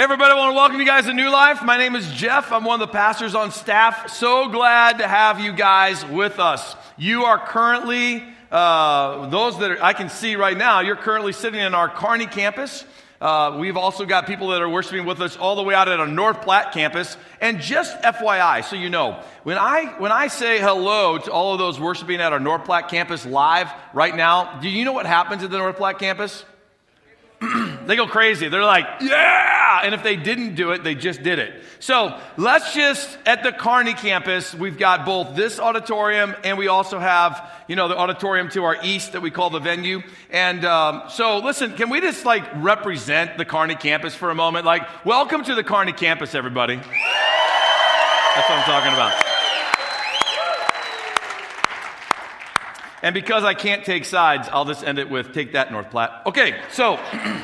Everybody, 0.00 0.32
I 0.32 0.34
want 0.34 0.52
to 0.52 0.56
welcome 0.56 0.80
you 0.80 0.86
guys 0.86 1.04
to 1.04 1.12
New 1.12 1.28
Life. 1.28 1.62
My 1.62 1.76
name 1.76 1.94
is 1.94 2.10
Jeff. 2.12 2.52
I'm 2.52 2.64
one 2.64 2.80
of 2.80 2.88
the 2.88 2.90
pastors 2.90 3.34
on 3.34 3.50
staff. 3.50 4.08
So 4.08 4.48
glad 4.48 4.96
to 4.96 5.06
have 5.06 5.40
you 5.40 5.52
guys 5.52 6.06
with 6.06 6.38
us. 6.38 6.74
You 6.96 7.24
are 7.24 7.38
currently, 7.38 8.24
uh, 8.50 9.28
those 9.28 9.58
that 9.58 9.72
are, 9.72 9.84
I 9.84 9.92
can 9.92 10.08
see 10.08 10.36
right 10.36 10.56
now, 10.56 10.80
you're 10.80 10.96
currently 10.96 11.32
sitting 11.32 11.60
in 11.60 11.74
our 11.74 11.90
Kearney 11.90 12.24
campus. 12.24 12.86
Uh, 13.20 13.58
we've 13.60 13.76
also 13.76 14.06
got 14.06 14.26
people 14.26 14.48
that 14.48 14.62
are 14.62 14.70
worshiping 14.70 15.04
with 15.04 15.20
us 15.20 15.36
all 15.36 15.54
the 15.54 15.62
way 15.62 15.74
out 15.74 15.86
at 15.86 16.00
our 16.00 16.06
North 16.06 16.40
Platte 16.40 16.72
campus. 16.72 17.18
And 17.38 17.60
just 17.60 18.00
FYI, 18.00 18.64
so 18.64 18.76
you 18.76 18.88
know, 18.88 19.22
when 19.42 19.58
I, 19.58 19.96
when 19.98 20.12
I 20.12 20.28
say 20.28 20.60
hello 20.60 21.18
to 21.18 21.30
all 21.30 21.52
of 21.52 21.58
those 21.58 21.78
worshiping 21.78 22.22
at 22.22 22.32
our 22.32 22.40
North 22.40 22.64
Platte 22.64 22.88
campus 22.88 23.26
live 23.26 23.68
right 23.92 24.16
now, 24.16 24.60
do 24.60 24.70
you 24.70 24.86
know 24.86 24.94
what 24.94 25.04
happens 25.04 25.42
at 25.42 25.50
the 25.50 25.58
North 25.58 25.76
Platte 25.76 25.98
campus? 25.98 26.42
They 27.90 27.96
go 27.96 28.06
crazy. 28.06 28.48
They're 28.48 28.62
like, 28.62 28.86
yeah! 29.00 29.80
And 29.82 29.96
if 29.96 30.04
they 30.04 30.14
didn't 30.14 30.54
do 30.54 30.70
it, 30.70 30.84
they 30.84 30.94
just 30.94 31.24
did 31.24 31.40
it. 31.40 31.60
So 31.80 32.20
let's 32.36 32.72
just, 32.72 33.18
at 33.26 33.42
the 33.42 33.50
Kearney 33.50 33.94
campus, 33.94 34.54
we've 34.54 34.78
got 34.78 35.04
both 35.04 35.34
this 35.34 35.58
auditorium 35.58 36.36
and 36.44 36.56
we 36.56 36.68
also 36.68 37.00
have, 37.00 37.50
you 37.66 37.74
know, 37.74 37.88
the 37.88 37.96
auditorium 37.96 38.48
to 38.50 38.62
our 38.62 38.76
east 38.84 39.14
that 39.14 39.22
we 39.22 39.32
call 39.32 39.50
the 39.50 39.58
venue. 39.58 40.02
And 40.30 40.64
um, 40.64 41.02
so 41.08 41.38
listen, 41.38 41.74
can 41.74 41.90
we 41.90 42.00
just 42.00 42.24
like 42.24 42.44
represent 42.62 43.36
the 43.38 43.44
Kearney 43.44 43.74
campus 43.74 44.14
for 44.14 44.30
a 44.30 44.36
moment? 44.36 44.64
Like, 44.64 45.04
welcome 45.04 45.42
to 45.42 45.56
the 45.56 45.64
Kearney 45.64 45.92
campus, 45.92 46.36
everybody. 46.36 46.76
That's 46.76 48.48
what 48.48 48.58
I'm 48.58 48.64
talking 48.66 48.92
about. 48.92 49.20
And 53.02 53.14
because 53.14 53.42
I 53.42 53.54
can't 53.54 53.84
take 53.84 54.04
sides, 54.04 54.48
I'll 54.52 54.66
just 54.66 54.84
end 54.84 55.00
it 55.00 55.10
with 55.10 55.32
take 55.32 55.54
that, 55.54 55.72
North 55.72 55.90
Platte. 55.90 56.22
Okay, 56.26 56.60
so, 56.70 57.00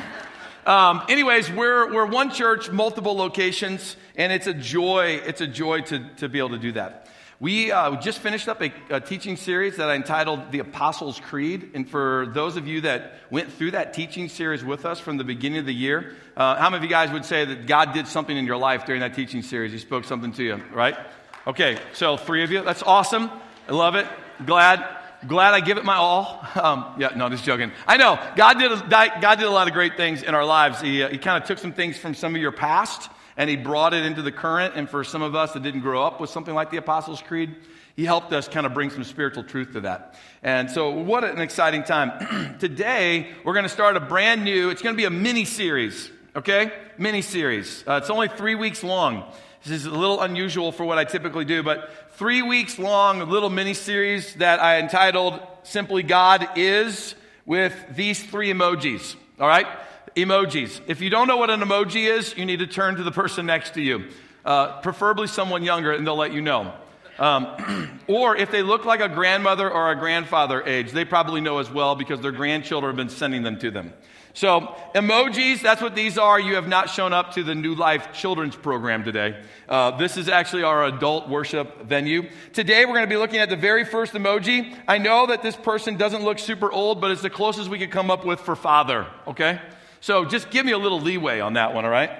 um, 0.67 1.01
anyways, 1.07 1.49
we're, 1.49 1.93
we're 1.93 2.05
one 2.05 2.29
church, 2.29 2.69
multiple 2.69 3.15
locations, 3.15 3.95
and 4.17 4.33
it's 4.33 4.47
a 4.47 4.53
joy, 4.53 5.21
it's 5.25 5.39
a 5.39 5.47
joy 5.47 5.79
to, 5.81 6.09
to 6.17 6.27
be 6.27 6.39
able 6.39 6.49
to 6.49 6.59
do 6.59 6.73
that. 6.73 7.07
We 7.39 7.71
uh, 7.71 7.95
just 8.01 8.19
finished 8.19 8.49
up 8.49 8.61
a, 8.61 8.73
a, 8.89 8.99
teaching 8.99 9.37
series 9.37 9.77
that 9.77 9.89
I 9.89 9.95
entitled 9.95 10.51
The 10.51 10.59
Apostles' 10.59 11.21
Creed. 11.21 11.71
And 11.73 11.89
for 11.89 12.31
those 12.33 12.57
of 12.57 12.67
you 12.67 12.81
that 12.81 13.13
went 13.29 13.49
through 13.53 13.71
that 13.71 13.93
teaching 13.93 14.27
series 14.27 14.61
with 14.61 14.85
us 14.85 14.99
from 14.99 15.15
the 15.15 15.23
beginning 15.23 15.59
of 15.59 15.65
the 15.65 15.73
year, 15.73 16.15
uh, 16.35 16.55
how 16.55 16.69
many 16.69 16.77
of 16.77 16.83
you 16.83 16.89
guys 16.89 17.11
would 17.11 17.23
say 17.23 17.45
that 17.45 17.65
God 17.65 17.93
did 17.93 18.05
something 18.05 18.35
in 18.35 18.45
your 18.45 18.57
life 18.57 18.85
during 18.85 18.99
that 19.01 19.13
teaching 19.13 19.43
series? 19.43 19.71
He 19.71 19.77
spoke 19.77 20.03
something 20.03 20.33
to 20.33 20.43
you, 20.43 20.61
right? 20.73 20.97
Okay, 21.45 21.77
so 21.93 22.17
three 22.17 22.43
of 22.43 22.51
you. 22.51 22.61
That's 22.61 22.83
awesome. 22.83 23.31
I 23.69 23.71
love 23.71 23.95
it. 23.95 24.05
Glad 24.45 24.85
glad 25.25 25.53
I 25.53 25.61
give 25.61 25.77
it 25.77 25.85
my 25.85 25.95
all. 25.95 26.45
Um, 26.57 26.95
yeah, 26.97 27.09
no, 27.15 27.29
just 27.29 27.43
joking. 27.43 27.71
I 27.85 27.97
know 27.97 28.19
God 28.35 28.57
did, 28.57 28.71
a, 28.71 28.87
God 28.89 29.35
did 29.35 29.45
a 29.45 29.51
lot 29.51 29.67
of 29.67 29.75
great 29.75 29.95
things 29.95 30.23
in 30.23 30.33
our 30.33 30.43
lives. 30.43 30.81
He, 30.81 31.03
uh, 31.03 31.09
he 31.09 31.19
kind 31.19 31.41
of 31.41 31.47
took 31.47 31.59
some 31.59 31.71
things 31.71 31.97
from 31.97 32.15
some 32.15 32.33
of 32.33 32.41
your 32.41 32.51
past 32.51 33.11
and 33.37 33.47
he 33.47 33.55
brought 33.55 33.93
it 33.93 34.03
into 34.03 34.23
the 34.23 34.31
current. 34.31 34.73
And 34.75 34.89
for 34.89 35.03
some 35.03 35.21
of 35.21 35.35
us 35.35 35.53
that 35.53 35.61
didn't 35.61 35.81
grow 35.81 36.03
up 36.03 36.19
with 36.19 36.31
something 36.31 36.55
like 36.55 36.71
the 36.71 36.77
Apostles' 36.77 37.21
Creed, 37.21 37.55
he 37.95 38.05
helped 38.05 38.33
us 38.33 38.47
kind 38.47 38.65
of 38.65 38.73
bring 38.73 38.89
some 38.89 39.03
spiritual 39.03 39.43
truth 39.43 39.73
to 39.73 39.81
that. 39.81 40.15
And 40.43 40.69
so, 40.69 40.89
what 40.89 41.23
an 41.23 41.39
exciting 41.39 41.83
time. 41.83 42.57
Today, 42.59 43.29
we're 43.43 43.53
going 43.53 43.63
to 43.63 43.69
start 43.69 43.95
a 43.97 43.99
brand 43.99 44.43
new, 44.43 44.69
it's 44.69 44.81
going 44.81 44.95
to 44.95 44.97
be 44.97 45.05
a 45.05 45.09
mini 45.09 45.45
series, 45.45 46.11
okay? 46.35 46.71
Mini 46.97 47.21
series. 47.21 47.83
Uh, 47.87 47.99
it's 48.01 48.09
only 48.09 48.27
three 48.27 48.55
weeks 48.55 48.83
long. 48.83 49.31
This 49.67 49.81
is 49.81 49.85
a 49.87 49.91
little 49.91 50.21
unusual 50.21 50.71
for 50.71 50.85
what 50.85 50.97
I 50.97 51.03
typically 51.03 51.43
do, 51.43 51.61
but 51.61 51.89
three 52.11 52.41
weeks 52.41 52.79
long 52.79 53.19
little 53.29 53.49
mini 53.49 53.73
series 53.73 54.33
that 54.35 54.61
I 54.61 54.79
entitled 54.79 55.41
Simply 55.63 56.03
God 56.03 56.47
Is 56.55 57.15
with 57.45 57.75
these 57.93 58.23
three 58.23 58.49
emojis. 58.53 59.17
All 59.37 59.47
right? 59.47 59.67
Emojis. 60.15 60.79
If 60.87 61.01
you 61.01 61.09
don't 61.09 61.27
know 61.27 61.35
what 61.35 61.49
an 61.49 61.59
emoji 61.59 62.09
is, 62.09 62.33
you 62.37 62.45
need 62.45 62.59
to 62.59 62.67
turn 62.67 62.95
to 62.95 63.03
the 63.03 63.11
person 63.11 63.45
next 63.45 63.73
to 63.73 63.81
you, 63.81 64.05
uh, 64.45 64.79
preferably 64.79 65.27
someone 65.27 65.63
younger, 65.63 65.91
and 65.91 66.07
they'll 66.07 66.15
let 66.15 66.31
you 66.31 66.41
know. 66.41 66.73
Um, 67.19 67.99
or 68.07 68.37
if 68.37 68.51
they 68.51 68.61
look 68.61 68.85
like 68.85 69.01
a 69.01 69.09
grandmother 69.09 69.69
or 69.69 69.91
a 69.91 69.97
grandfather 69.97 70.63
age, 70.63 70.93
they 70.93 71.03
probably 71.03 71.41
know 71.41 71.57
as 71.57 71.69
well 71.69 71.95
because 71.95 72.21
their 72.21 72.31
grandchildren 72.31 72.91
have 72.91 72.95
been 72.95 73.13
sending 73.13 73.43
them 73.43 73.59
to 73.59 73.69
them. 73.69 73.91
So, 74.37 74.75
emojis, 74.93 75.63
that's 75.63 75.81
what 75.81 75.95
these 75.95 76.15
are. 76.15 76.39
You 76.39 76.53
have 76.55 76.67
not 76.67 76.91
shown 76.91 77.11
up 77.11 77.33
to 77.33 77.43
the 77.43 77.55
New 77.55 77.73
Life 77.73 78.13
Children's 78.13 78.55
Program 78.55 79.03
today. 79.03 79.35
Uh, 79.67 79.97
this 79.97 80.15
is 80.15 80.29
actually 80.29 80.61
our 80.61 80.85
adult 80.85 81.27
worship 81.27 81.81
venue. 81.85 82.29
Today, 82.53 82.85
we're 82.85 82.93
going 82.93 83.05
to 83.05 83.09
be 83.09 83.17
looking 83.17 83.39
at 83.39 83.49
the 83.49 83.55
very 83.55 83.83
first 83.83 84.13
emoji. 84.13 84.77
I 84.87 84.99
know 84.99 85.25
that 85.25 85.41
this 85.41 85.55
person 85.55 85.97
doesn't 85.97 86.23
look 86.23 86.37
super 86.37 86.71
old, 86.71 87.01
but 87.01 87.09
it's 87.09 87.23
the 87.23 87.31
closest 87.31 87.67
we 87.67 87.79
could 87.79 87.89
come 87.89 88.11
up 88.11 88.27
with 88.27 88.39
for 88.39 88.55
father, 88.55 89.07
okay? 89.25 89.59
So, 90.01 90.23
just 90.23 90.51
give 90.51 90.67
me 90.67 90.71
a 90.71 90.77
little 90.77 91.01
leeway 91.01 91.39
on 91.39 91.53
that 91.53 91.73
one, 91.73 91.83
all 91.83 91.89
right? 91.89 92.11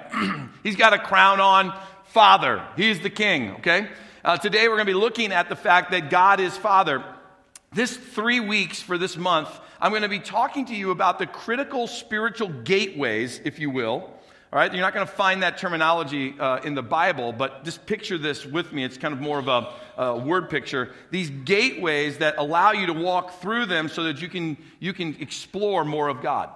He's 0.64 0.74
got 0.74 0.92
a 0.92 0.98
crown 0.98 1.38
on, 1.38 1.72
father. 2.06 2.64
He's 2.76 2.98
the 2.98 3.10
king, 3.10 3.52
okay? 3.58 3.86
Uh, 4.24 4.36
today, 4.36 4.66
we're 4.66 4.74
going 4.74 4.88
to 4.88 4.92
be 4.92 4.98
looking 4.98 5.30
at 5.30 5.48
the 5.48 5.54
fact 5.54 5.92
that 5.92 6.10
God 6.10 6.40
is 6.40 6.56
father. 6.56 7.04
This 7.72 7.96
three 7.96 8.40
weeks 8.40 8.82
for 8.82 8.98
this 8.98 9.16
month, 9.16 9.48
I'm 9.80 9.92
going 9.92 10.02
to 10.02 10.08
be 10.08 10.18
talking 10.18 10.66
to 10.66 10.74
you 10.74 10.90
about 10.90 11.20
the 11.20 11.26
critical 11.26 11.86
spiritual 11.86 12.48
gateways, 12.48 13.40
if 13.44 13.60
you 13.60 13.70
will. 13.70 14.12
All 14.50 14.58
right, 14.58 14.72
you're 14.72 14.82
not 14.82 14.92
going 14.92 15.06
to 15.06 15.12
find 15.12 15.44
that 15.44 15.58
terminology 15.58 16.34
uh, 16.36 16.56
in 16.64 16.74
the 16.74 16.82
Bible, 16.82 17.32
but 17.32 17.64
just 17.64 17.86
picture 17.86 18.18
this 18.18 18.44
with 18.44 18.72
me. 18.72 18.82
It's 18.82 18.98
kind 18.98 19.14
of 19.14 19.20
more 19.20 19.38
of 19.38 19.46
a, 19.46 19.72
a, 19.96 20.16
word 20.16 20.50
picture. 20.50 20.90
These 21.12 21.30
gateways 21.30 22.18
that 22.18 22.38
allow 22.38 22.72
you 22.72 22.86
to 22.86 22.92
walk 22.92 23.40
through 23.40 23.66
them 23.66 23.88
so 23.88 24.04
that 24.04 24.20
you 24.20 24.28
can, 24.28 24.56
you 24.80 24.92
can 24.92 25.16
explore 25.20 25.84
more 25.84 26.08
of 26.08 26.22
God. 26.22 26.50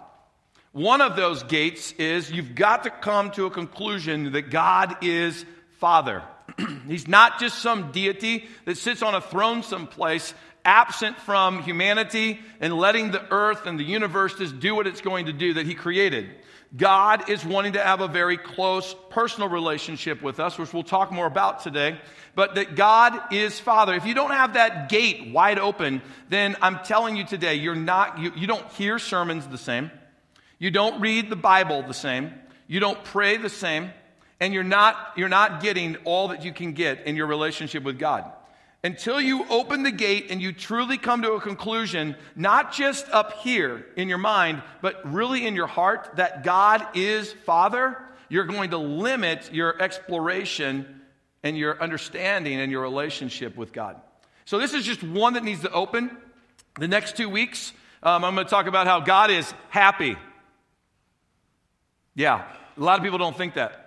One 0.73 1.01
of 1.01 1.15
those 1.15 1.45
gates 1.45 1.93
is 1.93 2.29
you've 2.29 2.57
got 2.57 2.85
to 2.85 2.91
come 2.91 3.31
to 3.33 3.47
a 3.47 3.51
conclusion 3.51 4.33
that 4.33 4.51
God 4.51 4.97
is 5.05 5.45
Father. 5.79 6.25
He's 6.89 7.07
not 7.07 7.39
just 7.39 7.61
some 7.61 7.93
deity 7.93 8.47
that 8.65 8.79
sits 8.79 9.03
on 9.03 9.15
a 9.15 9.21
throne 9.21 9.63
someplace 9.63 10.35
absent 10.65 11.19
from 11.19 11.63
humanity 11.63 12.41
and 12.61 12.77
letting 12.77 13.11
the 13.11 13.33
earth 13.33 13.67
and 13.67 13.79
the 13.79 13.85
universe 13.85 14.35
just 14.35 14.61
do 14.61 14.75
what 14.75 14.87
it's 14.87 15.01
going 15.01 15.27
to 15.27 15.33
do 15.33 15.55
that 15.55 15.67
He 15.67 15.75
created. 15.75 16.31
God 16.75 17.29
is 17.29 17.45
wanting 17.45 17.75
to 17.75 17.83
have 17.83 18.01
a 18.01 18.09
very 18.09 18.39
close 18.39 18.95
personal 19.11 19.49
relationship 19.49 20.23
with 20.23 20.41
us, 20.41 20.57
which 20.57 20.73
we'll 20.73 20.83
talk 20.83 21.13
more 21.13 21.27
about 21.27 21.63
today. 21.63 21.99
But 22.35 22.55
that 22.55 22.77
God 22.77 23.33
is 23.33 23.61
Father. 23.61 23.95
If 23.95 24.07
you 24.07 24.15
don't 24.15 24.31
have 24.31 24.55
that 24.55 24.89
gate 24.89 25.33
wide 25.33 25.59
open, 25.59 26.01
then 26.31 26.57
I'm 26.63 26.79
telling 26.79 27.17
you 27.17 27.27
today, 27.27 27.57
you're 27.57 27.75
not, 27.75 28.19
you, 28.19 28.33
you 28.35 28.47
don't 28.47 28.67
hear 28.73 28.99
sermons 28.99 29.47
the 29.47 29.59
same. 29.59 29.91
You 30.59 30.71
don't 30.71 31.01
read 31.01 31.29
the 31.29 31.37
Bible 31.37 31.83
the 31.83 31.93
same. 31.93 32.33
You 32.69 32.81
don't 32.81 33.03
pray 33.05 33.37
the 33.37 33.51
same. 33.51 33.91
And 34.41 34.55
you're 34.55 34.65
not, 34.65 34.97
you're 35.17 35.29
not 35.29 35.63
getting 35.63 35.97
all 36.05 36.29
that 36.29 36.43
you 36.43 36.55
can 36.55 36.73
get 36.73 37.07
in 37.07 37.17
your 37.17 37.27
relationship 37.27 37.83
with 37.83 37.99
God 37.99 38.25
until 38.85 39.21
you 39.21 39.47
open 39.49 39.85
the 39.85 39.93
gate 39.93 40.27
and 40.31 40.43
you 40.43 40.53
truly 40.53 40.99
come 40.99 41.23
to 41.23 41.33
a 41.33 41.41
conclusion, 41.41 42.17
not 42.35 42.73
just 42.73 43.09
up 43.11 43.35
here 43.35 43.87
in 43.97 44.09
your 44.09 44.19
mind, 44.19 44.63
but 44.81 45.13
really 45.13 45.47
in 45.47 45.55
your 45.55 45.69
heart, 45.69 46.11
that 46.17 46.43
God 46.43 46.87
is 46.95 47.33
Father, 47.33 47.97
you're 48.29 48.45
going 48.45 48.71
to 48.71 48.79
limit 48.79 49.53
your 49.53 49.81
exploration 49.81 51.01
and 51.43 51.57
your 51.57 51.81
understanding 51.81 52.61
and 52.61 52.73
your 52.73 52.83
relationship 52.83 53.57
with 53.57 53.73
God. 53.73 54.01
So, 54.45 54.59
this 54.59 54.75
is 54.75 54.85
just 54.85 55.03
one 55.03 55.35
that 55.35 55.45
needs 55.45 55.61
to 55.61 55.71
open. 55.71 56.17
The 56.79 56.89
next 56.89 57.17
two 57.17 57.29
weeks, 57.29 57.73
um, 58.03 58.25
I'm 58.25 58.35
going 58.35 58.47
to 58.47 58.51
talk 58.51 58.67
about 58.67 58.87
how 58.87 59.01
God 59.01 59.31
is 59.31 59.53
happy. 59.69 60.17
Yeah, 62.15 62.45
a 62.77 62.81
lot 62.81 62.99
of 62.99 63.05
people 63.05 63.19
don't 63.19 63.37
think 63.37 63.55
that. 63.55 63.82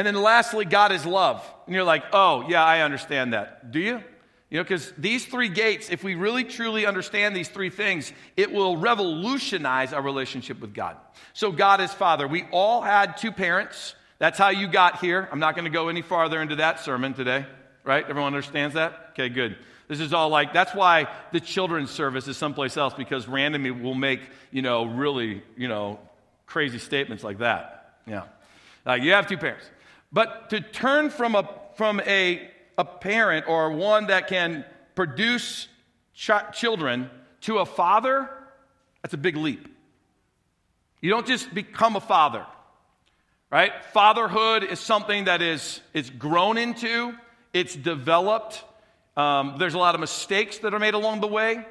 And 0.00 0.06
then 0.06 0.14
lastly, 0.14 0.64
God 0.64 0.92
is 0.92 1.04
love. 1.04 1.44
And 1.66 1.74
you're 1.74 1.84
like, 1.84 2.04
oh, 2.14 2.46
yeah, 2.48 2.64
I 2.64 2.80
understand 2.80 3.34
that. 3.34 3.70
Do 3.70 3.78
you? 3.78 4.02
You 4.48 4.56
know, 4.56 4.62
because 4.62 4.90
these 4.96 5.26
three 5.26 5.50
gates, 5.50 5.90
if 5.90 6.02
we 6.02 6.14
really 6.14 6.42
truly 6.42 6.86
understand 6.86 7.36
these 7.36 7.50
three 7.50 7.68
things, 7.68 8.10
it 8.34 8.50
will 8.50 8.78
revolutionize 8.78 9.92
our 9.92 10.00
relationship 10.00 10.58
with 10.58 10.72
God. 10.72 10.96
So, 11.34 11.52
God 11.52 11.82
is 11.82 11.92
Father. 11.92 12.26
We 12.26 12.44
all 12.50 12.80
had 12.80 13.18
two 13.18 13.30
parents. 13.30 13.94
That's 14.18 14.38
how 14.38 14.48
you 14.48 14.68
got 14.68 15.00
here. 15.00 15.28
I'm 15.30 15.38
not 15.38 15.54
going 15.54 15.66
to 15.66 15.70
go 15.70 15.90
any 15.90 16.00
farther 16.00 16.40
into 16.40 16.56
that 16.56 16.80
sermon 16.80 17.12
today, 17.12 17.44
right? 17.84 18.02
Everyone 18.02 18.34
understands 18.34 18.76
that? 18.76 19.08
Okay, 19.10 19.28
good. 19.28 19.58
This 19.86 20.00
is 20.00 20.14
all 20.14 20.30
like, 20.30 20.54
that's 20.54 20.74
why 20.74 21.08
the 21.32 21.40
children's 21.40 21.90
service 21.90 22.26
is 22.26 22.38
someplace 22.38 22.78
else, 22.78 22.94
because 22.94 23.28
randomly 23.28 23.70
we'll 23.70 23.92
make, 23.92 24.20
you 24.50 24.62
know, 24.62 24.86
really, 24.86 25.42
you 25.58 25.68
know, 25.68 25.98
crazy 26.46 26.78
statements 26.78 27.22
like 27.22 27.40
that. 27.40 27.96
Yeah. 28.06 28.22
Like, 28.86 29.02
you 29.02 29.12
have 29.12 29.26
two 29.26 29.36
parents. 29.36 29.66
But 30.12 30.50
to 30.50 30.60
turn 30.60 31.10
from 31.10 31.34
a, 31.34 31.48
from 31.74 32.00
a, 32.00 32.48
a 32.76 32.84
parent 32.84 33.46
or 33.48 33.70
one 33.70 34.08
that 34.08 34.28
can 34.28 34.64
produce 34.94 35.68
ch- 36.14 36.30
children 36.52 37.10
to 37.42 37.58
a 37.58 37.66
father, 37.66 38.28
that's 39.02 39.14
a 39.14 39.18
big 39.18 39.36
leap. 39.36 39.68
You 41.00 41.10
don't 41.10 41.26
just 41.26 41.54
become 41.54 41.96
a 41.96 42.00
father, 42.00 42.44
right? 43.50 43.72
Fatherhood 43.92 44.64
is 44.64 44.80
something 44.80 45.24
that 45.24 45.40
is 45.40 45.80
it's 45.94 46.10
grown 46.10 46.58
into, 46.58 47.14
it's 47.52 47.74
developed. 47.74 48.62
Um, 49.16 49.56
there's 49.58 49.74
a 49.74 49.78
lot 49.78 49.94
of 49.94 50.00
mistakes 50.00 50.58
that 50.58 50.74
are 50.74 50.78
made 50.78 50.94
along 50.94 51.20
the 51.20 51.26
way. 51.26 51.64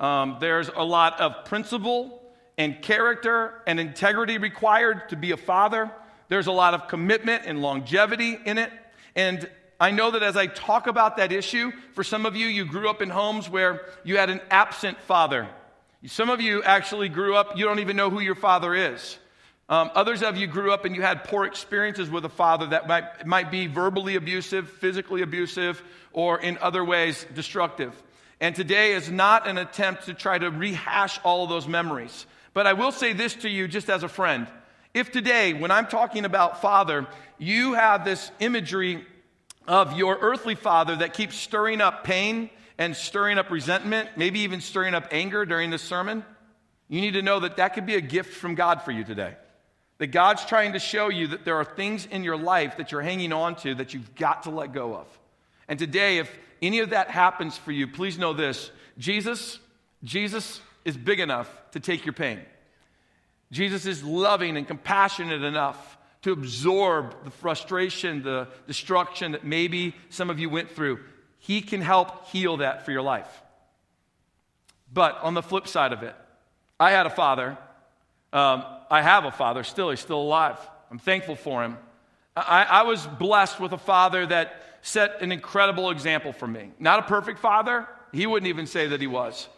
Um, 0.00 0.38
there's 0.40 0.68
a 0.68 0.82
lot 0.82 1.20
of 1.20 1.44
principle 1.44 2.22
and 2.58 2.82
character 2.82 3.62
and 3.66 3.78
integrity 3.78 4.38
required 4.38 5.08
to 5.10 5.16
be 5.16 5.30
a 5.30 5.36
father. 5.36 5.92
There's 6.28 6.46
a 6.46 6.52
lot 6.52 6.74
of 6.74 6.88
commitment 6.88 7.44
and 7.46 7.62
longevity 7.62 8.38
in 8.44 8.58
it. 8.58 8.70
And 9.14 9.48
I 9.80 9.90
know 9.90 10.12
that 10.12 10.22
as 10.22 10.36
I 10.36 10.46
talk 10.46 10.86
about 10.86 11.16
that 11.16 11.32
issue, 11.32 11.72
for 11.94 12.04
some 12.04 12.24
of 12.24 12.36
you, 12.36 12.46
you 12.46 12.64
grew 12.64 12.88
up 12.88 13.02
in 13.02 13.10
homes 13.10 13.50
where 13.50 13.86
you 14.04 14.16
had 14.16 14.30
an 14.30 14.40
absent 14.50 15.00
father. 15.02 15.48
Some 16.06 16.30
of 16.30 16.40
you 16.40 16.62
actually 16.62 17.08
grew 17.08 17.36
up, 17.36 17.56
you 17.56 17.64
don't 17.64 17.78
even 17.78 17.96
know 17.96 18.10
who 18.10 18.20
your 18.20 18.34
father 18.34 18.74
is. 18.74 19.18
Um, 19.68 19.90
others 19.94 20.22
of 20.22 20.36
you 20.36 20.46
grew 20.46 20.72
up 20.72 20.84
and 20.84 20.94
you 20.94 21.02
had 21.02 21.24
poor 21.24 21.44
experiences 21.44 22.10
with 22.10 22.24
a 22.24 22.28
father 22.28 22.66
that 22.66 22.88
might, 22.88 23.26
might 23.26 23.50
be 23.50 23.68
verbally 23.68 24.16
abusive, 24.16 24.68
physically 24.68 25.22
abusive, 25.22 25.82
or 26.12 26.40
in 26.40 26.58
other 26.58 26.84
ways 26.84 27.24
destructive. 27.34 27.92
And 28.40 28.54
today 28.56 28.92
is 28.92 29.10
not 29.10 29.46
an 29.46 29.58
attempt 29.58 30.06
to 30.06 30.14
try 30.14 30.36
to 30.36 30.50
rehash 30.50 31.20
all 31.22 31.44
of 31.44 31.48
those 31.48 31.68
memories. 31.68 32.26
But 32.54 32.66
I 32.66 32.72
will 32.72 32.92
say 32.92 33.12
this 33.12 33.34
to 33.36 33.48
you 33.48 33.68
just 33.68 33.88
as 33.88 34.02
a 34.02 34.08
friend. 34.08 34.46
If 34.94 35.10
today, 35.10 35.54
when 35.54 35.70
I'm 35.70 35.86
talking 35.86 36.24
about 36.24 36.60
father, 36.60 37.06
you 37.38 37.72
have 37.74 38.04
this 38.04 38.30
imagery 38.40 39.04
of 39.66 39.96
your 39.96 40.18
earthly 40.20 40.54
father 40.54 40.96
that 40.96 41.14
keeps 41.14 41.36
stirring 41.36 41.80
up 41.80 42.04
pain 42.04 42.50
and 42.76 42.94
stirring 42.94 43.38
up 43.38 43.50
resentment, 43.50 44.10
maybe 44.16 44.40
even 44.40 44.60
stirring 44.60 44.94
up 44.94 45.08
anger 45.10 45.46
during 45.46 45.70
this 45.70 45.82
sermon, 45.82 46.24
you 46.88 47.00
need 47.00 47.12
to 47.12 47.22
know 47.22 47.40
that 47.40 47.56
that 47.56 47.74
could 47.74 47.86
be 47.86 47.94
a 47.94 48.00
gift 48.00 48.34
from 48.34 48.54
God 48.54 48.82
for 48.82 48.90
you 48.90 49.02
today. 49.02 49.34
That 49.96 50.08
God's 50.08 50.44
trying 50.44 50.74
to 50.74 50.78
show 50.78 51.08
you 51.08 51.28
that 51.28 51.44
there 51.44 51.56
are 51.56 51.64
things 51.64 52.06
in 52.06 52.22
your 52.24 52.36
life 52.36 52.76
that 52.76 52.92
you're 52.92 53.00
hanging 53.00 53.32
on 53.32 53.56
to 53.56 53.74
that 53.76 53.94
you've 53.94 54.14
got 54.14 54.42
to 54.42 54.50
let 54.50 54.72
go 54.72 54.94
of. 54.94 55.06
And 55.68 55.78
today, 55.78 56.18
if 56.18 56.30
any 56.60 56.80
of 56.80 56.90
that 56.90 57.08
happens 57.08 57.56
for 57.56 57.72
you, 57.72 57.86
please 57.86 58.18
know 58.18 58.34
this 58.34 58.70
Jesus, 58.98 59.58
Jesus 60.04 60.60
is 60.84 60.96
big 60.98 61.20
enough 61.20 61.50
to 61.70 61.80
take 61.80 62.04
your 62.04 62.12
pain. 62.12 62.40
Jesus 63.52 63.86
is 63.86 64.02
loving 64.02 64.56
and 64.56 64.66
compassionate 64.66 65.42
enough 65.42 65.98
to 66.22 66.32
absorb 66.32 67.24
the 67.24 67.30
frustration, 67.30 68.22
the 68.22 68.48
destruction 68.66 69.32
that 69.32 69.44
maybe 69.44 69.94
some 70.08 70.30
of 70.30 70.40
you 70.40 70.48
went 70.48 70.70
through. 70.70 71.00
He 71.38 71.60
can 71.60 71.82
help 71.82 72.26
heal 72.28 72.56
that 72.58 72.84
for 72.84 72.92
your 72.92 73.02
life. 73.02 73.28
But 74.92 75.18
on 75.22 75.34
the 75.34 75.42
flip 75.42 75.68
side 75.68 75.92
of 75.92 76.02
it, 76.02 76.16
I 76.80 76.92
had 76.92 77.06
a 77.06 77.10
father. 77.10 77.58
Um, 78.32 78.64
I 78.90 79.02
have 79.02 79.24
a 79.24 79.30
father 79.30 79.64
still. 79.64 79.90
He's 79.90 80.00
still 80.00 80.20
alive. 80.20 80.56
I'm 80.90 80.98
thankful 80.98 81.36
for 81.36 81.62
him. 81.62 81.76
I, 82.34 82.64
I 82.64 82.82
was 82.82 83.06
blessed 83.06 83.60
with 83.60 83.72
a 83.72 83.78
father 83.78 84.24
that 84.26 84.62
set 84.80 85.20
an 85.20 85.30
incredible 85.30 85.90
example 85.90 86.32
for 86.32 86.46
me. 86.46 86.70
Not 86.78 87.00
a 87.00 87.02
perfect 87.02 87.40
father. 87.40 87.86
He 88.12 88.26
wouldn't 88.26 88.48
even 88.48 88.66
say 88.66 88.88
that 88.88 89.00
he 89.00 89.06
was. 89.06 89.48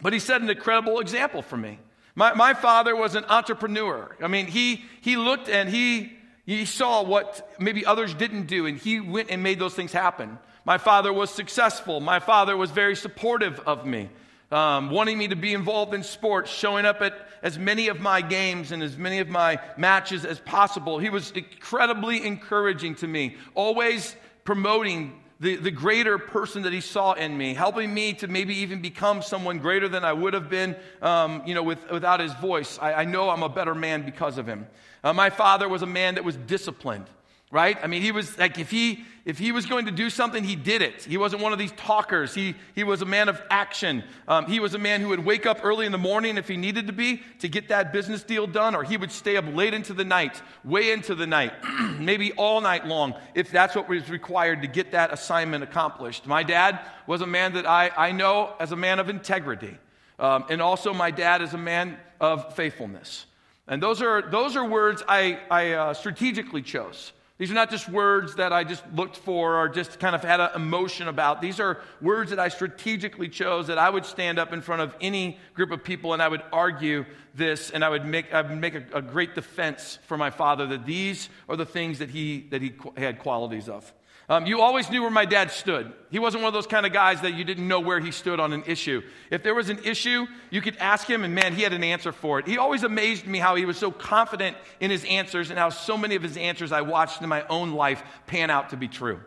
But 0.00 0.12
he 0.12 0.18
set 0.18 0.40
an 0.40 0.48
incredible 0.48 1.00
example 1.00 1.42
for 1.42 1.56
me. 1.56 1.78
My, 2.16 2.32
my 2.32 2.54
father 2.54 2.96
was 2.96 3.14
an 3.14 3.26
entrepreneur. 3.28 4.16
I 4.22 4.26
mean, 4.26 4.46
he, 4.46 4.82
he 5.02 5.16
looked 5.16 5.50
and 5.50 5.68
he, 5.68 6.14
he 6.46 6.64
saw 6.64 7.02
what 7.02 7.54
maybe 7.60 7.84
others 7.84 8.14
didn't 8.14 8.46
do, 8.46 8.64
and 8.64 8.78
he 8.78 9.00
went 9.00 9.30
and 9.30 9.42
made 9.42 9.58
those 9.58 9.74
things 9.74 9.92
happen. 9.92 10.38
My 10.64 10.78
father 10.78 11.12
was 11.12 11.30
successful. 11.30 12.00
My 12.00 12.18
father 12.18 12.56
was 12.56 12.70
very 12.70 12.96
supportive 12.96 13.60
of 13.60 13.84
me, 13.84 14.08
um, 14.50 14.90
wanting 14.90 15.18
me 15.18 15.28
to 15.28 15.36
be 15.36 15.52
involved 15.52 15.92
in 15.92 16.02
sports, 16.02 16.50
showing 16.50 16.86
up 16.86 17.02
at 17.02 17.14
as 17.42 17.58
many 17.58 17.88
of 17.88 18.00
my 18.00 18.22
games 18.22 18.72
and 18.72 18.82
as 18.82 18.96
many 18.96 19.18
of 19.18 19.28
my 19.28 19.60
matches 19.76 20.24
as 20.24 20.40
possible. 20.40 20.98
He 20.98 21.10
was 21.10 21.30
incredibly 21.32 22.26
encouraging 22.26 22.94
to 22.96 23.06
me, 23.06 23.36
always 23.54 24.16
promoting 24.44 25.20
the, 25.38 25.56
the 25.56 25.70
greater 25.70 26.18
person 26.18 26.62
that 26.62 26.72
he 26.72 26.80
saw 26.80 27.12
in 27.12 27.36
me, 27.36 27.52
helping 27.52 27.92
me 27.92 28.14
to 28.14 28.26
maybe 28.26 28.54
even 28.56 28.80
become 28.80 29.20
someone 29.20 29.58
greater 29.58 29.88
than 29.88 30.04
I 30.04 30.12
would 30.12 30.32
have 30.32 30.48
been, 30.48 30.76
um, 31.02 31.42
you 31.44 31.54
know, 31.54 31.62
with, 31.62 31.78
without 31.90 32.20
his 32.20 32.32
voice. 32.34 32.78
I, 32.80 32.94
I, 32.94 33.04
know 33.04 33.28
I'm 33.28 33.42
a 33.42 33.48
better 33.48 33.74
man 33.74 34.02
because 34.02 34.38
of 34.38 34.46
him. 34.46 34.66
Uh, 35.04 35.12
my 35.12 35.28
father 35.28 35.68
was 35.68 35.82
a 35.82 35.86
man 35.86 36.14
that 36.14 36.24
was 36.24 36.36
disciplined 36.36 37.06
right? 37.50 37.78
I 37.82 37.86
mean, 37.86 38.02
he 38.02 38.10
was 38.10 38.36
like, 38.38 38.58
if 38.58 38.70
he, 38.70 39.04
if 39.24 39.38
he 39.38 39.52
was 39.52 39.66
going 39.66 39.86
to 39.86 39.92
do 39.92 40.10
something, 40.10 40.42
he 40.42 40.56
did 40.56 40.82
it. 40.82 41.04
He 41.04 41.16
wasn't 41.16 41.42
one 41.42 41.52
of 41.52 41.58
these 41.58 41.72
talkers. 41.72 42.34
He, 42.34 42.56
he 42.74 42.82
was 42.82 43.02
a 43.02 43.04
man 43.04 43.28
of 43.28 43.40
action. 43.50 44.02
Um, 44.26 44.46
he 44.46 44.58
was 44.58 44.74
a 44.74 44.78
man 44.78 45.00
who 45.00 45.08
would 45.08 45.24
wake 45.24 45.46
up 45.46 45.60
early 45.62 45.86
in 45.86 45.92
the 45.92 45.98
morning 45.98 46.38
if 46.38 46.48
he 46.48 46.56
needed 46.56 46.88
to 46.88 46.92
be 46.92 47.22
to 47.38 47.48
get 47.48 47.68
that 47.68 47.92
business 47.92 48.24
deal 48.24 48.48
done, 48.48 48.74
or 48.74 48.82
he 48.82 48.96
would 48.96 49.12
stay 49.12 49.36
up 49.36 49.44
late 49.54 49.74
into 49.74 49.94
the 49.94 50.04
night, 50.04 50.42
way 50.64 50.90
into 50.90 51.14
the 51.14 51.26
night, 51.26 51.52
maybe 51.98 52.32
all 52.32 52.60
night 52.60 52.84
long, 52.84 53.14
if 53.34 53.50
that's 53.50 53.76
what 53.76 53.88
was 53.88 54.10
required 54.10 54.62
to 54.62 54.68
get 54.68 54.90
that 54.92 55.12
assignment 55.12 55.62
accomplished. 55.62 56.26
My 56.26 56.42
dad 56.42 56.80
was 57.06 57.20
a 57.20 57.26
man 57.26 57.54
that 57.54 57.66
I, 57.66 57.90
I 57.96 58.12
know 58.12 58.54
as 58.58 58.72
a 58.72 58.76
man 58.76 58.98
of 58.98 59.08
integrity. 59.08 59.76
Um, 60.18 60.46
and 60.50 60.60
also, 60.60 60.92
my 60.92 61.10
dad 61.10 61.42
is 61.42 61.54
a 61.54 61.58
man 61.58 61.96
of 62.20 62.54
faithfulness. 62.54 63.26
And 63.68 63.82
those 63.82 64.00
are, 64.00 64.22
those 64.22 64.56
are 64.56 64.64
words 64.64 65.02
I, 65.08 65.38
I 65.50 65.72
uh, 65.72 65.94
strategically 65.94 66.62
chose. 66.62 67.12
These 67.38 67.50
are 67.50 67.54
not 67.54 67.70
just 67.70 67.88
words 67.88 68.36
that 68.36 68.52
I 68.52 68.64
just 68.64 68.82
looked 68.94 69.16
for 69.16 69.56
or 69.56 69.68
just 69.68 70.00
kind 70.00 70.14
of 70.14 70.22
had 70.22 70.40
an 70.40 70.50
emotion 70.54 71.06
about. 71.06 71.42
These 71.42 71.60
are 71.60 71.82
words 72.00 72.30
that 72.30 72.38
I 72.38 72.48
strategically 72.48 73.28
chose 73.28 73.66
that 73.66 73.76
I 73.76 73.90
would 73.90 74.06
stand 74.06 74.38
up 74.38 74.54
in 74.54 74.62
front 74.62 74.80
of 74.80 74.96
any 75.02 75.38
group 75.52 75.70
of 75.70 75.84
people 75.84 76.14
and 76.14 76.22
I 76.22 76.28
would 76.28 76.42
argue 76.50 77.04
this 77.34 77.70
and 77.70 77.84
I 77.84 77.90
would 77.90 78.06
make, 78.06 78.32
I 78.32 78.40
would 78.40 78.58
make 78.58 78.74
a, 78.74 78.84
a 78.94 79.02
great 79.02 79.34
defense 79.34 79.98
for 80.06 80.16
my 80.16 80.30
father 80.30 80.66
that 80.68 80.86
these 80.86 81.28
are 81.46 81.56
the 81.56 81.66
things 81.66 81.98
that 81.98 82.08
he, 82.08 82.46
that 82.50 82.62
he 82.62 82.74
had 82.96 83.18
qualities 83.18 83.68
of. 83.68 83.92
Um, 84.28 84.44
you 84.44 84.60
always 84.60 84.90
knew 84.90 85.02
where 85.02 85.10
my 85.10 85.24
dad 85.24 85.52
stood. 85.52 85.92
He 86.10 86.18
wasn't 86.18 86.42
one 86.42 86.48
of 86.48 86.54
those 86.54 86.66
kind 86.66 86.84
of 86.84 86.92
guys 86.92 87.20
that 87.20 87.34
you 87.34 87.44
didn't 87.44 87.68
know 87.68 87.78
where 87.78 88.00
he 88.00 88.10
stood 88.10 88.40
on 88.40 88.52
an 88.52 88.64
issue. 88.66 89.02
If 89.30 89.44
there 89.44 89.54
was 89.54 89.68
an 89.68 89.78
issue, 89.84 90.26
you 90.50 90.60
could 90.60 90.76
ask 90.78 91.06
him, 91.06 91.22
and 91.22 91.32
man, 91.32 91.54
he 91.54 91.62
had 91.62 91.72
an 91.72 91.84
answer 91.84 92.10
for 92.10 92.40
it. 92.40 92.46
He 92.48 92.58
always 92.58 92.82
amazed 92.82 93.26
me 93.26 93.38
how 93.38 93.54
he 93.54 93.64
was 93.64 93.76
so 93.76 93.92
confident 93.92 94.56
in 94.80 94.90
his 94.90 95.04
answers 95.04 95.50
and 95.50 95.58
how 95.58 95.68
so 95.68 95.96
many 95.96 96.16
of 96.16 96.22
his 96.22 96.36
answers 96.36 96.72
I 96.72 96.80
watched 96.80 97.22
in 97.22 97.28
my 97.28 97.46
own 97.46 97.72
life 97.72 98.02
pan 98.26 98.50
out 98.50 98.70
to 98.70 98.76
be 98.76 98.88
true. 98.88 99.20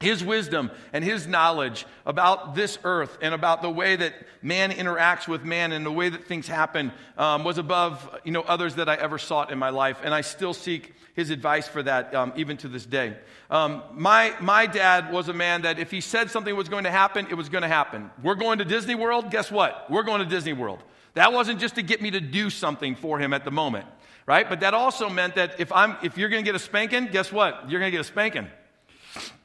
His 0.00 0.24
wisdom 0.24 0.70
and 0.92 1.04
his 1.04 1.26
knowledge 1.26 1.86
about 2.04 2.54
this 2.54 2.78
earth 2.84 3.16
and 3.22 3.32
about 3.32 3.62
the 3.62 3.70
way 3.70 3.96
that 3.96 4.12
man 4.42 4.70
interacts 4.70 5.28
with 5.28 5.44
man 5.44 5.72
and 5.72 5.86
the 5.86 5.92
way 5.92 6.08
that 6.08 6.26
things 6.26 6.48
happen 6.48 6.92
um, 7.16 7.44
was 7.44 7.58
above 7.58 8.18
you 8.24 8.32
know, 8.32 8.42
others 8.42 8.74
that 8.74 8.88
I 8.88 8.96
ever 8.96 9.18
sought 9.18 9.52
in 9.52 9.58
my 9.58 9.70
life. 9.70 10.00
And 10.02 10.12
I 10.12 10.20
still 10.20 10.52
seek 10.52 10.94
his 11.14 11.30
advice 11.30 11.68
for 11.68 11.82
that 11.84 12.14
um, 12.14 12.32
even 12.36 12.56
to 12.58 12.68
this 12.68 12.84
day. 12.84 13.16
Um, 13.48 13.82
my, 13.92 14.34
my 14.40 14.66
dad 14.66 15.12
was 15.12 15.28
a 15.28 15.32
man 15.32 15.62
that 15.62 15.78
if 15.78 15.90
he 15.90 16.00
said 16.00 16.30
something 16.30 16.54
was 16.54 16.68
going 16.68 16.84
to 16.84 16.90
happen, 16.90 17.28
it 17.30 17.34
was 17.34 17.48
going 17.48 17.62
to 17.62 17.68
happen. 17.68 18.10
We're 18.22 18.34
going 18.34 18.58
to 18.58 18.64
Disney 18.64 18.96
World, 18.96 19.30
guess 19.30 19.50
what? 19.50 19.88
We're 19.90 20.02
going 20.02 20.20
to 20.20 20.26
Disney 20.26 20.52
World. 20.54 20.82
That 21.14 21.32
wasn't 21.32 21.60
just 21.60 21.76
to 21.76 21.82
get 21.82 22.02
me 22.02 22.10
to 22.10 22.20
do 22.20 22.50
something 22.50 22.96
for 22.96 23.20
him 23.20 23.32
at 23.32 23.44
the 23.44 23.52
moment, 23.52 23.86
right? 24.26 24.48
But 24.48 24.60
that 24.60 24.74
also 24.74 25.08
meant 25.08 25.36
that 25.36 25.60
if, 25.60 25.70
I'm, 25.70 25.96
if 26.02 26.18
you're 26.18 26.28
going 26.28 26.44
to 26.44 26.46
get 26.46 26.56
a 26.56 26.58
spanking, 26.58 27.06
guess 27.06 27.32
what? 27.32 27.70
You're 27.70 27.78
going 27.78 27.92
to 27.92 27.96
get 27.96 28.00
a 28.00 28.04
spanking. 28.04 28.48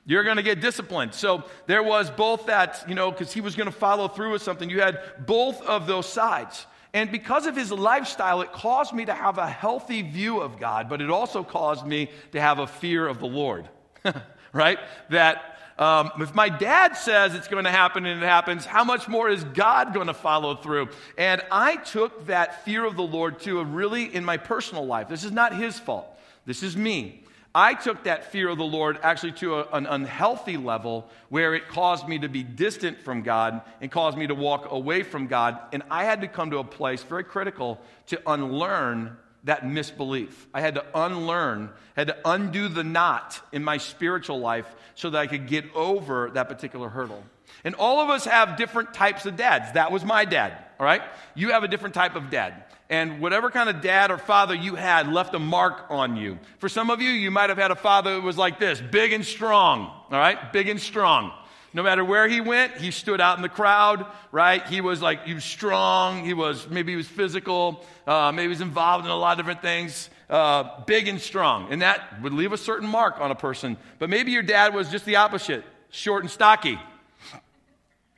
You're 0.05 0.23
going 0.23 0.37
to 0.37 0.43
get 0.43 0.61
disciplined. 0.61 1.13
So 1.13 1.43
there 1.67 1.83
was 1.83 2.09
both 2.09 2.47
that, 2.47 2.83
you 2.87 2.95
know, 2.95 3.11
because 3.11 3.31
he 3.31 3.41
was 3.41 3.55
going 3.55 3.67
to 3.67 3.75
follow 3.75 4.07
through 4.07 4.31
with 4.31 4.41
something. 4.41 4.69
You 4.69 4.81
had 4.81 4.99
both 5.25 5.61
of 5.61 5.87
those 5.87 6.07
sides. 6.07 6.65
And 6.93 7.11
because 7.11 7.45
of 7.45 7.55
his 7.55 7.71
lifestyle, 7.71 8.41
it 8.41 8.51
caused 8.51 8.93
me 8.93 9.05
to 9.05 9.13
have 9.13 9.37
a 9.37 9.47
healthy 9.47 10.01
view 10.01 10.39
of 10.39 10.59
God, 10.59 10.89
but 10.89 11.01
it 11.01 11.11
also 11.11 11.43
caused 11.43 11.85
me 11.85 12.09
to 12.31 12.41
have 12.41 12.57
a 12.57 12.65
fear 12.65 13.07
of 13.07 13.19
the 13.19 13.27
Lord. 13.27 13.69
right? 14.53 14.79
That 15.11 15.59
um, 15.77 16.11
if 16.19 16.35
my 16.35 16.49
dad 16.49 16.97
says 16.97 17.35
it's 17.35 17.47
going 17.47 17.63
to 17.63 17.71
happen 17.71 18.05
and 18.05 18.21
it 18.21 18.25
happens, 18.25 18.65
how 18.65 18.83
much 18.83 19.07
more 19.07 19.29
is 19.29 19.43
God 19.43 19.93
going 19.93 20.07
to 20.07 20.13
follow 20.13 20.55
through? 20.55 20.89
And 21.17 21.41
I 21.51 21.77
took 21.77 22.25
that 22.25 22.65
fear 22.65 22.83
of 22.83 22.95
the 22.95 23.03
Lord 23.03 23.39
to 23.41 23.59
a 23.59 23.63
really, 23.63 24.13
in 24.13 24.25
my 24.25 24.37
personal 24.37 24.85
life, 24.85 25.07
this 25.07 25.23
is 25.23 25.31
not 25.31 25.55
his 25.55 25.79
fault. 25.79 26.07
This 26.45 26.63
is 26.63 26.75
me. 26.75 27.23
I 27.53 27.73
took 27.73 28.03
that 28.03 28.31
fear 28.31 28.49
of 28.49 28.57
the 28.57 28.63
Lord 28.63 28.99
actually 29.01 29.31
to 29.33 29.55
a, 29.55 29.67
an 29.69 29.87
unhealthy 29.87 30.57
level 30.57 31.09
where 31.29 31.55
it 31.55 31.67
caused 31.67 32.07
me 32.07 32.19
to 32.19 32.29
be 32.29 32.43
distant 32.43 32.99
from 33.01 33.23
God 33.23 33.61
and 33.81 33.89
caused 33.91 34.17
me 34.17 34.27
to 34.27 34.35
walk 34.35 34.71
away 34.71 35.03
from 35.03 35.27
God. 35.27 35.59
And 35.73 35.81
I 35.89 36.03
had 36.03 36.21
to 36.21 36.27
come 36.27 36.51
to 36.51 36.59
a 36.59 36.63
place 36.63 37.01
very 37.01 37.23
critical 37.23 37.79
to 38.07 38.21
unlearn 38.31 39.17
that 39.45 39.65
misbelief. 39.65 40.47
I 40.53 40.61
had 40.61 40.75
to 40.75 40.85
unlearn, 40.93 41.69
had 41.95 42.07
to 42.07 42.17
undo 42.25 42.67
the 42.67 42.83
knot 42.83 43.41
in 43.51 43.63
my 43.63 43.77
spiritual 43.77 44.39
life 44.39 44.67
so 44.95 45.09
that 45.09 45.17
I 45.17 45.27
could 45.27 45.47
get 45.47 45.65
over 45.73 46.29
that 46.31 46.49
particular 46.49 46.89
hurdle. 46.89 47.23
And 47.63 47.75
all 47.75 47.99
of 47.99 48.09
us 48.09 48.25
have 48.25 48.57
different 48.57 48.93
types 48.93 49.25
of 49.25 49.37
dads. 49.37 49.71
That 49.73 49.91
was 49.91 50.05
my 50.05 50.25
dad, 50.25 50.57
all 50.79 50.85
right? 50.85 51.01
You 51.35 51.51
have 51.51 51.63
a 51.63 51.67
different 51.67 51.95
type 51.95 52.15
of 52.15 52.29
dad 52.29 52.63
and 52.89 53.21
whatever 53.21 53.51
kind 53.51 53.69
of 53.69 53.81
dad 53.81 54.09
or 54.09 54.17
father 54.17 54.55
you 54.55 54.75
had 54.75 55.07
left 55.11 55.35
a 55.35 55.39
mark 55.39 55.85
on 55.89 56.15
you. 56.15 56.39
For 56.57 56.67
some 56.67 56.89
of 56.89 57.01
you, 57.01 57.11
you 57.11 57.29
might 57.29 57.49
have 57.49 57.57
had 57.57 57.71
a 57.71 57.75
father 57.75 58.15
that 58.15 58.21
was 58.21 58.37
like 58.37 58.59
this 58.59 58.81
big 58.81 59.13
and 59.13 59.23
strong, 59.23 59.81
all 59.81 60.05
right? 60.11 60.51
Big 60.51 60.67
and 60.69 60.79
strong. 60.79 61.31
No 61.71 61.83
matter 61.83 62.03
where 62.03 62.27
he 62.27 62.41
went, 62.41 62.77
he 62.77 62.89
stood 62.89 63.21
out 63.21 63.37
in 63.37 63.43
the 63.43 63.49
crowd, 63.49 64.07
right? 64.31 64.65
He 64.65 64.81
was 64.81 65.03
like, 65.03 65.25
he 65.25 65.35
was 65.35 65.43
strong. 65.43 66.25
He 66.25 66.33
was, 66.33 66.67
maybe 66.67 66.93
he 66.93 66.95
was 66.95 67.07
physical. 67.07 67.85
Uh, 68.07 68.31
maybe 68.31 68.45
he 68.45 68.49
was 68.49 68.61
involved 68.61 69.05
in 69.05 69.11
a 69.11 69.15
lot 69.15 69.33
of 69.33 69.37
different 69.37 69.61
things. 69.61 70.09
Uh, 70.27 70.83
big 70.85 71.07
and 71.07 71.21
strong. 71.21 71.71
And 71.71 71.83
that 71.83 72.23
would 72.23 72.33
leave 72.33 72.53
a 72.53 72.57
certain 72.57 72.87
mark 72.87 73.19
on 73.19 73.29
a 73.29 73.35
person. 73.35 73.77
But 73.99 74.09
maybe 74.09 74.31
your 74.31 74.41
dad 74.41 74.73
was 74.73 74.89
just 74.89 75.05
the 75.05 75.17
opposite 75.17 75.63
short 75.91 76.23
and 76.23 76.31
stocky. 76.31 76.79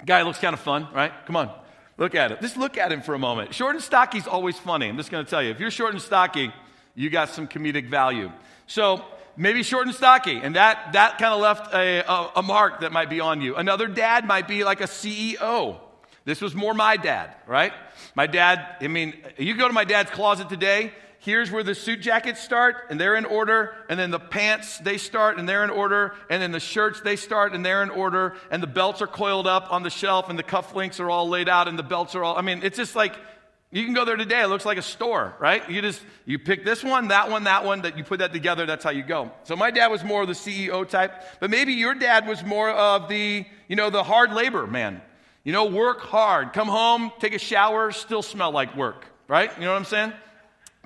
Guy 0.06 0.22
looks 0.22 0.40
kind 0.40 0.54
of 0.54 0.62
fun, 0.62 0.88
right? 0.94 1.12
Come 1.26 1.36
on. 1.36 1.52
Look 1.98 2.16
at 2.16 2.32
him. 2.32 2.38
Just 2.42 2.58
look 2.58 2.78
at 2.78 2.92
him 2.92 3.02
for 3.02 3.14
a 3.14 3.20
moment. 3.20 3.54
Short 3.54 3.76
and 3.76 3.84
stocky 3.84 4.18
is 4.18 4.28
always 4.28 4.58
funny. 4.58 4.88
I'm 4.88 4.98
just 4.98 5.12
going 5.12 5.24
to 5.24 5.30
tell 5.30 5.44
you. 5.44 5.52
If 5.52 5.60
you're 5.60 5.72
short 5.72 5.94
and 5.94 6.02
stocky, 6.02 6.52
you 6.96 7.10
got 7.10 7.30
some 7.30 7.48
comedic 7.48 7.90
value. 7.90 8.32
So 8.68 9.04
maybe 9.38 9.64
short 9.64 9.88
and 9.88 9.96
stocky, 9.96 10.38
and 10.38 10.56
that, 10.56 10.94
that 10.94 11.18
kind 11.18 11.34
of 11.34 11.42
left 11.42 11.74
a, 11.74 12.00
a, 12.00 12.32
a 12.38 12.42
mark 12.42 12.82
that 12.82 12.92
might 12.92 13.10
be 13.10 13.20
on 13.20 13.42
you. 13.42 13.56
Another 13.56 13.88
dad 13.88 14.26
might 14.26 14.48
be 14.48 14.64
like 14.64 14.82
a 14.82 14.86
CEO. 14.86 15.80
This 16.24 16.42
was 16.42 16.54
more 16.54 16.74
my 16.74 16.98
dad, 16.98 17.34
right? 17.48 17.74
My 18.16 18.28
dad, 18.28 18.76
I 18.80 18.88
mean, 18.88 19.16
you 19.38 19.56
go 19.56 19.68
to 19.68 19.74
my 19.74 19.86
dad's 19.86 20.12
closet 20.12 20.50
today, 20.50 20.94
here's 21.22 21.52
where 21.52 21.62
the 21.64 21.76
suit 21.76 22.02
jackets 22.02 22.42
start, 22.42 22.76
and 22.90 23.00
they're 23.00 23.16
in 23.16 23.26
order, 23.26 23.76
and 23.90 24.00
then 24.00 24.10
the 24.10 24.20
pants, 24.20 24.80
they 24.80 24.98
start, 24.98 25.38
and 25.38 25.48
they're 25.48 25.64
in 25.64 25.70
order, 25.70 26.16
and 26.32 26.42
then 26.42 26.52
the 26.52 26.60
shirts, 26.60 27.00
they 27.02 27.16
start, 27.16 27.54
and 27.54 27.64
they're 27.64 27.84
in 27.84 27.92
order, 27.92 28.36
and 28.50 28.62
the 28.62 28.68
belts 28.68 29.04
are 29.04 29.08
coiled 29.08 29.46
up 29.46 29.72
on 29.72 29.84
the 29.84 29.90
shelf, 29.92 30.30
and 30.30 30.38
the 30.38 30.44
cufflinks 30.44 31.00
are 31.00 31.12
all 31.12 31.30
laid 31.30 31.48
out, 31.48 31.68
and 31.68 31.78
the 31.78 31.84
belts 31.84 32.16
are 32.16 32.24
all, 32.24 32.36
I 32.36 32.42
mean, 32.42 32.62
it's 32.64 32.76
just 32.76 32.96
like, 32.96 33.16
you 33.70 33.86
can 33.86 33.94
go 33.94 34.04
there 34.04 34.16
today, 34.16 34.42
it 34.42 34.48
looks 34.48 34.66
like 34.66 34.80
a 34.80 34.82
store, 34.82 35.36
right? 35.40 35.70
You 35.70 35.84
just, 35.84 36.02
you 36.26 36.40
pick 36.40 36.66
this 36.66 36.84
one, 36.84 37.10
that 37.10 37.30
one, 37.30 37.44
that 37.44 37.66
one, 37.66 37.84
that 37.84 38.00
you 38.00 38.04
put 38.04 38.18
that 38.18 38.34
together, 38.34 38.66
that's 38.66 38.84
how 38.84 38.90
you 38.90 39.04
go. 39.04 39.32
So 39.44 39.56
my 39.56 39.70
dad 39.70 39.88
was 39.88 40.04
more 40.04 40.24
of 40.24 40.28
the 40.28 40.34
CEO 40.34 40.90
type, 40.90 41.24
but 41.40 41.52
maybe 41.52 41.74
your 41.74 41.94
dad 41.94 42.28
was 42.28 42.44
more 42.44 42.72
of 42.72 43.10
the, 43.10 43.46
you 43.68 43.76
know, 43.76 43.92
the 43.92 44.04
hard 44.04 44.34
labor 44.34 44.66
man. 44.66 45.02
You 45.44 45.54
know, 45.54 45.66
work 45.66 46.02
hard, 46.02 46.54
come 46.54 46.68
home, 46.68 47.12
take 47.20 47.34
a 47.34 47.40
shower, 47.40 47.92
still 47.92 48.22
smell 48.22 48.52
like 48.52 48.76
work, 48.76 49.06
right? 49.28 49.52
You 49.58 49.66
know 49.66 49.72
what 49.72 49.78
I'm 49.78 49.86
saying? 49.86 50.14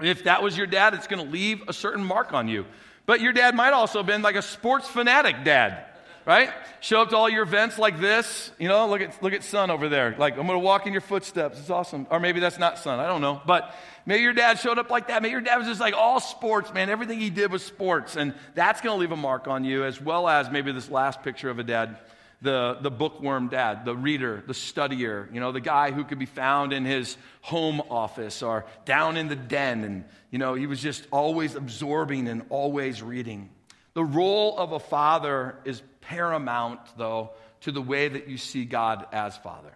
If 0.02 0.26
that 0.26 0.44
was 0.44 0.58
your 0.58 0.68
dad, 0.68 0.94
it's 0.94 1.08
going 1.08 1.26
to 1.26 1.32
leave 1.32 1.64
a 1.68 1.74
certain 1.74 2.04
mark 2.04 2.34
on 2.34 2.48
you. 2.48 2.66
But 3.06 3.22
your 3.22 3.34
dad 3.34 3.56
might 3.56 3.72
also 3.72 4.00
have 4.00 4.08
been 4.08 4.22
like 4.22 4.36
a 4.36 4.42
sports 4.42 4.88
fanatic 4.88 5.44
dad, 5.44 5.86
right? 6.26 6.50
Show 6.82 7.02
up 7.02 7.10
to 7.12 7.18
all 7.18 7.30
your 7.30 7.44
events 7.44 7.78
like 7.78 8.00
this. 8.00 8.52
You 8.60 8.68
know, 8.68 8.88
look 8.90 9.02
at, 9.02 9.22
look 9.24 9.34
at 9.34 9.44
son 9.44 9.72
over 9.72 9.88
there. 9.88 10.16
Like, 10.18 10.34
I'm 10.34 10.48
going 10.48 10.60
to 10.60 10.66
walk 10.66 10.86
in 10.88 10.92
your 10.92 11.02
footsteps. 11.02 11.60
It's 11.60 11.70
awesome. 11.70 12.08
Or 12.10 12.20
maybe 12.20 12.40
that's 12.40 12.60
not 12.60 12.80
son. 12.80 13.00
I 13.00 13.08
don't 13.08 13.22
know. 13.22 13.42
But 13.46 13.74
maybe 14.06 14.24
your 14.24 14.34
dad 14.34 14.60
showed 14.60 14.80
up 14.80 14.90
like 14.90 15.08
that. 15.08 15.22
Maybe 15.22 15.32
your 15.32 15.42
dad 15.42 15.58
was 15.58 15.68
just 15.68 15.80
like 15.80 15.94
all 15.94 16.20
sports, 16.20 16.74
man. 16.74 16.90
Everything 16.90 17.20
he 17.20 17.30
did 17.30 17.52
was 17.52 17.64
sports. 17.64 18.18
And 18.18 18.34
that's 18.54 18.82
going 18.82 18.96
to 18.96 19.00
leave 19.00 19.12
a 19.12 19.18
mark 19.18 19.48
on 19.48 19.64
you, 19.64 19.86
as 19.86 20.02
well 20.02 20.28
as 20.28 20.50
maybe 20.50 20.72
this 20.72 20.90
last 20.90 21.24
picture 21.24 21.50
of 21.50 21.60
a 21.60 21.64
dad 21.64 21.98
the, 22.42 22.78
the 22.82 22.92
bookworm 22.92 23.50
dad, 23.50 23.86
the 23.86 23.96
reader, 23.96 24.44
the 24.46 24.54
studier, 24.54 25.34
you 25.34 25.40
know, 25.40 25.52
the 25.52 25.62
guy 25.62 25.92
who 25.92 26.04
could 26.04 26.20
be 26.20 26.26
found 26.26 26.74
in 26.74 26.86
his 26.86 27.18
home 27.42 27.82
office 27.90 28.44
or 28.44 28.66
down 28.86 29.18
in 29.18 29.28
the 29.28 29.36
den. 29.36 29.84
And, 29.84 30.06
you 30.32 30.40
know, 30.40 30.54
he 30.54 30.68
was 30.68 30.82
just 30.82 31.08
always 31.12 31.56
absorbing 31.56 32.28
and 32.28 32.44
always 32.50 33.02
reading. 33.02 33.50
The 33.94 34.04
role 34.04 34.58
of 34.58 34.74
a 34.74 34.80
father 34.80 35.56
is 35.66 35.82
paramount, 36.02 36.82
though, 36.98 37.32
to 37.62 37.72
the 37.72 37.82
way 37.82 38.08
that 38.08 38.28
you 38.28 38.38
see 38.38 38.66
God 38.66 39.06
as 39.12 39.38
father. 39.38 39.74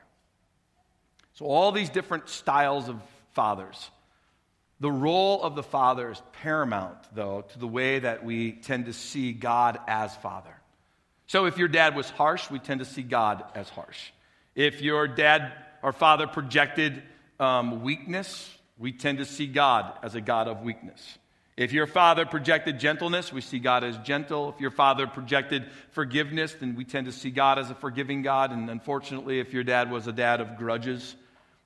So, 1.33 1.45
all 1.45 1.71
these 1.71 1.89
different 1.89 2.27
styles 2.29 2.89
of 2.89 3.01
fathers. 3.31 3.89
The 4.81 4.91
role 4.91 5.41
of 5.41 5.55
the 5.55 5.63
father 5.63 6.11
is 6.11 6.21
paramount, 6.41 6.97
though, 7.13 7.45
to 7.49 7.59
the 7.59 7.67
way 7.67 7.99
that 7.99 8.23
we 8.23 8.53
tend 8.53 8.85
to 8.85 8.93
see 8.93 9.33
God 9.33 9.79
as 9.87 10.15
father. 10.17 10.58
So 11.29 11.45
if 11.45 11.59
your 11.59 11.67
dad 11.67 11.95
was 11.95 12.09
harsh, 12.09 12.49
we 12.49 12.57
tend 12.57 12.79
to 12.79 12.85
see 12.85 13.03
God 13.03 13.43
as 13.53 13.69
harsh. 13.69 13.99
If 14.55 14.81
your 14.81 15.07
dad 15.07 15.53
or 15.83 15.93
father 15.93 16.25
projected 16.25 17.03
um, 17.39 17.83
weakness, 17.83 18.49
we 18.79 18.93
tend 18.93 19.19
to 19.19 19.25
see 19.25 19.45
God 19.45 19.93
as 20.01 20.15
a 20.15 20.21
God 20.21 20.47
of 20.47 20.63
weakness. 20.63 21.19
If 21.55 21.71
your 21.71 21.85
father 21.85 22.25
projected 22.25 22.79
gentleness, 22.79 23.31
we 23.31 23.41
see 23.41 23.59
God 23.59 23.83
as 23.83 23.95
gentle. 23.99 24.49
If 24.49 24.59
your 24.59 24.71
father 24.71 25.05
projected 25.05 25.69
forgiveness, 25.91 26.55
then 26.59 26.73
we 26.73 26.83
tend 26.83 27.05
to 27.05 27.11
see 27.11 27.29
God 27.29 27.59
as 27.59 27.69
a 27.69 27.75
forgiving 27.75 28.23
God. 28.23 28.51
And 28.51 28.67
unfortunately, 28.67 29.39
if 29.39 29.53
your 29.53 29.63
dad 29.63 29.91
was 29.91 30.07
a 30.07 30.11
dad 30.11 30.41
of 30.41 30.57
grudges, 30.57 31.15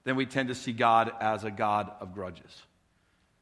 then 0.04 0.18
we 0.18 0.26
tend 0.26 0.50
to 0.50 0.56
see 0.56 0.74
God 0.74 1.10
as 1.22 1.46
a 1.46 1.52
God 1.52 1.90
of 2.02 2.14
grudges. 2.14 2.52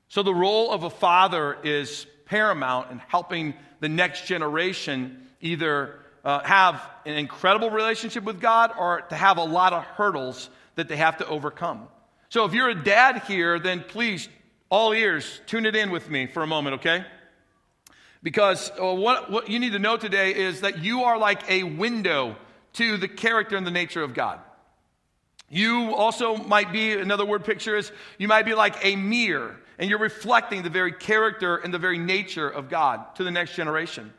So 0.09 0.21
the 0.21 0.35
role 0.35 0.69
of 0.69 0.83
a 0.83 0.91
father 0.91 1.57
is 1.63 2.05
paramount 2.25 2.91
in 2.91 2.99
helping 2.99 3.55
the 3.79 3.89
next 3.89 4.27
generation 4.27 5.27
either 5.41 6.00
uh, 6.23 6.39
have 6.43 6.81
an 7.05 7.17
incredible 7.17 7.69
relationship 7.69 8.23
with 8.23 8.39
God 8.39 8.71
or 8.77 9.01
to 9.01 9.15
have 9.15 9.37
a 9.37 9.43
lot 9.43 9.73
of 9.73 9.83
hurdles 9.83 10.49
that 10.75 10.87
they 10.87 10.97
have 10.97 11.17
to 11.17 11.27
overcome. 11.27 11.87
So 12.29 12.45
if 12.45 12.53
you're 12.53 12.69
a 12.69 12.83
dad 12.83 13.23
here, 13.27 13.59
then 13.59 13.83
please, 13.87 14.29
all 14.69 14.93
ears, 14.93 15.41
tune 15.47 15.65
it 15.65 15.75
in 15.75 15.91
with 15.91 16.09
me 16.09 16.27
for 16.27 16.43
a 16.43 16.47
moment, 16.47 16.75
okay? 16.75 17.05
Because 18.23 18.71
uh, 18.81 18.93
what, 18.93 19.31
what 19.31 19.49
you 19.49 19.59
need 19.59 19.73
to 19.73 19.79
know 19.79 19.97
today 19.97 20.33
is 20.33 20.61
that 20.61 20.83
you 20.83 21.03
are 21.03 21.17
like 21.17 21.49
a 21.49 21.63
window 21.63 22.35
to 22.73 22.97
the 22.97 23.07
character 23.07 23.57
and 23.57 23.67
the 23.67 23.71
nature 23.71 24.03
of 24.03 24.13
God. 24.13 24.39
You 25.49 25.93
also 25.95 26.37
might 26.37 26.71
be, 26.71 26.93
another 26.93 27.25
word 27.25 27.43
picture 27.43 27.75
is, 27.75 27.91
you 28.17 28.29
might 28.29 28.45
be 28.45 28.53
like 28.53 28.85
a 28.85 28.95
mirror, 28.95 29.59
and 29.77 29.89
you're 29.89 29.99
reflecting 29.99 30.63
the 30.63 30.69
very 30.69 30.93
character 30.93 31.57
and 31.57 31.73
the 31.73 31.79
very 31.79 31.97
nature 31.97 32.47
of 32.47 32.69
God 32.69 33.15
to 33.15 33.25
the 33.25 33.31
next 33.31 33.55
generation. 33.55 34.13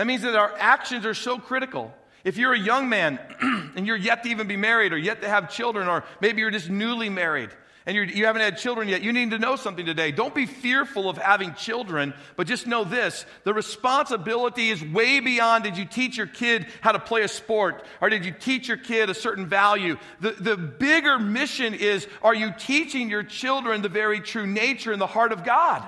That 0.00 0.06
means 0.06 0.22
that 0.22 0.34
our 0.34 0.54
actions 0.56 1.04
are 1.04 1.12
so 1.12 1.36
critical. 1.36 1.92
If 2.24 2.38
you're 2.38 2.54
a 2.54 2.58
young 2.58 2.88
man 2.88 3.20
and 3.76 3.86
you're 3.86 3.98
yet 3.98 4.22
to 4.22 4.30
even 4.30 4.48
be 4.48 4.56
married 4.56 4.94
or 4.94 4.96
yet 4.96 5.20
to 5.20 5.28
have 5.28 5.50
children, 5.52 5.88
or 5.88 6.04
maybe 6.22 6.40
you're 6.40 6.50
just 6.50 6.70
newly 6.70 7.10
married 7.10 7.50
and 7.84 7.94
you're, 7.94 8.06
you 8.06 8.24
have 8.24 8.34
not 8.34 8.42
had 8.42 8.56
children 8.56 8.88
yet, 8.88 9.02
you 9.02 9.12
need 9.12 9.32
to 9.32 9.38
know 9.38 9.56
something 9.56 9.84
today. 9.84 10.10
Don't 10.10 10.34
be 10.34 10.46
fearful 10.46 11.10
of 11.10 11.18
having 11.18 11.52
children, 11.52 12.14
but 12.36 12.46
just 12.46 12.66
know 12.66 12.82
this 12.82 13.26
the 13.44 13.52
responsibility 13.52 14.70
is 14.70 14.82
way 14.82 15.20
beyond 15.20 15.64
did 15.64 15.76
you 15.76 15.84
teach 15.84 16.16
your 16.16 16.26
kid 16.26 16.66
how 16.80 16.92
to 16.92 16.98
play 16.98 17.20
a 17.20 17.28
sport 17.28 17.84
or 18.00 18.08
did 18.08 18.24
you 18.24 18.32
teach 18.32 18.68
your 18.68 18.78
kid 18.78 19.10
a 19.10 19.14
certain 19.14 19.48
value? 19.48 19.98
The, 20.20 20.30
the 20.30 20.56
bigger 20.56 21.18
mission 21.18 21.74
is 21.74 22.08
are 22.22 22.34
you 22.34 22.54
teaching 22.58 23.10
your 23.10 23.22
children 23.22 23.82
the 23.82 23.90
very 23.90 24.20
true 24.20 24.46
nature 24.46 24.92
and 24.92 25.00
the 25.02 25.06
heart 25.06 25.32
of 25.32 25.44
God? 25.44 25.86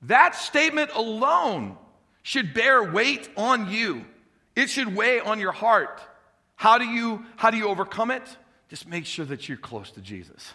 That 0.00 0.36
statement 0.36 0.92
alone 0.94 1.76
should 2.22 2.54
bear 2.54 2.82
weight 2.82 3.28
on 3.36 3.70
you. 3.70 4.04
It 4.56 4.68
should 4.68 4.94
weigh 4.94 5.20
on 5.20 5.40
your 5.40 5.52
heart. 5.52 6.00
How 6.56 6.78
do 6.78 6.84
you, 6.84 7.24
how 7.36 7.50
do 7.50 7.56
you 7.56 7.68
overcome 7.68 8.10
it? 8.10 8.22
Just 8.68 8.86
make 8.86 9.06
sure 9.06 9.24
that 9.24 9.48
you're 9.48 9.58
close 9.58 9.90
to 9.92 10.00
Jesus. 10.00 10.52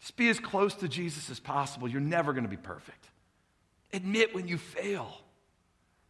Just 0.00 0.16
be 0.16 0.28
as 0.28 0.40
close 0.40 0.74
to 0.76 0.88
Jesus 0.88 1.30
as 1.30 1.38
possible. 1.38 1.88
You're 1.88 2.00
never 2.00 2.32
going 2.32 2.44
to 2.44 2.50
be 2.50 2.56
perfect. 2.56 3.06
Admit 3.92 4.34
when 4.34 4.48
you 4.48 4.58
fail, 4.58 5.12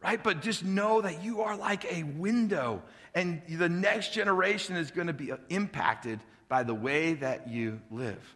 right? 0.01 0.21
But 0.23 0.41
just 0.41 0.63
know 0.63 1.01
that 1.01 1.23
you 1.23 1.41
are 1.41 1.57
like 1.57 1.85
a 1.91 2.03
window, 2.03 2.81
and 3.13 3.41
the 3.49 3.69
next 3.69 4.13
generation 4.13 4.75
is 4.75 4.91
going 4.91 5.07
to 5.07 5.13
be 5.13 5.31
uh, 5.31 5.37
impacted 5.49 6.19
by 6.47 6.63
the 6.63 6.73
way 6.73 7.13
that 7.15 7.49
you 7.49 7.81
live. 7.89 8.35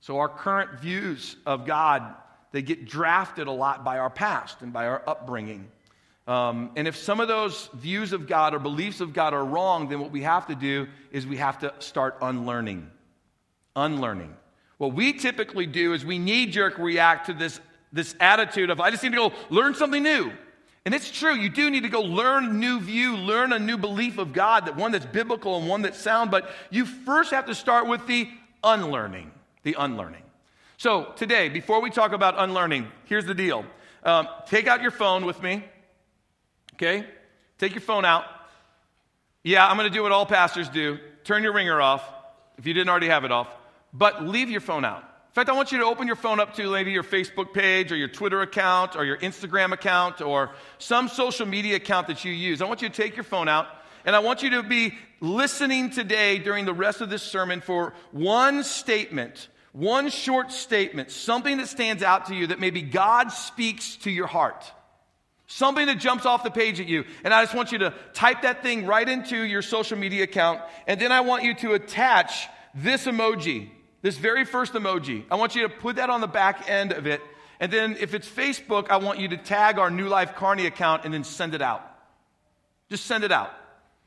So, 0.00 0.18
our 0.18 0.28
current 0.28 0.80
views 0.80 1.36
of 1.44 1.66
God 1.66 2.14
they 2.52 2.62
get 2.62 2.84
drafted 2.84 3.46
a 3.46 3.52
lot 3.52 3.84
by 3.84 3.98
our 3.98 4.10
past 4.10 4.62
and 4.62 4.72
by 4.72 4.86
our 4.86 5.02
upbringing. 5.06 5.68
Um, 6.26 6.70
and 6.76 6.86
if 6.86 6.96
some 6.96 7.20
of 7.20 7.28
those 7.28 7.68
views 7.74 8.12
of 8.12 8.26
God 8.26 8.54
or 8.54 8.58
beliefs 8.58 9.00
of 9.00 9.12
God 9.12 9.34
are 9.34 9.44
wrong, 9.44 9.88
then 9.88 10.00
what 10.00 10.10
we 10.10 10.22
have 10.22 10.46
to 10.46 10.54
do 10.54 10.86
is 11.10 11.26
we 11.26 11.38
have 11.38 11.58
to 11.60 11.72
start 11.78 12.18
unlearning. 12.22 12.88
Unlearning. 13.74 14.36
What 14.78 14.94
we 14.94 15.12
typically 15.12 15.66
do 15.66 15.92
is 15.92 16.04
we 16.04 16.18
knee 16.18 16.46
jerk 16.46 16.78
react 16.78 17.26
to 17.26 17.34
this, 17.34 17.60
this 17.92 18.14
attitude 18.20 18.70
of, 18.70 18.80
I 18.80 18.90
just 18.90 19.02
need 19.02 19.10
to 19.10 19.16
go 19.16 19.32
learn 19.48 19.74
something 19.74 20.02
new. 20.02 20.32
And 20.84 20.94
it's 20.94 21.10
true, 21.10 21.34
you 21.34 21.50
do 21.50 21.68
need 21.70 21.82
to 21.82 21.88
go 21.88 22.00
learn 22.00 22.46
a 22.46 22.52
new 22.52 22.80
view, 22.80 23.16
learn 23.16 23.52
a 23.52 23.58
new 23.58 23.76
belief 23.76 24.16
of 24.16 24.32
God, 24.32 24.66
that 24.66 24.76
one 24.76 24.92
that's 24.92 25.04
biblical 25.04 25.58
and 25.58 25.68
one 25.68 25.82
that's 25.82 26.00
sound, 26.00 26.30
but 26.30 26.50
you 26.70 26.86
first 26.86 27.32
have 27.32 27.46
to 27.46 27.54
start 27.54 27.86
with 27.86 28.06
the 28.06 28.28
unlearning. 28.64 29.30
The 29.62 29.76
unlearning. 29.78 30.22
So, 30.80 31.12
today, 31.14 31.50
before 31.50 31.82
we 31.82 31.90
talk 31.90 32.12
about 32.12 32.36
unlearning, 32.38 32.90
here's 33.04 33.26
the 33.26 33.34
deal. 33.34 33.66
Um, 34.02 34.26
take 34.46 34.66
out 34.66 34.80
your 34.80 34.90
phone 34.90 35.26
with 35.26 35.42
me. 35.42 35.62
Okay? 36.72 37.04
Take 37.58 37.74
your 37.74 37.82
phone 37.82 38.06
out. 38.06 38.24
Yeah, 39.42 39.68
I'm 39.68 39.76
going 39.76 39.90
to 39.90 39.94
do 39.94 40.02
what 40.02 40.10
all 40.10 40.24
pastors 40.24 40.70
do 40.70 40.98
turn 41.22 41.42
your 41.42 41.52
ringer 41.52 41.82
off 41.82 42.02
if 42.56 42.66
you 42.66 42.72
didn't 42.72 42.88
already 42.88 43.08
have 43.08 43.26
it 43.26 43.30
off, 43.30 43.54
but 43.92 44.24
leave 44.24 44.48
your 44.48 44.62
phone 44.62 44.86
out. 44.86 45.00
In 45.00 45.34
fact, 45.34 45.50
I 45.50 45.52
want 45.52 45.70
you 45.70 45.76
to 45.80 45.84
open 45.84 46.06
your 46.06 46.16
phone 46.16 46.40
up 46.40 46.54
to 46.54 46.70
maybe 46.70 46.92
your 46.92 47.04
Facebook 47.04 47.52
page 47.52 47.92
or 47.92 47.96
your 47.96 48.08
Twitter 48.08 48.40
account 48.40 48.96
or 48.96 49.04
your 49.04 49.18
Instagram 49.18 49.72
account 49.72 50.22
or 50.22 50.54
some 50.78 51.08
social 51.08 51.44
media 51.44 51.76
account 51.76 52.06
that 52.06 52.24
you 52.24 52.32
use. 52.32 52.62
I 52.62 52.64
want 52.64 52.80
you 52.80 52.88
to 52.88 52.94
take 52.94 53.16
your 53.16 53.24
phone 53.24 53.50
out 53.50 53.66
and 54.06 54.16
I 54.16 54.20
want 54.20 54.42
you 54.42 54.48
to 54.48 54.62
be 54.62 54.96
listening 55.20 55.90
today 55.90 56.38
during 56.38 56.64
the 56.64 56.72
rest 56.72 57.02
of 57.02 57.10
this 57.10 57.22
sermon 57.22 57.60
for 57.60 57.92
one 58.12 58.64
statement 58.64 59.48
one 59.72 60.10
short 60.10 60.50
statement, 60.52 61.10
something 61.10 61.58
that 61.58 61.68
stands 61.68 62.02
out 62.02 62.26
to 62.26 62.34
you 62.34 62.48
that 62.48 62.58
maybe 62.58 62.82
God 62.82 63.28
speaks 63.28 63.96
to 63.98 64.10
your 64.10 64.26
heart. 64.26 64.64
Something 65.46 65.86
that 65.86 65.98
jumps 65.98 66.26
off 66.26 66.44
the 66.44 66.50
page 66.50 66.80
at 66.80 66.86
you. 66.86 67.04
And 67.24 67.34
I 67.34 67.42
just 67.42 67.54
want 67.54 67.72
you 67.72 67.78
to 67.78 67.94
type 68.12 68.42
that 68.42 68.62
thing 68.62 68.86
right 68.86 69.08
into 69.08 69.36
your 69.36 69.62
social 69.62 69.98
media 69.98 70.24
account. 70.24 70.60
And 70.86 71.00
then 71.00 71.10
I 71.10 71.22
want 71.22 71.42
you 71.42 71.54
to 71.56 71.74
attach 71.74 72.48
this 72.74 73.06
emoji, 73.06 73.68
this 74.00 74.16
very 74.16 74.44
first 74.44 74.74
emoji. 74.74 75.24
I 75.30 75.34
want 75.34 75.56
you 75.56 75.62
to 75.62 75.68
put 75.68 75.96
that 75.96 76.08
on 76.08 76.20
the 76.20 76.28
back 76.28 76.70
end 76.70 76.92
of 76.92 77.06
it. 77.06 77.20
And 77.58 77.72
then 77.72 77.96
if 77.98 78.14
it's 78.14 78.28
Facebook, 78.28 78.90
I 78.90 78.96
want 78.98 79.18
you 79.18 79.28
to 79.28 79.36
tag 79.36 79.78
our 79.78 79.90
New 79.90 80.08
Life 80.08 80.34
Kearney 80.36 80.66
account 80.66 81.04
and 81.04 81.12
then 81.12 81.24
send 81.24 81.54
it 81.54 81.62
out. 81.62 81.82
Just 82.88 83.06
send 83.06 83.24
it 83.24 83.32
out. 83.32 83.50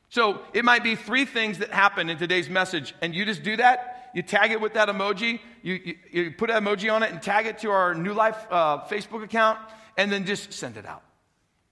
So 0.08 0.40
it 0.52 0.64
might 0.64 0.82
be 0.82 0.96
three 0.96 1.24
things 1.24 1.58
that 1.58 1.70
happen 1.70 2.08
in 2.08 2.18
today's 2.18 2.48
message, 2.48 2.94
and 3.02 3.14
you 3.14 3.24
just 3.24 3.42
do 3.42 3.56
that 3.56 3.93
you 4.14 4.22
tag 4.22 4.52
it 4.52 4.60
with 4.60 4.74
that 4.74 4.88
emoji, 4.88 5.40
you, 5.62 5.74
you, 5.74 5.94
you 6.10 6.30
put 6.30 6.50
an 6.50 6.64
emoji 6.64 6.92
on 6.92 7.02
it 7.02 7.10
and 7.10 7.20
tag 7.20 7.46
it 7.46 7.58
to 7.58 7.70
our 7.70 7.94
New 7.94 8.14
Life 8.14 8.46
uh, 8.50 8.84
Facebook 8.86 9.22
account, 9.22 9.58
and 9.96 10.10
then 10.10 10.24
just 10.24 10.52
send 10.52 10.76
it 10.76 10.86
out. 10.86 11.02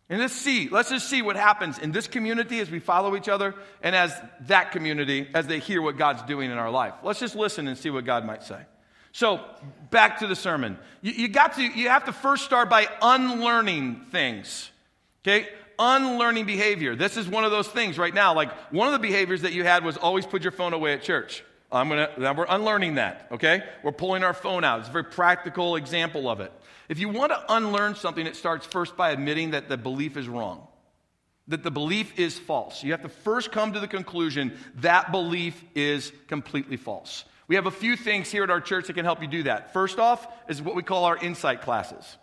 And 0.09 0.21
let's 0.21 0.35
see, 0.35 0.69
let's 0.69 0.91
just 0.91 1.09
see 1.09 1.23
what 1.23 1.37
happens 1.37 1.79
in 1.79 1.93
this 1.93 2.07
community 2.07 2.61
as 2.61 2.71
we 2.71 2.81
follow 2.81 3.17
each 3.17 3.31
other 3.31 3.55
and 3.83 3.97
as 3.97 4.15
that 4.43 4.73
community 4.73 5.27
as 5.33 5.47
they 5.47 5.59
hear 5.59 5.81
what 5.81 5.97
God's 5.97 6.23
doing 6.25 6.51
in 6.51 6.59
our 6.59 6.71
life. 6.71 6.93
Let's 7.03 7.21
just 7.21 7.35
listen 7.35 7.67
and 7.67 7.79
see 7.79 7.89
what 7.89 8.05
God 8.05 8.27
might 8.27 8.43
say. 8.43 8.61
So, 9.13 9.41
back 9.91 10.19
to 10.19 10.27
the 10.27 10.37
sermon. 10.37 10.79
You, 11.01 11.13
you 11.13 11.29
got 11.29 11.55
to, 11.55 11.63
you 11.63 11.89
have 11.89 12.05
to 12.07 12.13
first 12.13 12.45
start 12.45 12.69
by 12.69 12.89
unlearning 13.01 14.07
things. 14.11 14.71
Okay? 15.23 15.49
Unlearning 15.79 16.47
behavior. 16.47 16.97
This 16.97 17.17
is 17.17 17.29
one 17.29 17.45
of 17.45 17.51
those 17.51 17.69
things 17.69 17.99
right 17.99 18.13
now. 18.13 18.35
Like, 18.35 18.53
one 18.73 18.89
of 18.89 18.93
the 18.93 19.07
behaviors 19.07 19.43
that 19.43 19.53
you 19.53 19.65
had 19.65 19.85
was 19.85 19.97
always 19.97 20.27
put 20.27 20.43
your 20.43 20.53
phone 20.53 20.73
away 20.73 20.95
at 20.95 21.03
church. 21.03 21.45
I'm 21.73 21.89
gonna, 21.89 22.11
now 22.19 22.35
we're 22.35 22.47
unlearning 22.49 22.97
that, 22.97 23.29
okay? 23.33 23.63
We're 23.83 23.93
pulling 23.93 24.23
our 24.25 24.35
phone 24.35 24.63
out. 24.63 24.81
It's 24.81 24.89
a 24.89 24.93
very 24.93 25.05
practical 25.05 25.77
example 25.77 26.29
of 26.29 26.41
it. 26.41 26.53
If 26.89 26.99
you 26.99 27.09
want 27.09 27.33
to 27.33 27.43
unlearn 27.49 27.95
something, 27.95 28.27
it 28.27 28.37
starts 28.37 28.67
first 28.67 28.97
by 28.97 29.11
admitting 29.11 29.53
that 29.53 29.69
the 29.69 29.77
belief 29.79 30.17
is 30.17 30.29
wrong, 30.29 30.67
that 31.49 31.63
the 31.63 31.71
belief 31.71 32.19
is 32.19 32.39
false. 32.39 32.85
You 32.85 32.93
have 32.93 33.03
to 33.03 33.09
first 33.09 33.53
come 33.53 33.73
to 33.73 33.81
the 33.81 33.89
conclusion 33.89 34.59
that 34.77 35.11
belief 35.11 35.63
is 35.75 36.13
completely 36.29 36.77
false. 36.77 37.25
We 37.49 37.57
have 37.57 37.67
a 37.67 37.71
few 37.71 37.97
things 37.97 38.31
here 38.31 38.45
at 38.45 38.51
our 38.51 38.61
church 38.61 38.87
that 38.87 38.93
can 38.93 39.05
help 39.05 39.23
you 39.23 39.29
do 39.29 39.45
that. 39.45 39.73
First 39.73 39.99
off 39.99 40.27
is 40.49 40.63
what 40.63 40.75
we 40.75 40.83
call 40.83 41.05
our 41.05 41.17
insight 41.17 41.63
classes. 41.63 42.17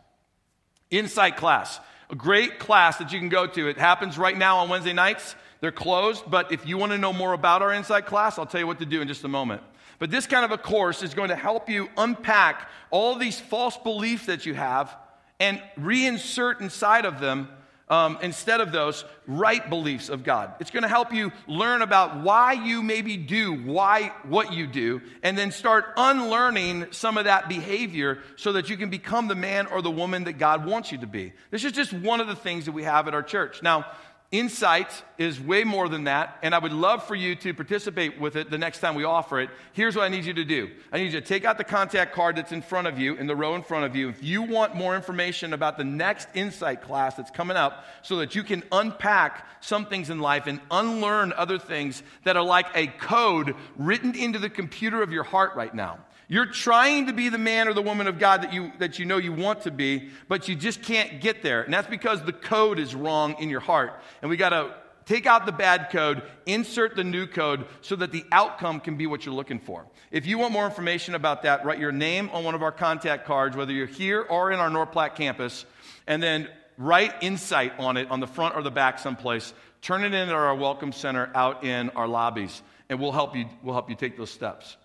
Insight 0.91 1.37
class, 1.37 1.79
a 2.09 2.15
great 2.15 2.59
class 2.59 2.97
that 2.97 3.11
you 3.11 3.19
can 3.19 3.29
go 3.29 3.45
to. 3.45 3.67
It 3.67 3.77
happens 3.77 4.17
right 4.17 4.37
now 4.37 4.57
on 4.59 4.69
Wednesday 4.69 4.93
nights. 4.93 5.35
They're 5.61 5.71
closed, 5.71 6.23
but 6.27 6.51
if 6.51 6.65
you 6.65 6.77
want 6.77 6.93
to 6.93 6.97
know 6.97 7.11
more 7.11 7.33
about 7.33 7.61
our 7.61 7.73
insight 7.73 8.05
class, 8.05 8.39
I'll 8.39 8.45
tell 8.45 8.61
you 8.61 8.67
what 8.67 8.79
to 8.79 8.85
do 8.85 9.01
in 9.01 9.07
just 9.07 9.23
a 9.23 9.27
moment. 9.27 9.61
But 9.99 10.09
this 10.09 10.25
kind 10.25 10.45
of 10.45 10.51
a 10.51 10.57
course 10.57 11.03
is 11.03 11.13
going 11.13 11.29
to 11.29 11.35
help 11.35 11.69
you 11.69 11.89
unpack 11.97 12.69
all 12.89 13.15
these 13.15 13.39
false 13.39 13.77
beliefs 13.77 14.27
that 14.27 14.45
you 14.45 14.53
have 14.53 14.95
and 15.39 15.61
reinsert 15.77 16.61
inside 16.61 17.05
of 17.05 17.19
them, 17.19 17.49
um, 17.89 18.19
instead 18.21 18.61
of 18.61 18.71
those, 18.71 19.03
right 19.25 19.67
beliefs 19.67 20.09
of 20.09 20.23
God. 20.23 20.53
It's 20.59 20.69
going 20.69 20.83
to 20.83 20.89
help 20.89 21.11
you 21.11 21.31
learn 21.47 21.81
about 21.81 22.21
why 22.21 22.53
you 22.53 22.83
maybe 22.83 23.17
do 23.17 23.53
why 23.53 24.13
what 24.23 24.53
you 24.53 24.67
do, 24.67 25.01
and 25.23 25.37
then 25.37 25.51
start 25.51 25.85
unlearning 25.97 26.87
some 26.91 27.17
of 27.17 27.25
that 27.25 27.49
behavior 27.49 28.19
so 28.35 28.53
that 28.53 28.69
you 28.69 28.77
can 28.77 28.89
become 28.89 29.27
the 29.27 29.35
man 29.35 29.65
or 29.67 29.81
the 29.81 29.91
woman 29.91 30.25
that 30.25 30.33
God 30.33 30.65
wants 30.65 30.91
you 30.91 30.99
to 30.99 31.07
be. 31.07 31.33
This 31.51 31.65
is 31.65 31.71
just 31.71 31.91
one 31.91 32.21
of 32.21 32.27
the 32.27 32.35
things 32.35 32.65
that 32.65 32.73
we 32.73 32.83
have 32.83 33.07
at 33.07 33.13
our 33.13 33.23
church. 33.23 33.63
Now, 33.63 33.85
Insight 34.31 35.03
is 35.17 35.41
way 35.41 35.63
more 35.63 35.89
than 35.89 36.03
that, 36.03 36.37
and 36.43 36.53
I 36.53 36.59
would 36.59 36.71
love 36.71 37.03
for 37.03 37.15
you 37.15 37.33
to 37.37 37.51
participate 37.51 38.19
with 38.19 38.35
it 38.35 38.51
the 38.51 38.59
next 38.59 38.77
time 38.77 38.93
we 38.93 39.03
offer 39.03 39.39
it. 39.39 39.49
Here's 39.73 39.95
what 39.95 40.03
I 40.03 40.09
need 40.09 40.23
you 40.23 40.35
to 40.35 40.45
do 40.45 40.69
I 40.91 40.99
need 40.99 41.11
you 41.11 41.19
to 41.19 41.25
take 41.25 41.45
out 41.45 41.57
the 41.57 41.63
contact 41.63 42.13
card 42.13 42.35
that's 42.35 42.51
in 42.51 42.61
front 42.61 42.85
of 42.85 42.99
you, 42.99 43.15
in 43.15 43.25
the 43.25 43.35
row 43.35 43.55
in 43.55 43.63
front 43.63 43.85
of 43.85 43.95
you. 43.95 44.07
If 44.07 44.23
you 44.23 44.43
want 44.43 44.75
more 44.75 44.95
information 44.95 45.51
about 45.51 45.79
the 45.79 45.83
next 45.83 46.27
Insight 46.35 46.83
class 46.83 47.15
that's 47.15 47.31
coming 47.31 47.57
up, 47.57 47.85
so 48.03 48.17
that 48.17 48.35
you 48.35 48.43
can 48.43 48.61
unpack 48.71 49.47
some 49.61 49.87
things 49.87 50.11
in 50.11 50.19
life 50.19 50.45
and 50.45 50.61
unlearn 50.69 51.33
other 51.33 51.57
things 51.57 52.03
that 52.23 52.37
are 52.37 52.43
like 52.43 52.67
a 52.75 52.85
code 52.85 53.55
written 53.77 54.13
into 54.13 54.37
the 54.37 54.49
computer 54.49 55.01
of 55.01 55.11
your 55.11 55.23
heart 55.23 55.55
right 55.55 55.73
now. 55.73 55.97
You're 56.31 56.45
trying 56.45 57.07
to 57.07 57.13
be 57.13 57.29
the 57.29 57.39
man 57.39 57.67
or 57.67 57.73
the 57.73 57.81
woman 57.81 58.05
of 58.05 58.19
God 58.19 58.43
that 58.43 58.53
you, 58.53 58.71
that 58.77 58.99
you 58.99 59.05
know 59.05 59.17
you 59.17 59.33
want 59.33 59.61
to 59.61 59.71
be, 59.71 60.09
but 60.27 60.47
you 60.47 60.55
just 60.55 60.83
can't 60.83 61.19
get 61.21 61.41
there. 61.41 61.63
And 61.63 61.73
that's 61.73 61.87
because 61.87 62.21
the 62.21 62.31
code 62.31 62.77
is 62.77 62.93
wrong 62.93 63.35
in 63.39 63.49
your 63.49 63.59
heart. 63.59 63.99
And 64.21 64.29
we 64.29 64.37
got 64.37 64.49
to 64.49 64.75
take 65.05 65.25
out 65.25 65.47
the 65.47 65.51
bad 65.51 65.89
code, 65.89 66.21
insert 66.45 66.95
the 66.95 67.03
new 67.03 67.25
code 67.25 67.65
so 67.81 67.95
that 67.95 68.11
the 68.11 68.23
outcome 68.31 68.79
can 68.79 68.95
be 68.95 69.07
what 69.07 69.25
you're 69.25 69.33
looking 69.33 69.59
for. 69.59 69.87
If 70.11 70.27
you 70.27 70.37
want 70.37 70.53
more 70.53 70.65
information 70.65 71.15
about 71.15 71.41
that, 71.41 71.65
write 71.65 71.79
your 71.79 71.91
name 71.91 72.29
on 72.31 72.43
one 72.43 72.53
of 72.53 72.61
our 72.61 72.71
contact 72.71 73.25
cards, 73.25 73.57
whether 73.57 73.71
you're 73.71 73.87
here 73.87 74.21
or 74.21 74.51
in 74.51 74.59
our 74.59 74.69
North 74.69 74.95
campus, 75.15 75.65
and 76.05 76.21
then 76.21 76.47
write 76.77 77.11
insight 77.21 77.73
on 77.79 77.97
it 77.97 78.11
on 78.11 78.19
the 78.19 78.27
front 78.27 78.55
or 78.55 78.61
the 78.61 78.69
back 78.69 78.99
someplace. 78.99 79.51
Turn 79.81 80.03
it 80.03 80.13
in 80.13 80.29
at 80.29 80.35
our 80.35 80.53
welcome 80.53 80.91
center 80.91 81.31
out 81.33 81.63
in 81.63 81.89
our 81.91 82.07
lobbies, 82.07 82.61
and 82.87 82.99
we'll 82.99 83.11
help 83.11 83.35
you, 83.35 83.45
we'll 83.63 83.73
help 83.73 83.89
you 83.89 83.95
take 83.95 84.15
those 84.15 84.29
steps. 84.29 84.77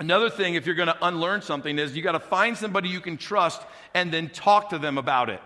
Another 0.00 0.30
thing, 0.30 0.54
if 0.54 0.64
you're 0.64 0.74
going 0.74 0.88
to 0.88 1.06
unlearn 1.06 1.42
something, 1.42 1.78
is 1.78 1.94
you 1.94 2.02
got 2.02 2.12
to 2.12 2.20
find 2.20 2.56
somebody 2.56 2.88
you 2.88 3.02
can 3.02 3.18
trust 3.18 3.60
and 3.92 4.10
then 4.10 4.30
talk 4.30 4.70
to 4.70 4.78
them 4.78 4.96
about 4.96 5.28
it. 5.28 5.42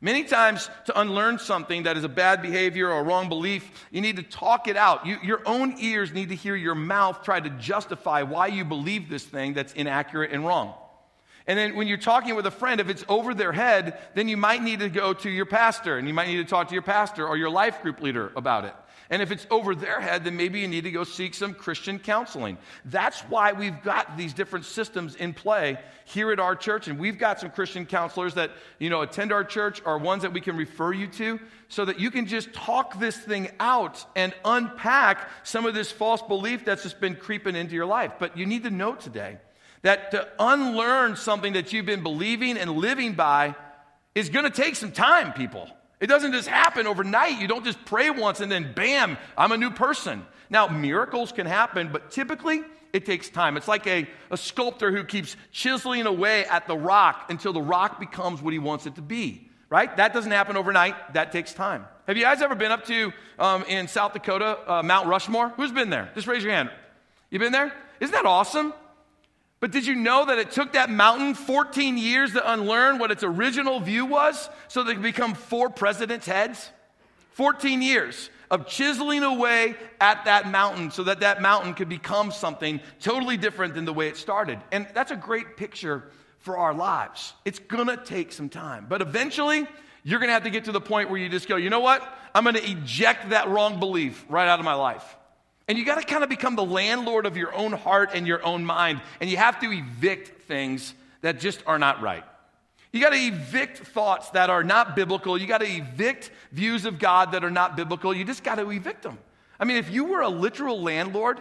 Many 0.00 0.24
times, 0.24 0.70
to 0.86 0.98
unlearn 0.98 1.38
something 1.38 1.82
that 1.82 1.98
is 1.98 2.02
a 2.02 2.08
bad 2.08 2.40
behavior 2.40 2.88
or 2.88 3.00
a 3.00 3.02
wrong 3.02 3.28
belief, 3.28 3.86
you 3.90 4.00
need 4.00 4.16
to 4.16 4.22
talk 4.22 4.68
it 4.68 4.78
out. 4.78 5.06
You, 5.06 5.18
your 5.22 5.42
own 5.44 5.74
ears 5.78 6.12
need 6.12 6.30
to 6.30 6.34
hear 6.34 6.56
your 6.56 6.74
mouth 6.74 7.22
try 7.22 7.40
to 7.40 7.50
justify 7.50 8.22
why 8.22 8.46
you 8.46 8.64
believe 8.64 9.10
this 9.10 9.24
thing 9.24 9.52
that's 9.52 9.74
inaccurate 9.74 10.30
and 10.32 10.46
wrong. 10.46 10.72
And 11.46 11.58
then 11.58 11.76
when 11.76 11.86
you're 11.86 11.98
talking 11.98 12.36
with 12.36 12.46
a 12.46 12.50
friend, 12.50 12.80
if 12.80 12.88
it's 12.88 13.04
over 13.06 13.34
their 13.34 13.52
head, 13.52 13.98
then 14.14 14.28
you 14.28 14.38
might 14.38 14.62
need 14.62 14.80
to 14.80 14.88
go 14.88 15.12
to 15.12 15.28
your 15.28 15.44
pastor 15.44 15.98
and 15.98 16.08
you 16.08 16.14
might 16.14 16.28
need 16.28 16.36
to 16.36 16.44
talk 16.44 16.68
to 16.68 16.74
your 16.74 16.82
pastor 16.82 17.26
or 17.28 17.36
your 17.36 17.50
life 17.50 17.82
group 17.82 18.00
leader 18.00 18.32
about 18.34 18.64
it. 18.64 18.74
And 19.10 19.20
if 19.20 19.30
it's 19.30 19.46
over 19.50 19.74
their 19.74 20.00
head, 20.00 20.24
then 20.24 20.36
maybe 20.36 20.60
you 20.60 20.68
need 20.68 20.84
to 20.84 20.90
go 20.90 21.04
seek 21.04 21.34
some 21.34 21.52
Christian 21.52 21.98
counseling. 21.98 22.56
That's 22.86 23.20
why 23.22 23.52
we've 23.52 23.82
got 23.82 24.16
these 24.16 24.32
different 24.32 24.64
systems 24.64 25.14
in 25.14 25.34
play 25.34 25.78
here 26.06 26.32
at 26.32 26.40
our 26.40 26.56
church. 26.56 26.88
And 26.88 26.98
we've 26.98 27.18
got 27.18 27.40
some 27.40 27.50
Christian 27.50 27.84
counselors 27.84 28.34
that, 28.34 28.50
you 28.78 28.88
know, 28.88 29.02
attend 29.02 29.30
our 29.30 29.44
church 29.44 29.82
or 29.84 29.98
ones 29.98 30.22
that 30.22 30.32
we 30.32 30.40
can 30.40 30.56
refer 30.56 30.92
you 30.92 31.06
to 31.08 31.38
so 31.68 31.84
that 31.84 32.00
you 32.00 32.10
can 32.10 32.26
just 32.26 32.52
talk 32.54 32.98
this 32.98 33.16
thing 33.16 33.50
out 33.60 34.04
and 34.16 34.32
unpack 34.44 35.28
some 35.42 35.66
of 35.66 35.74
this 35.74 35.92
false 35.92 36.22
belief 36.22 36.64
that's 36.64 36.82
just 36.82 37.00
been 37.00 37.14
creeping 37.14 37.56
into 37.56 37.74
your 37.74 37.86
life. 37.86 38.12
But 38.18 38.38
you 38.38 38.46
need 38.46 38.64
to 38.64 38.70
know 38.70 38.94
today 38.94 39.38
that 39.82 40.12
to 40.12 40.26
unlearn 40.38 41.16
something 41.16 41.52
that 41.52 41.72
you've 41.72 41.86
been 41.86 42.02
believing 42.02 42.56
and 42.56 42.70
living 42.72 43.12
by 43.12 43.54
is 44.14 44.30
going 44.30 44.44
to 44.44 44.50
take 44.50 44.76
some 44.76 44.92
time, 44.92 45.32
people. 45.34 45.68
It 46.00 46.06
doesn't 46.08 46.32
just 46.32 46.48
happen 46.48 46.86
overnight. 46.86 47.40
You 47.40 47.48
don't 47.48 47.64
just 47.64 47.84
pray 47.84 48.10
once 48.10 48.40
and 48.40 48.50
then 48.50 48.72
bam, 48.74 49.16
I'm 49.36 49.52
a 49.52 49.56
new 49.56 49.70
person. 49.70 50.26
Now, 50.50 50.68
miracles 50.68 51.32
can 51.32 51.46
happen, 51.46 51.90
but 51.92 52.10
typically 52.10 52.62
it 52.92 53.06
takes 53.06 53.28
time. 53.28 53.56
It's 53.56 53.68
like 53.68 53.86
a, 53.86 54.08
a 54.30 54.36
sculptor 54.36 54.92
who 54.92 55.04
keeps 55.04 55.36
chiseling 55.50 56.06
away 56.06 56.44
at 56.44 56.66
the 56.66 56.76
rock 56.76 57.26
until 57.30 57.52
the 57.52 57.62
rock 57.62 57.98
becomes 57.98 58.40
what 58.40 58.52
he 58.52 58.58
wants 58.58 58.86
it 58.86 58.94
to 58.96 59.02
be, 59.02 59.48
right? 59.68 59.94
That 59.96 60.12
doesn't 60.12 60.30
happen 60.30 60.56
overnight. 60.56 61.14
That 61.14 61.32
takes 61.32 61.52
time. 61.52 61.86
Have 62.06 62.16
you 62.16 62.22
guys 62.22 62.42
ever 62.42 62.54
been 62.54 62.70
up 62.70 62.84
to 62.86 63.12
um, 63.38 63.64
in 63.64 63.88
South 63.88 64.12
Dakota, 64.12 64.58
uh, 64.70 64.82
Mount 64.82 65.08
Rushmore? 65.08 65.48
Who's 65.50 65.72
been 65.72 65.90
there? 65.90 66.10
Just 66.14 66.26
raise 66.26 66.44
your 66.44 66.52
hand. 66.52 66.70
You 67.30 67.38
been 67.38 67.52
there? 67.52 67.72
Isn't 67.98 68.12
that 68.12 68.26
awesome? 68.26 68.74
But 69.64 69.70
did 69.70 69.86
you 69.86 69.94
know 69.94 70.26
that 70.26 70.36
it 70.36 70.50
took 70.50 70.74
that 70.74 70.90
mountain 70.90 71.32
14 71.32 71.96
years 71.96 72.32
to 72.32 72.52
unlearn 72.52 72.98
what 72.98 73.10
its 73.10 73.22
original 73.22 73.80
view 73.80 74.04
was 74.04 74.50
so 74.68 74.82
they 74.82 74.92
could 74.92 75.02
become 75.02 75.32
four 75.32 75.70
presidents' 75.70 76.26
heads? 76.26 76.68
14 77.30 77.80
years 77.80 78.28
of 78.50 78.66
chiseling 78.66 79.22
away 79.22 79.74
at 80.02 80.26
that 80.26 80.50
mountain 80.50 80.90
so 80.90 81.04
that 81.04 81.20
that 81.20 81.40
mountain 81.40 81.72
could 81.72 81.88
become 81.88 82.30
something 82.30 82.78
totally 83.00 83.38
different 83.38 83.72
than 83.72 83.86
the 83.86 83.92
way 83.94 84.08
it 84.08 84.18
started. 84.18 84.58
And 84.70 84.86
that's 84.92 85.12
a 85.12 85.16
great 85.16 85.56
picture 85.56 86.10
for 86.40 86.58
our 86.58 86.74
lives. 86.74 87.32
It's 87.46 87.58
gonna 87.58 87.96
take 87.96 88.32
some 88.32 88.50
time, 88.50 88.84
but 88.86 89.00
eventually 89.00 89.66
you're 90.02 90.20
gonna 90.20 90.32
have 90.32 90.44
to 90.44 90.50
get 90.50 90.66
to 90.66 90.72
the 90.72 90.80
point 90.82 91.08
where 91.08 91.18
you 91.18 91.30
just 91.30 91.48
go, 91.48 91.56
you 91.56 91.70
know 91.70 91.80
what? 91.80 92.06
I'm 92.34 92.44
gonna 92.44 92.58
eject 92.58 93.30
that 93.30 93.48
wrong 93.48 93.80
belief 93.80 94.26
right 94.28 94.46
out 94.46 94.58
of 94.58 94.66
my 94.66 94.74
life. 94.74 95.16
And 95.66 95.78
you 95.78 95.84
got 95.84 96.00
to 96.00 96.06
kind 96.06 96.22
of 96.22 96.28
become 96.28 96.56
the 96.56 96.64
landlord 96.64 97.26
of 97.26 97.36
your 97.36 97.54
own 97.54 97.72
heart 97.72 98.10
and 98.14 98.26
your 98.26 98.44
own 98.44 98.64
mind. 98.64 99.00
And 99.20 99.30
you 99.30 99.36
have 99.36 99.60
to 99.60 99.72
evict 99.72 100.42
things 100.42 100.94
that 101.22 101.40
just 101.40 101.62
are 101.66 101.78
not 101.78 102.02
right. 102.02 102.24
You 102.92 103.00
got 103.00 103.10
to 103.10 103.16
evict 103.16 103.78
thoughts 103.78 104.30
that 104.30 104.50
are 104.50 104.62
not 104.62 104.94
biblical. 104.94 105.36
You 105.36 105.46
got 105.46 105.62
to 105.62 105.66
evict 105.66 106.30
views 106.52 106.84
of 106.84 106.98
God 106.98 107.32
that 107.32 107.42
are 107.42 107.50
not 107.50 107.76
biblical. 107.76 108.14
You 108.14 108.24
just 108.24 108.44
got 108.44 108.56
to 108.56 108.70
evict 108.70 109.02
them. 109.02 109.18
I 109.58 109.64
mean, 109.64 109.78
if 109.78 109.90
you 109.90 110.04
were 110.04 110.20
a 110.20 110.28
literal 110.28 110.80
landlord, 110.82 111.40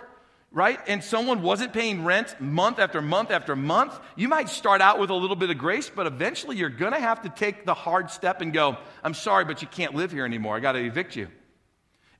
right, 0.52 0.80
and 0.88 1.04
someone 1.04 1.42
wasn't 1.42 1.74
paying 1.74 2.06
rent 2.06 2.40
month 2.40 2.80
after 2.80 3.02
month 3.02 3.30
after 3.30 3.56
month, 3.56 4.00
you 4.16 4.28
might 4.28 4.50
start 4.50 4.82
out 4.82 5.00
with 5.00 5.10
a 5.10 5.16
little 5.16 5.36
bit 5.36 5.50
of 5.50 5.58
grace, 5.58 5.92
but 5.94 6.08
eventually 6.08 6.56
you're 6.56 6.70
going 6.70 6.94
to 6.94 7.00
have 7.00 7.22
to 7.24 7.30
take 7.30 7.66
the 7.66 7.74
hard 7.74 8.10
step 8.10 8.42
and 8.42 8.54
go, 8.54 8.78
I'm 9.04 9.14
sorry, 9.14 9.46
but 9.46 9.62
you 9.62 9.68
can't 9.68 9.94
live 9.94 10.12
here 10.12 10.26
anymore. 10.26 10.56
I 10.56 10.60
got 10.60 10.72
to 10.72 10.84
evict 10.84 11.16
you. 11.16 11.28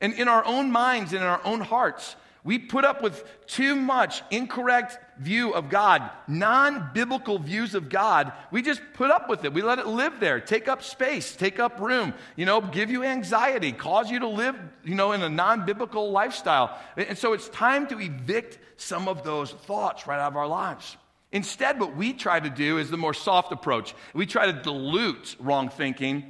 And 0.04 0.14
in 0.14 0.28
our 0.28 0.44
own 0.44 0.70
minds 0.70 1.14
and 1.14 1.22
in 1.22 1.28
our 1.28 1.40
own 1.46 1.62
hearts, 1.62 2.18
we 2.44 2.60
put 2.60 2.84
up 2.84 3.02
with 3.02 3.24
too 3.48 3.74
much 3.74 4.22
incorrect 4.30 5.00
view 5.18 5.54
of 5.54 5.70
God, 5.70 6.10
non 6.28 6.90
biblical 6.94 7.40
views 7.40 7.74
of 7.74 7.88
God. 7.88 8.34
We 8.52 8.62
just 8.62 8.82
put 8.96 9.12
up 9.12 9.30
with 9.30 9.46
it. 9.46 9.54
We 9.54 9.62
let 9.62 9.80
it 9.80 9.88
live 9.88 10.20
there, 10.20 10.42
take 10.42 10.68
up 10.68 10.84
space, 10.84 11.38
take 11.38 11.58
up 11.58 11.80
room, 11.80 12.14
you 12.36 12.46
know, 12.46 12.60
give 12.60 12.92
you 12.92 13.06
anxiety, 13.06 13.72
cause 13.72 14.12
you 14.12 14.20
to 14.20 14.28
live, 14.28 14.58
you 14.84 14.94
know, 14.94 15.14
in 15.14 15.24
a 15.24 15.30
non 15.30 15.66
biblical 15.66 16.12
lifestyle. 16.12 16.78
And 16.98 17.18
so 17.18 17.32
it's 17.32 17.48
time 17.48 17.88
to 17.88 17.98
evict 17.98 18.60
some 18.76 19.08
of 19.08 19.24
those 19.24 19.52
thoughts 19.52 20.06
right 20.06 20.20
out 20.20 20.34
of 20.34 20.38
our 20.38 20.48
lives. 20.48 20.98
Instead, 21.32 21.80
what 21.80 21.96
we 21.96 22.12
try 22.12 22.42
to 22.42 22.50
do 22.50 22.78
is 22.78 22.90
the 22.90 22.98
more 22.98 23.14
soft 23.14 23.54
approach. 23.54 23.96
We 24.14 24.26
try 24.26 24.48
to 24.48 24.54
dilute 24.54 25.38
wrong 25.40 25.70
thinking 25.70 26.26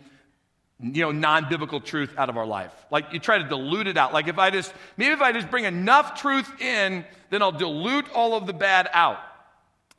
you 0.80 1.02
know, 1.02 1.12
non-biblical 1.12 1.80
truth 1.82 2.14
out 2.18 2.30
of 2.30 2.38
our 2.38 2.46
life. 2.46 2.72
Like 2.92 3.14
you 3.14 3.20
try 3.20 3.38
to 3.38 3.44
dilute 3.44 3.88
it 3.88 3.98
out. 3.98 4.14
Like 4.14 4.28
if 4.28 4.38
I 4.38 4.50
just, 4.50 4.74
maybe 4.98 5.14
if 5.14 5.22
I 5.22 5.32
just 5.32 5.50
bring 5.50 5.66
enough 5.66 6.20
truth 6.20 6.50
in, 6.62 7.06
then 7.30 7.42
I'll 7.42 7.52
dilute 7.52 8.10
all 8.14 8.36
of 8.36 8.48
the 8.48 8.54
bad 8.54 8.90
out. 8.94 9.20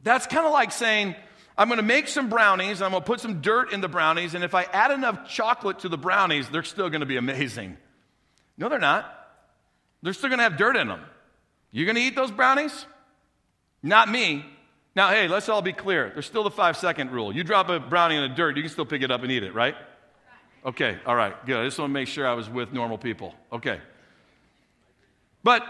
That's 0.03 0.27
kind 0.27 0.47
of 0.47 0.53
like 0.53 0.73
saying, 0.73 1.15
I'm 1.57 1.69
going 1.69 1.79
to 1.79 1.85
make 1.85 2.09
some 2.09 2.29
brownies, 2.29 2.83
I'm 2.83 2.91
going 2.91 3.03
to 3.03 3.07
put 3.07 3.21
some 3.21 3.41
dirt 3.41 3.73
in 3.73 3.81
the 3.81 3.89
brownies, 3.89 4.35
and 4.35 4.43
if 4.43 4.55
I 4.55 4.65
add 4.65 4.91
enough 4.91 5.29
chocolate 5.29 5.81
to 5.81 5.89
the 5.89 5.97
brownies, 5.97 6.49
they're 6.49 6.65
still 6.65 6.91
going 6.91 7.01
to 7.01 7.07
be 7.07 7.17
amazing. 7.17 7.77
No, 8.59 8.69
they're 8.69 8.79
not. 8.79 9.11
They're 10.03 10.13
still 10.13 10.29
going 10.29 10.39
to 10.39 10.45
have 10.45 10.57
dirt 10.57 10.77
in 10.77 10.89
them. 10.89 11.01
You 11.71 11.87
going 11.87 11.97
to 11.97 12.03
eat 12.03 12.17
those 12.17 12.31
brownies? 12.31 12.87
Not 13.83 14.11
me. 14.11 14.45
Now, 14.97 15.11
hey, 15.11 15.29
let's 15.29 15.49
all 15.49 15.63
be 15.63 15.73
clear. 15.73 16.11
There's 16.13 16.27
still 16.27 16.45
the 16.45 16.51
five 16.51 16.77
second 16.77 17.11
rule. 17.11 17.35
You 17.35 17.45
drop 17.45 17.69
a 17.69 17.81
brownie 17.81 18.17
in 18.17 18.23
the 18.23 18.35
dirt, 18.35 18.57
you 18.57 18.63
can 18.63 18.71
still 18.71 18.85
pick 18.85 19.03
it 19.03 19.11
up 19.11 19.23
and 19.23 19.31
eat 19.31 19.45
it, 19.45 19.55
right? 19.55 19.77
Okay, 20.65 20.99
all 21.05 21.15
right, 21.15 21.35
good. 21.45 21.59
I 21.59 21.65
just 21.65 21.79
want 21.79 21.91
to 21.91 21.93
make 21.93 22.09
sure 22.09 22.27
I 22.27 22.33
was 22.33 22.49
with 22.49 22.73
normal 22.73 22.97
people. 22.97 23.35
Okay. 23.53 23.81
But 25.43 25.63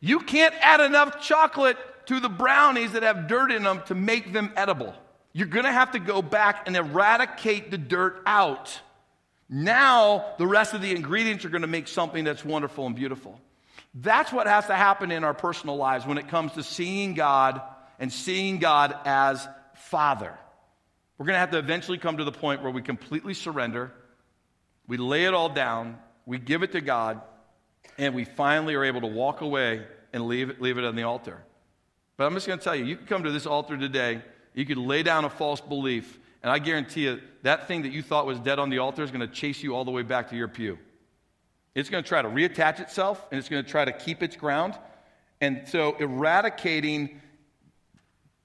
you 0.00 0.18
can't 0.20 0.54
add 0.60 0.80
enough 0.80 1.20
chocolate 1.20 1.76
to 2.06 2.18
the 2.18 2.28
brownies 2.28 2.92
that 2.92 3.04
have 3.04 3.28
dirt 3.28 3.52
in 3.52 3.62
them 3.62 3.82
to 3.86 3.94
make 3.94 4.32
them 4.32 4.52
edible. 4.56 4.94
You're 5.32 5.46
going 5.46 5.64
to 5.64 5.72
have 5.72 5.92
to 5.92 6.00
go 6.00 6.22
back 6.22 6.66
and 6.66 6.76
eradicate 6.76 7.70
the 7.70 7.78
dirt 7.78 8.22
out. 8.26 8.80
Now, 9.48 10.34
the 10.38 10.46
rest 10.46 10.74
of 10.74 10.82
the 10.82 10.90
ingredients 10.90 11.44
are 11.44 11.50
going 11.50 11.62
to 11.62 11.68
make 11.68 11.86
something 11.86 12.24
that's 12.24 12.44
wonderful 12.44 12.86
and 12.86 12.96
beautiful. 12.96 13.40
That's 13.94 14.32
what 14.32 14.48
has 14.48 14.66
to 14.66 14.74
happen 14.74 15.12
in 15.12 15.22
our 15.22 15.34
personal 15.34 15.76
lives 15.76 16.06
when 16.06 16.18
it 16.18 16.28
comes 16.28 16.52
to 16.52 16.64
seeing 16.64 17.14
God 17.14 17.60
and 17.98 18.12
seeing 18.12 18.58
God 18.58 18.96
as 19.04 19.46
Father. 19.74 20.36
We're 21.18 21.26
going 21.26 21.34
to 21.34 21.40
have 21.40 21.50
to 21.50 21.58
eventually 21.58 21.98
come 21.98 22.16
to 22.16 22.24
the 22.24 22.32
point 22.32 22.62
where 22.62 22.72
we 22.72 22.82
completely 22.82 23.34
surrender, 23.34 23.92
we 24.90 24.96
lay 24.96 25.24
it 25.24 25.34
all 25.34 25.48
down, 25.48 25.96
we 26.26 26.36
give 26.36 26.64
it 26.64 26.72
to 26.72 26.80
God, 26.80 27.20
and 27.96 28.12
we 28.12 28.24
finally 28.24 28.74
are 28.74 28.82
able 28.82 29.02
to 29.02 29.06
walk 29.06 29.40
away 29.40 29.86
and 30.12 30.26
leave 30.26 30.50
it, 30.50 30.60
leave 30.60 30.78
it 30.78 30.84
on 30.84 30.96
the 30.96 31.04
altar. 31.04 31.40
But 32.16 32.26
I'm 32.26 32.34
just 32.34 32.48
going 32.48 32.58
to 32.58 32.64
tell 32.64 32.74
you, 32.74 32.84
you 32.84 32.96
can 32.96 33.06
come 33.06 33.22
to 33.22 33.30
this 33.30 33.46
altar 33.46 33.78
today, 33.78 34.20
you 34.52 34.66
could 34.66 34.78
lay 34.78 35.04
down 35.04 35.24
a 35.24 35.30
false 35.30 35.60
belief, 35.60 36.18
and 36.42 36.50
I 36.50 36.58
guarantee 36.58 37.04
you 37.04 37.20
that 37.42 37.68
thing 37.68 37.82
that 37.82 37.92
you 37.92 38.02
thought 38.02 38.26
was 38.26 38.40
dead 38.40 38.58
on 38.58 38.68
the 38.68 38.78
altar 38.78 39.04
is 39.04 39.12
going 39.12 39.20
to 39.20 39.32
chase 39.32 39.62
you 39.62 39.76
all 39.76 39.84
the 39.84 39.92
way 39.92 40.02
back 40.02 40.30
to 40.30 40.36
your 40.36 40.48
pew. 40.48 40.76
It's 41.76 41.88
going 41.88 42.02
to 42.02 42.08
try 42.08 42.20
to 42.20 42.28
reattach 42.28 42.80
itself, 42.80 43.24
and 43.30 43.38
it's 43.38 43.48
going 43.48 43.64
to 43.64 43.70
try 43.70 43.84
to 43.84 43.92
keep 43.92 44.24
its 44.24 44.34
ground. 44.34 44.74
And 45.40 45.68
so 45.68 45.94
eradicating 46.00 47.20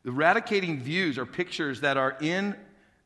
eradicating 0.05 0.79
views 0.79 1.17
or 1.17 1.25
pictures 1.25 1.81
that 1.81 1.97
are 1.97 2.15
in 2.21 2.55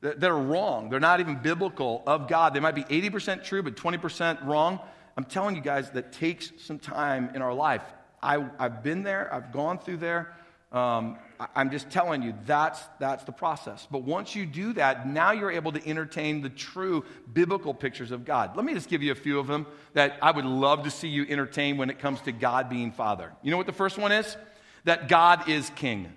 that, 0.01 0.23
are 0.23 0.37
wrong. 0.37 0.89
They're 0.89 0.99
not 0.99 1.19
even 1.19 1.35
biblical 1.35 2.03
of 2.07 2.27
God. 2.27 2.53
They 2.53 2.59
might 2.59 2.75
be 2.75 2.83
80% 2.83 3.43
true, 3.43 3.61
but 3.61 3.75
20% 3.75 4.45
wrong. 4.45 4.79
I'm 5.17 5.25
telling 5.25 5.55
you 5.55 5.61
guys, 5.61 5.91
that 5.91 6.13
takes 6.13 6.51
some 6.59 6.79
time 6.79 7.31
in 7.35 7.41
our 7.41 7.53
life. 7.53 7.83
I, 8.21 8.45
I've 8.57 8.83
been 8.83 9.03
there, 9.03 9.33
I've 9.33 9.51
gone 9.51 9.79
through 9.79 9.97
there. 9.97 10.35
Um, 10.71 11.17
I'm 11.55 11.71
just 11.71 11.89
telling 11.89 12.21
you, 12.21 12.35
that's, 12.45 12.79
that's 12.99 13.23
the 13.23 13.31
process. 13.31 13.87
But 13.89 14.03
once 14.03 14.35
you 14.35 14.45
do 14.45 14.73
that, 14.73 15.07
now 15.07 15.31
you're 15.31 15.51
able 15.51 15.71
to 15.71 15.87
entertain 15.87 16.41
the 16.41 16.49
true 16.49 17.05
biblical 17.31 17.73
pictures 17.73 18.11
of 18.11 18.23
God. 18.23 18.55
Let 18.55 18.65
me 18.65 18.73
just 18.73 18.87
give 18.87 19.01
you 19.01 19.11
a 19.11 19.15
few 19.15 19.39
of 19.39 19.47
them 19.47 19.65
that 19.93 20.17
I 20.21 20.31
would 20.31 20.45
love 20.45 20.83
to 20.83 20.91
see 20.91 21.07
you 21.07 21.25
entertain 21.27 21.77
when 21.77 21.89
it 21.89 21.97
comes 21.97 22.21
to 22.21 22.31
God 22.31 22.69
being 22.69 22.91
Father. 22.91 23.31
You 23.41 23.51
know 23.51 23.57
what 23.57 23.65
the 23.65 23.73
first 23.73 23.97
one 23.97 24.11
is? 24.11 24.37
That 24.83 25.07
God 25.07 25.49
is 25.49 25.71
King. 25.71 26.13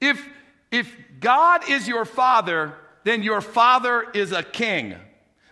If, 0.00 0.22
if 0.70 0.94
God 1.20 1.68
is 1.68 1.86
your 1.88 2.04
Father, 2.04 2.74
then 3.04 3.22
your 3.22 3.40
Father 3.40 4.06
is 4.14 4.32
a 4.32 4.42
King. 4.42 4.94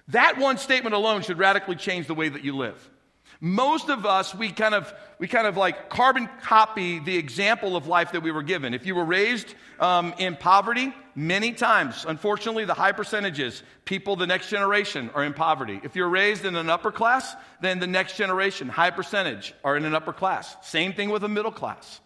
That 0.09 0.39
one 0.39 0.59
statement 0.59 0.95
alone 0.95 1.23
should 1.23 1.39
radically 1.39 1.77
change 1.77 2.07
the 2.07 2.15
way 2.15 2.29
that 2.29 2.45
you 2.45 2.57
live. 2.57 2.91
Most 3.41 3.89
of 3.89 4.05
us, 4.05 4.35
we 4.35 4.51
kind 4.51 4.75
of, 4.75 4.93
we 5.21 5.29
kind 5.29 5.47
of 5.47 5.57
like 5.57 5.91
carbon 5.91 6.29
copy 6.43 6.99
the 6.99 7.17
example 7.17 7.77
of 7.77 7.87
life 7.87 8.13
that 8.13 8.23
we 8.23 8.33
were 8.33 8.43
given. 8.43 8.75
If 8.75 8.85
you 8.85 8.97
were 8.97 9.05
raised 9.05 9.55
um, 9.79 10.13
in 10.19 10.35
poverty, 10.35 10.93
many 11.15 11.53
times, 11.53 12.05
unfortunately, 12.09 12.65
the 12.65 12.75
high 12.75 12.91
percentages, 12.91 13.63
people 13.85 14.17
the 14.17 14.27
next 14.27 14.49
generation 14.49 15.11
are 15.15 15.23
in 15.23 15.35
poverty. 15.35 15.81
If 15.85 15.95
you're 15.95 16.09
raised 16.09 16.47
in 16.47 16.57
an 16.57 16.69
upper 16.69 16.91
class, 16.91 17.37
then 17.61 17.79
the 17.79 17.87
next 17.87 18.17
generation, 18.17 18.69
high 18.69 18.91
percentage, 18.91 19.55
are 19.63 19.77
in 19.77 19.85
an 19.85 19.95
upper 19.95 20.13
class. 20.13 20.57
Same 20.63 20.93
thing 20.93 21.11
with 21.11 21.23
a 21.23 21.29
middle 21.29 21.53
class. 21.53 22.01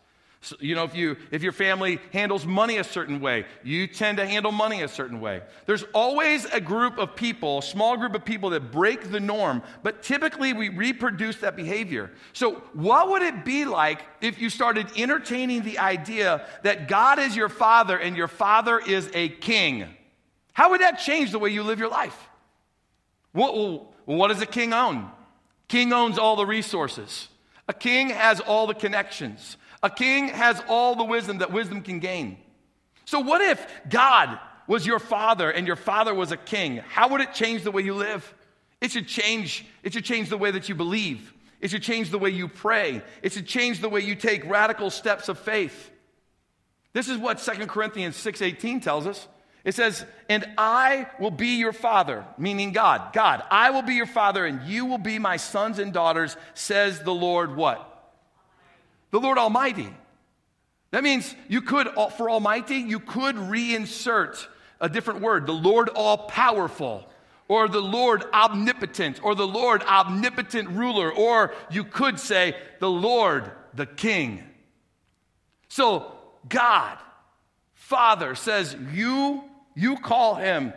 So, 0.45 0.57
you 0.59 0.75
know, 0.75 0.83
if, 0.83 0.97
you, 0.97 1.17
if 1.31 1.45
your 1.45 1.53
family 1.53 2.01
handles 2.13 2.45
money 2.45 2.79
a 2.79 2.85
certain 2.85 3.21
way, 3.21 3.47
you 3.63 3.87
tend 3.87 4.19
to 4.19 4.27
handle 4.27 4.51
money 4.51 4.83
a 4.83 4.89
certain 4.89 5.21
way. 5.21 5.41
There's 5.67 5.85
always 5.95 6.47
a 6.47 6.61
group 6.61 6.99
of 6.99 7.15
people, 7.15 7.61
a 7.61 7.63
small 7.63 7.97
group 7.97 8.17
of 8.17 8.25
people 8.25 8.51
that 8.51 8.73
break 8.73 9.13
the 9.13 9.21
norm, 9.21 9.63
but 9.85 10.03
typically 10.03 10.53
we 10.53 10.69
reproduce 10.69 11.37
that 11.37 11.55
behavior. 11.55 12.11
So, 12.33 12.55
what 12.73 13.09
would 13.11 13.23
it 13.23 13.45
be 13.45 13.65
like 13.65 14.03
if 14.21 14.41
you 14.41 14.51
started 14.51 14.89
entertaining 14.97 15.63
the 15.63 15.79
idea 15.79 16.45
that 16.65 16.89
God 16.89 17.21
is 17.21 17.37
your 17.37 17.49
father 17.49 17.97
and 17.97 18.17
your 18.17 18.29
father 18.29 18.81
is 18.81 19.09
a 19.15 19.29
king? 19.29 19.87
How 20.55 20.71
would 20.71 20.81
that 20.81 20.99
change 20.99 21.31
the 21.31 21.39
way 21.39 21.51
you 21.51 21.63
live 21.63 21.79
your 21.79 21.89
life? 21.89 22.19
Well, 23.33 23.95
what 24.07 24.29
does 24.29 24.43
a 24.43 24.47
king 24.47 24.73
own? 24.73 25.09
King 25.69 25.93
owns 25.93 26.19
all 26.19 26.35
the 26.35 26.45
resources. 26.45 27.29
A 27.69 27.73
king 27.73 28.11
has 28.11 28.41
all 28.41 28.67
the 28.67 28.75
connections. 28.75 29.57
A 29.83 29.91
king 29.91 30.29
has 30.29 30.63
all 30.69 30.95
the 30.95 31.05
wisdom 31.05 31.39
that 31.39 31.53
wisdom 31.53 31.83
can 31.83 31.99
gain. 31.99 32.39
So, 33.05 33.21
what 33.21 33.41
if 33.41 33.67
God 33.89 34.39
was 34.67 34.87
your 34.87 35.01
father 35.01 35.51
and 35.51 35.67
your 35.67 35.77
father 35.77 36.15
was 36.15 36.31
a 36.31 36.37
king? 36.37 36.77
How 36.77 37.09
would 37.09 37.21
it 37.21 37.35
change 37.35 37.63
the 37.63 37.73
way 37.73 37.83
you 37.83 37.95
live? 37.95 38.33
It 38.81 38.91
should 38.93 39.09
change, 39.09 39.67
it 39.83 39.93
should 39.93 40.05
change 40.05 40.29
the 40.29 40.39
way 40.39 40.51
that 40.51 40.69
you 40.69 40.75
believe. 40.75 41.33
It 41.61 41.71
should 41.71 41.83
change 41.83 42.11
the 42.11 42.19
way 42.19 42.31
you 42.31 42.49
pray. 42.49 43.03
It 43.23 43.33
should 43.33 43.47
change 43.47 43.81
the 43.81 43.89
way 43.89 44.01
you 44.01 44.17
take 44.17 44.45
radical 44.51 44.91
steps 44.91 45.29
of 45.29 45.39
faith. 45.39 45.91
This 46.93 47.09
is 47.09 47.19
what 47.19 47.41
2 47.41 47.69
Corinthians 47.69 48.17
6:18 48.17 48.81
tells 48.81 49.07
us. 49.07 49.29
It 49.65 49.77
says, 49.77 50.05
"And 50.29 50.45
I 50.59 51.07
will 51.21 51.31
be 51.31 51.59
your 51.59 51.73
father," 51.73 52.25
meaning 52.37 52.73
God. 52.73 53.13
God, 53.13 53.45
I 53.51 53.71
will 53.71 53.83
be 53.83 53.95
your 53.95 54.07
father 54.07 54.45
and 54.45 54.63
you 54.63 54.87
will 54.87 54.99
be 54.99 55.21
my 55.21 55.37
sons 55.37 55.79
and 55.79 55.93
daughters, 55.93 56.37
says 56.55 57.03
the 57.03 57.15
Lord 57.15 57.55
what? 57.55 57.92
The 59.13 59.21
Lord 59.21 59.39
Almighty. 59.39 59.95
That 60.91 61.05
means 61.05 61.35
you 61.49 61.63
could, 61.63 61.87
uh, 61.87 62.09
for 62.09 62.29
Almighty, 62.29 62.77
you 62.77 62.99
could 62.99 63.37
reinsert 63.37 64.47
a 64.81 64.89
different 64.89 65.21
word, 65.21 65.47
the 65.47 65.53
Lord 65.53 65.89
All 65.91 66.27
Powerful, 66.27 67.09
or 67.47 67.69
the 67.69 67.81
Lord 67.81 68.25
Omnipotent, 68.33 69.23
or 69.23 69.35
the 69.35 69.47
Lord 69.47 69.83
Omnipotent 69.85 70.69
Ruler, 70.71 71.13
or 71.13 71.55
you 71.71 71.85
could 71.85 72.19
say 72.19 72.57
the 72.81 72.91
Lord 72.91 73.53
the 73.75 73.87
King. 73.87 74.43
So 75.69 76.13
God, 76.49 76.99
Father, 77.75 78.35
says, 78.35 78.77
You, 78.93 79.45
you 79.75 79.97
call 79.97 80.35
him 80.35 80.73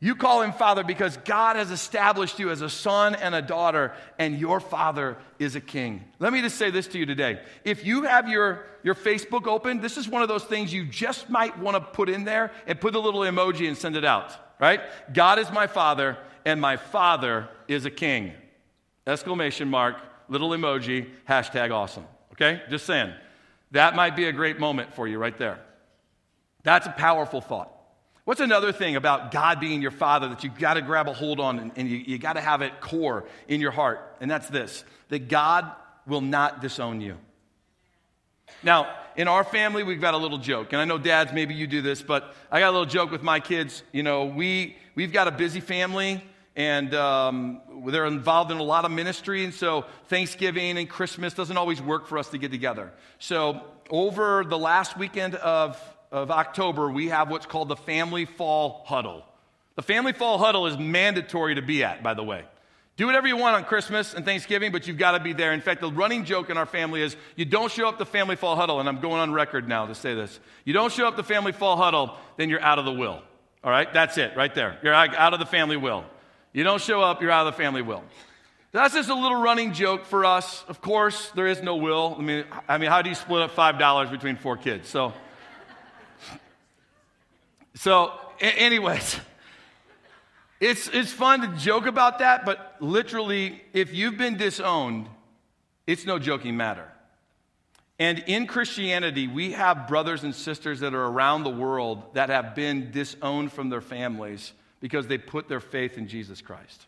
you 0.00 0.14
call 0.14 0.42
him 0.42 0.52
father 0.52 0.84
because 0.84 1.16
God 1.18 1.56
has 1.56 1.72
established 1.72 2.38
you 2.38 2.50
as 2.50 2.62
a 2.62 2.70
son 2.70 3.16
and 3.16 3.34
a 3.34 3.42
daughter, 3.42 3.92
and 4.16 4.38
your 4.38 4.60
father 4.60 5.16
is 5.40 5.56
a 5.56 5.60
king. 5.60 6.04
Let 6.20 6.32
me 6.32 6.40
just 6.40 6.56
say 6.56 6.70
this 6.70 6.86
to 6.88 6.98
you 6.98 7.06
today. 7.06 7.40
If 7.64 7.84
you 7.84 8.02
have 8.04 8.28
your, 8.28 8.64
your 8.84 8.94
Facebook 8.94 9.48
open, 9.48 9.80
this 9.80 9.96
is 9.96 10.08
one 10.08 10.22
of 10.22 10.28
those 10.28 10.44
things 10.44 10.72
you 10.72 10.84
just 10.84 11.28
might 11.28 11.58
want 11.58 11.76
to 11.76 11.80
put 11.80 12.08
in 12.08 12.24
there 12.24 12.52
and 12.68 12.80
put 12.80 12.94
a 12.94 13.00
little 13.00 13.22
emoji 13.22 13.66
and 13.66 13.76
send 13.76 13.96
it 13.96 14.04
out, 14.04 14.32
right? 14.60 14.80
God 15.12 15.40
is 15.40 15.50
my 15.50 15.66
father, 15.66 16.16
and 16.44 16.60
my 16.60 16.76
father 16.76 17.48
is 17.66 17.84
a 17.84 17.90
king. 17.90 18.32
Exclamation 19.04 19.68
mark, 19.68 19.96
little 20.28 20.50
emoji, 20.50 21.10
hashtag 21.28 21.72
awesome. 21.72 22.04
Okay? 22.32 22.62
Just 22.70 22.86
saying. 22.86 23.12
That 23.72 23.96
might 23.96 24.14
be 24.14 24.26
a 24.26 24.32
great 24.32 24.60
moment 24.60 24.94
for 24.94 25.08
you 25.08 25.18
right 25.18 25.36
there. 25.36 25.58
That's 26.62 26.86
a 26.86 26.92
powerful 26.92 27.40
thought. 27.40 27.72
What's 28.28 28.42
another 28.42 28.72
thing 28.72 28.94
about 28.94 29.30
God 29.30 29.58
being 29.58 29.80
your 29.80 29.90
father 29.90 30.28
that 30.28 30.44
you've 30.44 30.58
got 30.58 30.74
to 30.74 30.82
grab 30.82 31.08
a 31.08 31.14
hold 31.14 31.40
on 31.40 31.58
and, 31.58 31.72
and 31.76 31.88
you, 31.88 31.96
you 31.96 32.18
got 32.18 32.34
to 32.34 32.42
have 32.42 32.60
it 32.60 32.78
core 32.78 33.24
in 33.48 33.58
your 33.58 33.70
heart? 33.70 34.18
And 34.20 34.30
that's 34.30 34.46
this 34.50 34.84
that 35.08 35.28
God 35.28 35.72
will 36.06 36.20
not 36.20 36.60
disown 36.60 37.00
you. 37.00 37.16
Now, 38.62 38.94
in 39.16 39.28
our 39.28 39.44
family, 39.44 39.82
we've 39.82 40.02
got 40.02 40.12
a 40.12 40.18
little 40.18 40.36
joke. 40.36 40.74
And 40.74 40.82
I 40.82 40.84
know 40.84 40.98
dads, 40.98 41.32
maybe 41.32 41.54
you 41.54 41.66
do 41.66 41.80
this, 41.80 42.02
but 42.02 42.34
I 42.52 42.60
got 42.60 42.68
a 42.68 42.72
little 42.72 42.84
joke 42.84 43.10
with 43.10 43.22
my 43.22 43.40
kids. 43.40 43.82
You 43.92 44.02
know, 44.02 44.26
we, 44.26 44.76
we've 44.94 45.10
got 45.10 45.26
a 45.26 45.30
busy 45.30 45.60
family 45.60 46.22
and 46.54 46.94
um, 46.94 47.62
they're 47.86 48.04
involved 48.04 48.50
in 48.50 48.58
a 48.58 48.62
lot 48.62 48.84
of 48.84 48.90
ministry. 48.90 49.42
And 49.42 49.54
so 49.54 49.86
Thanksgiving 50.08 50.76
and 50.76 50.86
Christmas 50.86 51.32
doesn't 51.32 51.56
always 51.56 51.80
work 51.80 52.06
for 52.06 52.18
us 52.18 52.28
to 52.28 52.36
get 52.36 52.50
together. 52.50 52.92
So 53.18 53.62
over 53.88 54.44
the 54.44 54.58
last 54.58 54.98
weekend 54.98 55.34
of 55.36 55.80
of 56.10 56.30
October, 56.30 56.90
we 56.90 57.08
have 57.08 57.30
what's 57.30 57.46
called 57.46 57.68
the 57.68 57.76
Family 57.76 58.24
Fall 58.24 58.82
Huddle. 58.86 59.24
The 59.76 59.82
Family 59.82 60.12
Fall 60.12 60.38
Huddle 60.38 60.66
is 60.66 60.76
mandatory 60.76 61.54
to 61.54 61.62
be 61.62 61.84
at, 61.84 62.02
by 62.02 62.14
the 62.14 62.24
way. 62.24 62.44
Do 62.96 63.06
whatever 63.06 63.28
you 63.28 63.36
want 63.36 63.54
on 63.54 63.64
Christmas 63.64 64.12
and 64.12 64.24
Thanksgiving, 64.24 64.72
but 64.72 64.88
you've 64.88 64.98
got 64.98 65.12
to 65.12 65.20
be 65.20 65.32
there. 65.32 65.52
In 65.52 65.60
fact, 65.60 65.80
the 65.80 65.90
running 65.90 66.24
joke 66.24 66.50
in 66.50 66.56
our 66.56 66.66
family 66.66 67.00
is 67.00 67.16
you 67.36 67.44
don't 67.44 67.70
show 67.70 67.88
up 67.88 67.96
the 67.96 68.04
Family 68.04 68.34
Fall 68.34 68.56
Huddle, 68.56 68.80
and 68.80 68.88
I'm 68.88 69.00
going 69.00 69.20
on 69.20 69.32
record 69.32 69.68
now 69.68 69.86
to 69.86 69.94
say 69.94 70.14
this. 70.14 70.40
You 70.64 70.72
don't 70.72 70.92
show 70.92 71.06
up 71.06 71.16
the 71.16 71.22
Family 71.22 71.52
Fall 71.52 71.76
Huddle, 71.76 72.16
then 72.36 72.50
you're 72.50 72.60
out 72.60 72.80
of 72.80 72.84
the 72.84 72.92
will. 72.92 73.22
All 73.62 73.70
right? 73.70 73.92
That's 73.92 74.18
it, 74.18 74.36
right 74.36 74.52
there. 74.52 74.78
You're 74.82 74.94
out 74.94 75.32
of 75.32 75.38
the 75.38 75.46
family 75.46 75.76
will. 75.76 76.04
You 76.52 76.64
don't 76.64 76.80
show 76.80 77.00
up, 77.02 77.22
you're 77.22 77.30
out 77.30 77.46
of 77.46 77.54
the 77.54 77.62
family 77.62 77.82
will. 77.82 78.02
That's 78.72 78.94
just 78.94 79.08
a 79.08 79.14
little 79.14 79.40
running 79.40 79.72
joke 79.72 80.04
for 80.04 80.24
us. 80.24 80.64
Of 80.68 80.80
course, 80.80 81.30
there 81.30 81.46
is 81.46 81.62
no 81.62 81.76
will. 81.76 82.16
I 82.18 82.22
mean, 82.22 82.44
I 82.68 82.78
mean, 82.78 82.90
how 82.90 83.02
do 83.02 83.08
you 83.08 83.14
split 83.14 83.42
up 83.42 83.52
five 83.52 83.78
dollars 83.78 84.10
between 84.10 84.36
four 84.36 84.56
kids? 84.56 84.88
So, 84.88 85.14
so, 87.78 88.12
anyways, 88.40 89.20
it's 90.60 90.88
it's 90.88 91.12
fun 91.12 91.42
to 91.42 91.56
joke 91.56 91.86
about 91.86 92.18
that, 92.18 92.44
but 92.44 92.76
literally, 92.80 93.62
if 93.72 93.94
you've 93.94 94.18
been 94.18 94.36
disowned, 94.36 95.08
it's 95.86 96.04
no 96.04 96.18
joking 96.18 96.56
matter. 96.56 96.90
And 98.00 98.18
in 98.26 98.46
Christianity, 98.48 99.28
we 99.28 99.52
have 99.52 99.86
brothers 99.86 100.24
and 100.24 100.34
sisters 100.34 100.80
that 100.80 100.92
are 100.92 101.04
around 101.04 101.44
the 101.44 101.50
world 101.50 102.14
that 102.14 102.30
have 102.30 102.56
been 102.56 102.90
disowned 102.90 103.52
from 103.52 103.70
their 103.70 103.80
families 103.80 104.52
because 104.80 105.06
they 105.06 105.18
put 105.18 105.48
their 105.48 105.60
faith 105.60 105.98
in 105.98 106.08
Jesus 106.08 106.40
Christ. 106.40 106.86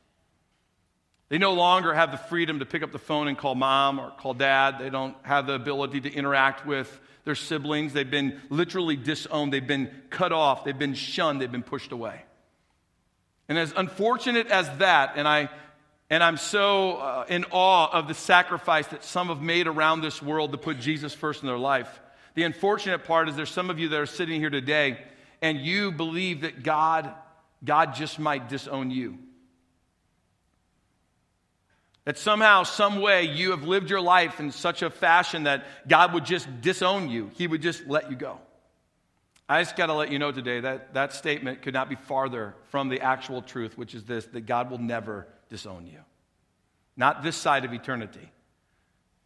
They 1.28 1.38
no 1.38 1.52
longer 1.52 1.94
have 1.94 2.10
the 2.10 2.18
freedom 2.18 2.58
to 2.58 2.66
pick 2.66 2.82
up 2.82 2.90
the 2.90 2.98
phone 2.98 3.28
and 3.28 3.38
call 3.38 3.54
mom 3.54 4.00
or 4.00 4.10
call 4.18 4.34
dad. 4.34 4.80
They 4.80 4.90
don't 4.90 5.16
have 5.22 5.46
the 5.46 5.54
ability 5.54 6.00
to 6.02 6.12
interact 6.12 6.66
with 6.66 7.00
their 7.24 7.34
siblings. 7.34 7.92
They've 7.92 8.10
been 8.10 8.40
literally 8.48 8.96
disowned. 8.96 9.52
They've 9.52 9.66
been 9.66 9.90
cut 10.10 10.32
off. 10.32 10.64
They've 10.64 10.78
been 10.78 10.94
shunned. 10.94 11.40
They've 11.40 11.50
been 11.50 11.62
pushed 11.62 11.92
away. 11.92 12.22
And 13.48 13.58
as 13.58 13.72
unfortunate 13.76 14.46
as 14.46 14.68
that, 14.78 15.12
and 15.16 15.26
I 15.26 15.50
and 16.10 16.24
I'm 16.24 16.36
so 16.36 16.96
uh, 16.96 17.24
in 17.28 17.44
awe 17.52 17.88
of 17.92 18.08
the 18.08 18.14
sacrifice 18.14 18.88
that 18.88 19.04
some 19.04 19.28
have 19.28 19.40
made 19.40 19.68
around 19.68 20.00
this 20.00 20.20
world 20.20 20.50
to 20.52 20.58
put 20.58 20.80
Jesus 20.80 21.14
first 21.14 21.42
in 21.42 21.46
their 21.46 21.58
life. 21.58 22.00
The 22.34 22.42
unfortunate 22.42 23.04
part 23.04 23.28
is 23.28 23.36
there's 23.36 23.50
some 23.50 23.70
of 23.70 23.78
you 23.78 23.88
that 23.88 24.00
are 24.00 24.06
sitting 24.06 24.40
here 24.40 24.50
today 24.50 24.98
and 25.40 25.58
you 25.58 25.92
believe 25.92 26.40
that 26.40 26.64
God, 26.64 27.12
God 27.64 27.94
just 27.94 28.18
might 28.18 28.48
disown 28.48 28.90
you. 28.90 29.18
That 32.04 32.18
somehow, 32.18 32.62
some 32.62 33.00
way, 33.00 33.24
you 33.24 33.50
have 33.50 33.64
lived 33.64 33.90
your 33.90 34.00
life 34.00 34.40
in 34.40 34.52
such 34.52 34.82
a 34.82 34.90
fashion 34.90 35.44
that 35.44 35.64
God 35.86 36.14
would 36.14 36.24
just 36.24 36.60
disown 36.60 37.10
you. 37.10 37.30
He 37.34 37.46
would 37.46 37.62
just 37.62 37.86
let 37.86 38.10
you 38.10 38.16
go. 38.16 38.38
I 39.48 39.60
just 39.62 39.76
got 39.76 39.86
to 39.86 39.94
let 39.94 40.12
you 40.12 40.18
know 40.18 40.32
today 40.32 40.60
that 40.60 40.94
that 40.94 41.12
statement 41.12 41.62
could 41.62 41.74
not 41.74 41.88
be 41.88 41.96
farther 41.96 42.54
from 42.68 42.88
the 42.88 43.00
actual 43.00 43.42
truth, 43.42 43.76
which 43.76 43.94
is 43.94 44.04
this 44.04 44.26
that 44.26 44.46
God 44.46 44.70
will 44.70 44.78
never 44.78 45.26
disown 45.48 45.86
you. 45.86 45.98
Not 46.96 47.22
this 47.22 47.36
side 47.36 47.64
of 47.64 47.72
eternity. 47.72 48.30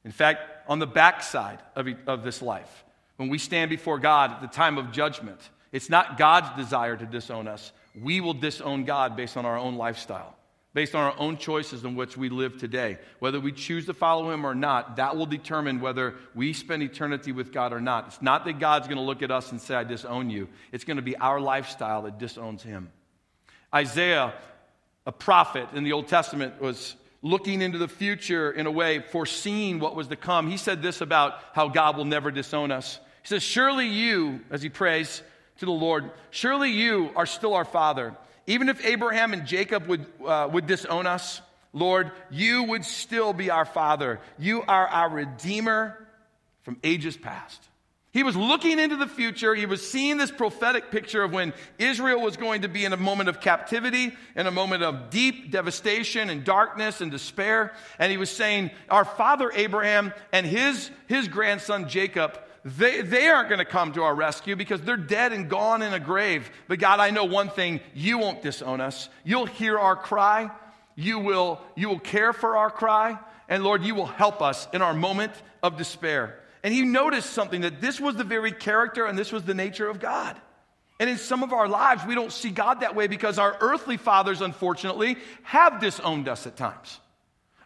In 0.05 0.13
fact, 0.13 0.41
on 0.69 0.79
the 0.79 0.87
backside 0.87 1.61
of, 1.77 1.89
of 2.07 2.25
this 2.25 2.43
life, 2.43 2.85
when 3.17 3.29
we 3.29 3.39
stand 3.39 3.71
before 3.71 3.99
God 3.99 4.33
at 4.33 4.41
the 4.41 4.49
time 4.49 4.79
of 4.79 4.93
judgment, 4.93 5.39
it's 5.73 5.91
not 5.91 6.19
God's 6.19 6.51
desire 6.57 6.97
to 6.97 7.07
disown 7.07 7.49
us. 7.49 7.73
We 8.01 8.21
will 8.21 8.35
disown 8.35 8.85
God 8.85 9.17
based 9.17 9.37
on 9.37 9.45
our 9.45 9.59
own 9.59 9.77
lifestyle, 9.77 10.37
based 10.75 10.95
on 10.95 11.05
our 11.05 11.19
own 11.19 11.39
choices 11.39 11.85
in 11.85 11.95
which 11.95 12.17
we 12.17 12.29
live 12.29 12.59
today. 12.59 12.99
Whether 13.21 13.41
we 13.41 13.53
choose 13.53 13.87
to 13.87 13.95
follow 13.95 14.31
Him 14.31 14.45
or 14.45 14.55
not, 14.55 14.97
that 14.97 15.17
will 15.17 15.27
determine 15.27 15.81
whether 15.81 16.17
we 16.35 16.53
spend 16.53 16.83
eternity 16.83 17.33
with 17.33 17.53
God 17.53 17.73
or 17.73 17.81
not. 17.81 18.09
It's 18.09 18.23
not 18.23 18.45
that 18.45 18.59
God's 18.59 18.89
going 18.89 18.99
to 18.99 19.05
look 19.05 19.23
at 19.23 19.31
us 19.31 19.53
and 19.53 19.61
say, 19.61 19.75
I 19.75 19.85
disown 19.85 20.31
you. 20.31 20.49
It's 20.73 20.85
going 20.85 20.97
to 20.97 21.03
be 21.03 21.17
our 21.17 21.41
lifestyle 21.41 22.03
that 22.03 22.19
disowns 22.19 22.63
Him. 22.63 22.91
Isaiah 23.73 24.35
a 25.07 25.13
prophet 25.13 25.69
in 25.75 25.85
the 25.85 25.93
Old 25.93 26.09
Testament 26.09 26.61
was 26.61 26.97
looking 27.23 27.63
into 27.63 27.79
the 27.79 27.89
future 27.89 28.51
in 28.51 28.67
a 28.67 28.71
way, 28.71 29.01
foreseeing 29.01 29.79
what 29.79 29.95
was 29.95 30.09
to 30.09 30.17
come. 30.17 30.51
He 30.51 30.57
said 30.57 30.83
this 30.83 31.01
about 31.01 31.39
how 31.53 31.69
God 31.69 31.97
will 31.97 32.05
never 32.05 32.31
disown 32.31 32.71
us. 32.71 32.99
He 33.23 33.29
says, 33.29 33.43
Surely 33.43 33.87
you, 33.87 34.41
as 34.51 34.63
he 34.63 34.69
prays 34.69 35.23
to 35.59 35.67
the 35.67 35.73
Lord, 35.73 36.11
surely 36.31 36.71
you 36.71 37.11
are 37.17 37.27
still 37.27 37.55
our 37.55 37.65
Father. 37.65 38.15
Even 38.47 38.69
if 38.69 38.85
Abraham 38.85 39.33
and 39.33 39.47
Jacob 39.47 39.87
would, 39.87 40.07
uh, 40.25 40.49
would 40.51 40.67
disown 40.67 41.07
us, 41.07 41.41
Lord, 41.73 42.13
you 42.31 42.65
would 42.65 42.85
still 42.85 43.33
be 43.33 43.51
our 43.51 43.65
Father. 43.65 44.21
You 44.39 44.63
are 44.63 44.87
our 44.87 45.11
Redeemer 45.11 46.07
from 46.63 46.79
ages 46.83 47.17
past. 47.17 47.69
He 48.15 48.23
was 48.23 48.37
looking 48.37 48.79
into 48.79 48.95
the 48.95 49.09
future. 49.09 49.57
He 49.57 49.67
was 49.67 49.91
seeing 49.91 50.19
this 50.19 50.31
prophetic 50.31 50.93
picture 50.93 51.25
of 51.25 51.33
when 51.33 51.53
Israel 51.81 52.21
was 52.21 52.37
going 52.37 52.63
to 52.63 52.69
be 52.69 52.85
in 52.85 52.93
a 52.93 52.97
moment 52.97 53.29
of 53.29 53.41
captivity, 53.41 54.13
in 54.37 54.47
a 54.47 54.53
moment 54.53 54.85
of 54.85 55.11
deep 55.11 55.51
devastation 55.51 56.31
and 56.31 56.45
darkness 56.45 57.01
and 57.01 57.11
despair. 57.11 57.73
And 57.99 58.13
he 58.13 58.17
was 58.17 58.31
saying, 58.31 58.71
Our 58.89 59.05
father 59.05 59.51
Abraham 59.53 60.15
and 60.31 60.47
his, 60.47 60.93
his 61.09 61.27
grandson 61.27 61.89
Jacob, 61.89 62.39
they, 62.65 63.03
they 63.03 63.29
aren't 63.29 63.51
going 63.51 63.59
to 63.59 63.65
come 63.65 63.93
to 63.93 64.03
our 64.03 64.15
rescue 64.15 64.57
because 64.57 64.81
they're 64.81 64.97
dead 64.97 65.33
and 65.33 65.51
gone 65.51 65.83
in 65.83 65.93
a 65.93 66.01
grave. 66.01 66.51
But 66.67 66.79
God, 66.79 66.99
I 66.99 67.11
know 67.11 67.25
one 67.25 67.51
thing 67.51 67.81
you 67.95 68.19
won't 68.19 68.43
disown 68.43 68.81
us. 68.81 69.09
You'll 69.23 69.47
hear 69.47 69.79
our 69.79 69.97
cry, 69.97 70.51
you 70.97 71.19
will, 71.19 71.61
you 71.77 71.89
will 71.89 71.99
care 71.99 72.33
for 72.33 72.57
our 72.57 72.71
cry, 72.71 73.19
and 73.49 73.63
Lord, 73.63 73.85
you 73.85 73.95
will 73.95 74.07
help 74.07 74.41
us 74.41 74.67
in 74.73 74.81
our 74.81 74.95
moment 74.95 75.33
of 75.63 75.77
despair. 75.77 76.41
And 76.63 76.73
he 76.73 76.83
noticed 76.83 77.31
something 77.31 77.61
that 77.61 77.83
this 77.83 78.01
was 78.01 78.17
the 78.17 78.25
very 78.25 78.53
character 78.53 79.05
and 79.05 79.19
this 79.19 79.31
was 79.31 79.43
the 79.43 79.53
nature 79.53 79.89
of 79.89 80.01
God. 80.01 80.41
And 80.99 81.11
in 81.11 81.19
some 81.19 81.43
of 81.43 81.53
our 81.53 81.69
lives, 81.69 82.07
we 82.07 82.15
don't 82.15 82.33
see 82.33 82.51
God 82.51 82.81
that 82.81 82.95
way 82.95 83.09
because 83.09 83.39
our 83.39 83.57
earthly 83.61 83.99
fathers, 83.99 84.41
unfortunately, 84.41 85.19
have 85.43 85.81
disowned 85.81 86.29
us 86.29 86.47
at 86.47 86.57
times. 86.57 87.01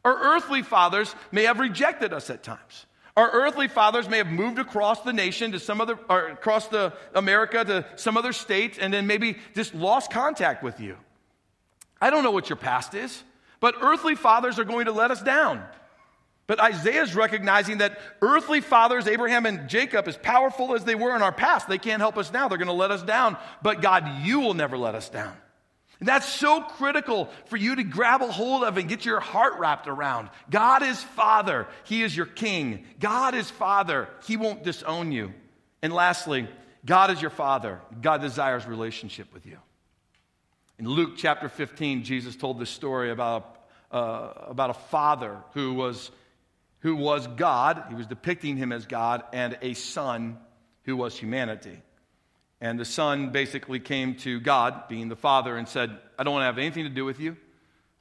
Our 0.04 0.34
earthly 0.34 0.62
fathers 0.62 1.14
may 1.30 1.44
have 1.44 1.60
rejected 1.60 2.12
us 2.12 2.30
at 2.30 2.42
times. 2.42 2.86
Our 3.18 3.32
earthly 3.32 3.66
fathers 3.66 4.08
may 4.08 4.18
have 4.18 4.28
moved 4.28 4.60
across 4.60 5.02
the 5.02 5.12
nation 5.12 5.50
to 5.50 5.58
some 5.58 5.80
other, 5.80 5.98
or 6.08 6.28
across 6.28 6.68
the 6.68 6.92
America 7.16 7.64
to 7.64 7.84
some 7.96 8.16
other 8.16 8.32
state, 8.32 8.78
and 8.80 8.94
then 8.94 9.08
maybe 9.08 9.38
just 9.56 9.74
lost 9.74 10.12
contact 10.12 10.62
with 10.62 10.78
you. 10.78 10.96
I 12.00 12.10
don't 12.10 12.22
know 12.22 12.30
what 12.30 12.48
your 12.48 12.54
past 12.54 12.94
is, 12.94 13.24
but 13.58 13.74
earthly 13.82 14.14
fathers 14.14 14.60
are 14.60 14.64
going 14.64 14.84
to 14.84 14.92
let 14.92 15.10
us 15.10 15.20
down. 15.20 15.64
But 16.46 16.60
Isaiah 16.60 17.02
is 17.02 17.16
recognizing 17.16 17.78
that 17.78 17.98
earthly 18.22 18.60
fathers, 18.60 19.08
Abraham 19.08 19.46
and 19.46 19.68
Jacob, 19.68 20.06
as 20.06 20.16
powerful 20.16 20.76
as 20.76 20.84
they 20.84 20.94
were 20.94 21.16
in 21.16 21.20
our 21.20 21.32
past, 21.32 21.68
they 21.68 21.78
can't 21.78 22.00
help 22.00 22.18
us 22.18 22.32
now. 22.32 22.46
They're 22.46 22.56
going 22.56 22.68
to 22.68 22.72
let 22.72 22.92
us 22.92 23.02
down. 23.02 23.36
But 23.62 23.82
God, 23.82 24.22
you 24.22 24.38
will 24.38 24.54
never 24.54 24.78
let 24.78 24.94
us 24.94 25.08
down. 25.08 25.36
And 26.00 26.08
that's 26.08 26.28
so 26.28 26.60
critical 26.60 27.28
for 27.46 27.56
you 27.56 27.76
to 27.76 27.82
grab 27.82 28.22
a 28.22 28.30
hold 28.30 28.62
of 28.62 28.76
and 28.76 28.88
get 28.88 29.04
your 29.04 29.20
heart 29.20 29.58
wrapped 29.58 29.88
around. 29.88 30.30
God 30.48 30.82
is 30.82 31.02
Father, 31.02 31.66
He 31.84 32.02
is 32.02 32.16
your 32.16 32.26
King. 32.26 32.84
God 33.00 33.34
is 33.34 33.50
Father, 33.50 34.08
He 34.26 34.36
won't 34.36 34.62
disown 34.62 35.10
you. 35.10 35.32
And 35.82 35.92
lastly, 35.92 36.48
God 36.84 37.10
is 37.10 37.20
your 37.20 37.30
Father. 37.30 37.80
God 38.00 38.20
desires 38.20 38.66
relationship 38.66 39.32
with 39.32 39.44
you. 39.44 39.58
In 40.78 40.88
Luke 40.88 41.14
chapter 41.16 41.48
15, 41.48 42.04
Jesus 42.04 42.36
told 42.36 42.60
this 42.60 42.70
story 42.70 43.10
about, 43.10 43.66
uh, 43.90 44.30
about 44.46 44.70
a 44.70 44.74
father 44.74 45.38
who 45.52 45.74
was 45.74 46.10
who 46.80 46.94
was 46.94 47.26
God, 47.26 47.84
he 47.88 47.94
was 47.94 48.06
depicting 48.06 48.56
him 48.56 48.72
as 48.72 48.86
God, 48.86 49.24
and 49.32 49.58
a 49.62 49.74
son 49.74 50.38
who 50.84 50.96
was 50.96 51.18
humanity. 51.18 51.82
And 52.60 52.78
the 52.78 52.84
son 52.84 53.30
basically 53.30 53.78
came 53.78 54.16
to 54.16 54.40
God, 54.40 54.88
being 54.88 55.08
the 55.08 55.16
father, 55.16 55.56
and 55.56 55.68
said, 55.68 55.96
I 56.18 56.24
don't 56.24 56.32
want 56.32 56.42
to 56.42 56.46
have 56.46 56.58
anything 56.58 56.84
to 56.84 56.90
do 56.90 57.04
with 57.04 57.20
you. 57.20 57.36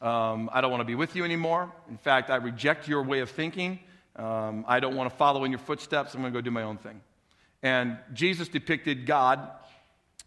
Um, 0.01 0.49
I 0.51 0.61
don't 0.61 0.71
want 0.71 0.81
to 0.81 0.85
be 0.85 0.95
with 0.95 1.15
you 1.15 1.23
anymore. 1.23 1.71
In 1.89 1.97
fact, 1.97 2.29
I 2.29 2.35
reject 2.37 2.87
your 2.87 3.03
way 3.03 3.19
of 3.19 3.29
thinking. 3.29 3.79
Um, 4.15 4.65
I 4.67 4.79
don't 4.79 4.95
want 4.95 5.09
to 5.09 5.15
follow 5.15 5.43
in 5.43 5.51
your 5.51 5.59
footsteps. 5.59 6.15
I'm 6.15 6.21
going 6.21 6.33
to 6.33 6.37
go 6.37 6.41
do 6.41 6.51
my 6.51 6.63
own 6.63 6.77
thing. 6.77 7.01
And 7.61 7.97
Jesus 8.13 8.47
depicted 8.47 9.05
God 9.05 9.47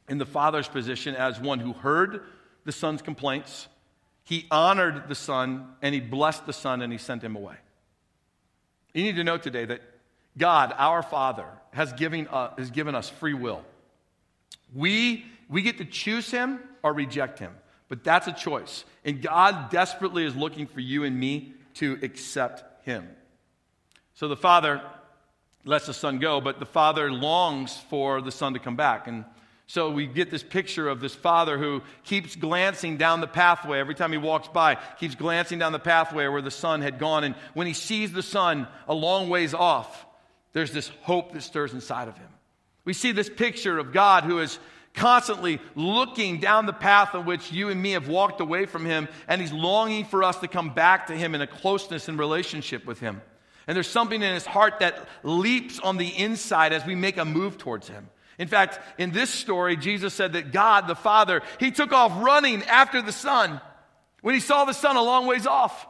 in 0.09 0.19
the 0.19 0.27
father's 0.27 0.69
position 0.69 1.15
as 1.15 1.41
one 1.41 1.61
who 1.61 1.73
heard 1.73 2.25
the 2.65 2.73
son's 2.73 3.01
complaints, 3.01 3.69
he 4.25 4.47
honored 4.51 5.09
the 5.09 5.15
son, 5.15 5.69
and 5.83 5.95
he 5.95 6.01
blessed 6.01 6.47
the 6.47 6.53
son, 6.53 6.83
and 6.83 6.93
he 6.93 6.99
sent 6.99 7.23
him 7.23 7.37
away. 7.37 7.55
You 8.93 9.05
need 9.05 9.17
to 9.17 9.25
know 9.25 9.39
today 9.39 9.65
that 9.65 9.81
God, 10.37 10.75
our 10.77 11.03
Father, 11.03 11.47
has 11.73 11.93
given, 11.93 12.29
uh, 12.29 12.55
has 12.57 12.71
given 12.71 12.95
us 12.95 13.09
free 13.09 13.35
will. 13.35 13.65
We, 14.75 15.25
we 15.49 15.63
get 15.63 15.79
to 15.79 15.85
choose 15.85 16.31
Him 16.31 16.61
or 16.83 16.93
reject 16.93 17.39
Him, 17.39 17.53
but 17.89 18.05
that's 18.05 18.27
a 18.27 18.33
choice. 18.33 18.85
And 19.05 19.23
God 19.23 19.71
desperately 19.71 20.25
is 20.25 20.37
looking 20.37 20.67
for 20.67 20.81
you 20.81 21.05
and 21.05 21.19
me 21.19 21.55
to 21.75 21.99
accept 22.03 22.87
Him. 22.87 23.09
So 24.15 24.29
the 24.29 24.37
Father 24.37 24.83
lets 25.65 25.87
the 25.87 25.95
Son 25.95 26.19
go, 26.19 26.41
but 26.41 26.59
the 26.59 26.67
Father 26.67 27.11
longs 27.11 27.77
for 27.89 28.21
the 28.21 28.33
Son 28.33 28.55
to 28.55 28.59
come 28.59 28.77
back. 28.77 29.07
And 29.09 29.25
so 29.71 29.89
we 29.89 30.09
get 30.09 30.33
this 30.33 30.43
picture 30.43 30.89
of 30.89 30.99
this 30.99 31.15
father 31.15 31.57
who 31.57 31.83
keeps 32.03 32.35
glancing 32.35 32.97
down 32.97 33.21
the 33.21 33.29
pathway 33.29 33.79
every 33.79 33.95
time 33.95 34.11
he 34.11 34.19
walks 34.19 34.49
by, 34.49 34.77
keeps 34.99 35.15
glancing 35.15 35.61
down 35.61 35.71
the 35.71 35.79
pathway 35.79 36.27
where 36.27 36.43
the 36.43 36.51
son 36.51 36.81
had 36.81 36.99
gone. 36.99 37.23
And 37.23 37.37
when 37.55 37.69
he 37.69 37.73
sees 37.73 38.11
the 38.11 38.21
son 38.21 38.67
a 38.89 38.95
long 38.95 39.29
ways 39.29 39.55
off, 39.55 40.07
there's 40.55 40.73
this 40.73 40.89
hope 41.03 41.35
that 41.35 41.43
stirs 41.43 41.73
inside 41.73 42.09
of 42.09 42.19
him. 42.19 42.27
We 42.85 42.93
see 42.93 43.13
this 43.13 43.29
picture 43.29 43.79
of 43.79 43.93
God 43.93 44.25
who 44.25 44.39
is 44.39 44.59
constantly 44.95 45.61
looking 45.75 46.41
down 46.41 46.67
the 46.67 46.73
path 46.73 47.15
on 47.15 47.25
which 47.25 47.53
you 47.53 47.69
and 47.69 47.81
me 47.81 47.93
have 47.93 48.09
walked 48.09 48.41
away 48.41 48.67
from 48.67 48.85
him, 48.85 49.09
and 49.29 49.41
he's 49.41 49.53
longing 49.53 50.05
for 50.05 50.25
us 50.25 50.39
to 50.39 50.49
come 50.49 50.75
back 50.75 51.07
to 51.07 51.15
him 51.15 51.35
in 51.35 51.41
a 51.41 51.47
closeness 51.47 52.09
and 52.09 52.19
relationship 52.19 52.87
with 52.87 52.99
him. 52.99 53.23
And 53.67 53.77
there's 53.77 53.87
something 53.87 54.21
in 54.21 54.35
his 54.35 54.47
heart 54.47 54.81
that 54.81 55.09
leaps 55.23 55.79
on 55.79 55.97
the 55.97 56.09
inside 56.09 56.73
as 56.73 56.85
we 56.85 56.95
make 56.95 57.19
a 57.19 57.25
move 57.25 57.57
towards 57.57 57.89
him. 57.89 58.09
In 58.39 58.49
fact, 58.49 58.81
in 58.99 59.11
this 59.11 59.31
story, 59.31 59.77
Jesus 59.77 60.15
said 60.15 60.33
that 60.33 60.51
God, 60.51 60.89
the 60.89 60.97
Father, 60.97 61.43
He 61.59 61.71
took 61.71 61.93
off 61.93 62.25
running 62.25 62.63
after 62.65 63.03
the 63.03 63.13
Son. 63.13 63.61
when 64.23 64.35
he 64.35 64.41
saw 64.41 64.65
the 64.65 64.73
son 64.73 64.97
a 64.97 65.03
long 65.03 65.27
ways 65.27 65.47
off. 65.47 65.87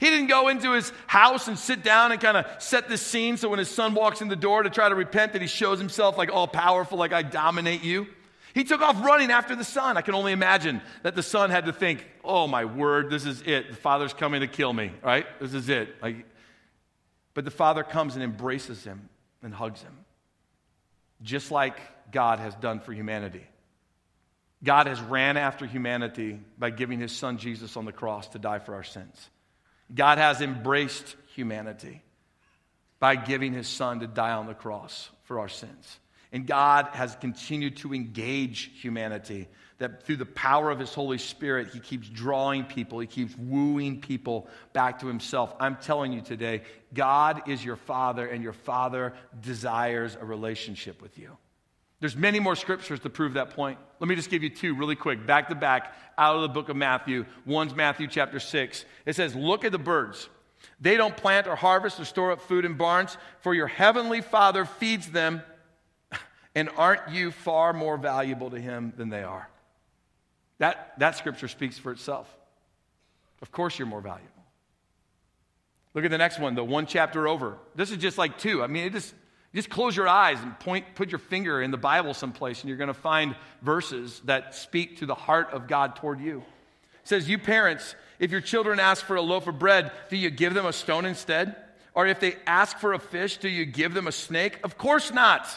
He 0.00 0.08
didn't 0.08 0.28
go 0.28 0.48
into 0.48 0.72
his 0.72 0.92
house 1.06 1.46
and 1.46 1.58
sit 1.58 1.84
down 1.84 2.10
and 2.10 2.18
kind 2.18 2.38
of 2.38 2.46
set 2.58 2.88
this 2.88 3.02
scene 3.02 3.36
so 3.36 3.50
when 3.50 3.58
his 3.58 3.68
son 3.68 3.92
walks 3.92 4.22
in 4.22 4.28
the 4.28 4.36
door 4.36 4.62
to 4.62 4.70
try 4.70 4.88
to 4.88 4.94
repent 4.94 5.34
that 5.34 5.42
he 5.42 5.46
shows 5.46 5.78
himself 5.78 6.16
like 6.16 6.32
all 6.32 6.48
powerful, 6.48 6.96
like 6.96 7.12
I 7.12 7.20
dominate 7.20 7.84
you. 7.84 8.06
He 8.54 8.64
took 8.64 8.80
off 8.80 9.04
running 9.04 9.30
after 9.30 9.54
the 9.54 9.62
son. 9.62 9.98
I 9.98 10.00
can 10.00 10.14
only 10.14 10.32
imagine 10.32 10.80
that 11.02 11.14
the 11.14 11.22
son 11.22 11.50
had 11.50 11.66
to 11.66 11.72
think, 11.74 12.06
oh 12.24 12.48
my 12.48 12.64
word, 12.64 13.10
this 13.10 13.26
is 13.26 13.42
it. 13.42 13.70
The 13.70 13.76
father's 13.76 14.14
coming 14.14 14.40
to 14.40 14.48
kill 14.48 14.72
me, 14.72 14.90
right? 15.02 15.26
This 15.38 15.52
is 15.52 15.68
it. 15.68 16.02
Like, 16.02 16.24
but 17.34 17.44
the 17.44 17.50
father 17.50 17.84
comes 17.84 18.14
and 18.14 18.24
embraces 18.24 18.82
him 18.82 19.10
and 19.42 19.52
hugs 19.52 19.82
him, 19.82 19.96
just 21.22 21.50
like 21.50 21.78
God 22.10 22.38
has 22.38 22.54
done 22.54 22.80
for 22.80 22.94
humanity. 22.94 23.46
God 24.64 24.86
has 24.86 25.00
ran 25.00 25.36
after 25.36 25.66
humanity 25.66 26.40
by 26.58 26.70
giving 26.70 27.00
his 27.00 27.12
son 27.12 27.36
Jesus 27.36 27.76
on 27.76 27.84
the 27.84 27.92
cross 27.92 28.28
to 28.28 28.38
die 28.38 28.60
for 28.60 28.74
our 28.74 28.82
sins. 28.82 29.28
God 29.94 30.18
has 30.18 30.40
embraced 30.40 31.16
humanity 31.34 32.02
by 32.98 33.16
giving 33.16 33.52
his 33.52 33.68
son 33.68 34.00
to 34.00 34.06
die 34.06 34.32
on 34.32 34.46
the 34.46 34.54
cross 34.54 35.10
for 35.24 35.40
our 35.40 35.48
sins. 35.48 35.98
And 36.32 36.46
God 36.46 36.88
has 36.92 37.16
continued 37.16 37.78
to 37.78 37.92
engage 37.92 38.70
humanity. 38.80 39.48
That 39.78 40.04
through 40.04 40.16
the 40.16 40.26
power 40.26 40.70
of 40.70 40.78
His 40.78 40.92
Holy 40.92 41.16
Spirit, 41.16 41.70
He 41.72 41.80
keeps 41.80 42.08
drawing 42.08 42.64
people, 42.64 42.98
He 42.98 43.06
keeps 43.06 43.34
wooing 43.36 44.00
people 44.00 44.46
back 44.74 45.00
to 45.00 45.06
Himself. 45.06 45.54
I'm 45.58 45.76
telling 45.76 46.12
you 46.12 46.20
today, 46.20 46.62
God 46.92 47.48
is 47.48 47.64
your 47.64 47.76
Father, 47.76 48.26
and 48.26 48.42
your 48.44 48.52
Father 48.52 49.14
desires 49.40 50.18
a 50.20 50.24
relationship 50.24 51.00
with 51.00 51.16
you. 51.18 51.36
There's 52.00 52.16
many 52.16 52.40
more 52.40 52.56
scriptures 52.56 53.00
to 53.00 53.10
prove 53.10 53.34
that 53.34 53.50
point. 53.50 53.78
Let 53.98 54.08
me 54.08 54.14
just 54.14 54.30
give 54.30 54.42
you 54.42 54.48
two 54.48 54.74
really 54.74 54.96
quick, 54.96 55.26
back 55.26 55.48
to 55.50 55.54
back, 55.54 55.94
out 56.16 56.36
of 56.36 56.42
the 56.42 56.48
book 56.48 56.70
of 56.70 56.76
Matthew. 56.76 57.26
One's 57.44 57.74
Matthew 57.74 58.06
chapter 58.08 58.40
6. 58.40 58.84
It 59.04 59.16
says, 59.16 59.34
Look 59.34 59.64
at 59.64 59.72
the 59.72 59.78
birds. 59.78 60.28
They 60.80 60.96
don't 60.96 61.16
plant 61.16 61.46
or 61.46 61.56
harvest 61.56 62.00
or 62.00 62.04
store 62.04 62.32
up 62.32 62.40
food 62.40 62.64
in 62.64 62.74
barns, 62.74 63.16
for 63.40 63.54
your 63.54 63.66
heavenly 63.66 64.22
Father 64.22 64.64
feeds 64.64 65.08
them. 65.08 65.42
And 66.52 66.68
aren't 66.76 67.10
you 67.10 67.30
far 67.30 67.72
more 67.72 67.96
valuable 67.96 68.50
to 68.50 68.60
him 68.60 68.92
than 68.96 69.08
they 69.08 69.22
are? 69.22 69.48
That, 70.58 70.94
that 70.98 71.16
scripture 71.16 71.46
speaks 71.46 71.78
for 71.78 71.92
itself. 71.92 72.28
Of 73.40 73.52
course, 73.52 73.78
you're 73.78 73.86
more 73.86 74.00
valuable. 74.00 74.44
Look 75.94 76.04
at 76.04 76.10
the 76.10 76.18
next 76.18 76.40
one, 76.40 76.56
the 76.56 76.64
one 76.64 76.86
chapter 76.86 77.28
over. 77.28 77.56
This 77.76 77.92
is 77.92 77.98
just 77.98 78.18
like 78.18 78.36
two. 78.36 78.64
I 78.64 78.66
mean, 78.66 78.84
it 78.84 78.92
just, 78.92 79.14
just 79.54 79.68
close 79.68 79.96
your 79.96 80.08
eyes 80.08 80.40
and 80.40 80.58
point, 80.60 80.94
put 80.94 81.10
your 81.10 81.18
finger 81.18 81.60
in 81.60 81.70
the 81.70 81.76
Bible 81.76 82.14
someplace, 82.14 82.60
and 82.60 82.68
you're 82.68 82.78
going 82.78 82.88
to 82.88 82.94
find 82.94 83.34
verses 83.62 84.20
that 84.24 84.54
speak 84.54 84.98
to 84.98 85.06
the 85.06 85.14
heart 85.14 85.50
of 85.52 85.66
God 85.66 85.96
toward 85.96 86.20
you. 86.20 86.38
It 86.38 87.08
says, 87.08 87.28
You 87.28 87.38
parents, 87.38 87.96
if 88.20 88.30
your 88.30 88.40
children 88.40 88.78
ask 88.78 89.04
for 89.04 89.16
a 89.16 89.22
loaf 89.22 89.48
of 89.48 89.58
bread, 89.58 89.90
do 90.08 90.16
you 90.16 90.30
give 90.30 90.54
them 90.54 90.66
a 90.66 90.72
stone 90.72 91.04
instead? 91.04 91.56
Or 91.94 92.06
if 92.06 92.20
they 92.20 92.36
ask 92.46 92.78
for 92.78 92.92
a 92.92 93.00
fish, 93.00 93.38
do 93.38 93.48
you 93.48 93.64
give 93.64 93.92
them 93.92 94.06
a 94.06 94.12
snake? 94.12 94.60
Of 94.62 94.78
course 94.78 95.12
not. 95.12 95.48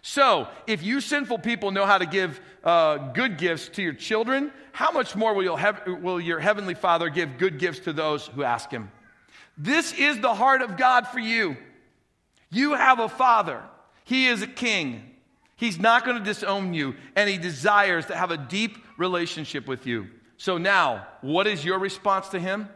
So, 0.00 0.48
if 0.66 0.82
you 0.82 1.00
sinful 1.00 1.38
people 1.38 1.70
know 1.70 1.86
how 1.86 1.98
to 1.98 2.06
give 2.06 2.40
uh, 2.62 3.12
good 3.12 3.38
gifts 3.38 3.68
to 3.70 3.82
your 3.82 3.94
children, 3.94 4.52
how 4.72 4.90
much 4.90 5.16
more 5.16 5.34
will, 5.34 5.58
will 5.86 6.20
your 6.20 6.40
heavenly 6.40 6.74
Father 6.74 7.08
give 7.08 7.38
good 7.38 7.58
gifts 7.58 7.80
to 7.80 7.92
those 7.92 8.26
who 8.26 8.42
ask 8.42 8.70
Him? 8.70 8.90
This 9.56 9.92
is 9.92 10.20
the 10.20 10.34
heart 10.34 10.62
of 10.62 10.76
God 10.76 11.08
for 11.08 11.20
you. 11.20 11.56
You 12.54 12.74
have 12.74 12.98
a 12.98 13.08
Father, 13.08 13.62
He 14.04 14.26
is 14.26 14.42
a 14.42 14.46
King. 14.46 15.10
He's 15.56 15.78
not 15.78 16.04
going 16.04 16.18
to 16.18 16.24
disown 16.24 16.74
you, 16.74 16.96
and 17.14 17.30
He 17.30 17.38
desires 17.38 18.06
to 18.06 18.16
have 18.16 18.30
a 18.30 18.36
deep 18.36 18.76
relationship 18.98 19.68
with 19.68 19.86
you. 19.86 20.08
So, 20.36 20.58
now, 20.58 21.06
what 21.20 21.46
is 21.46 21.64
your 21.64 21.78
response 21.78 22.28
to 22.30 22.40
Him? 22.40 22.68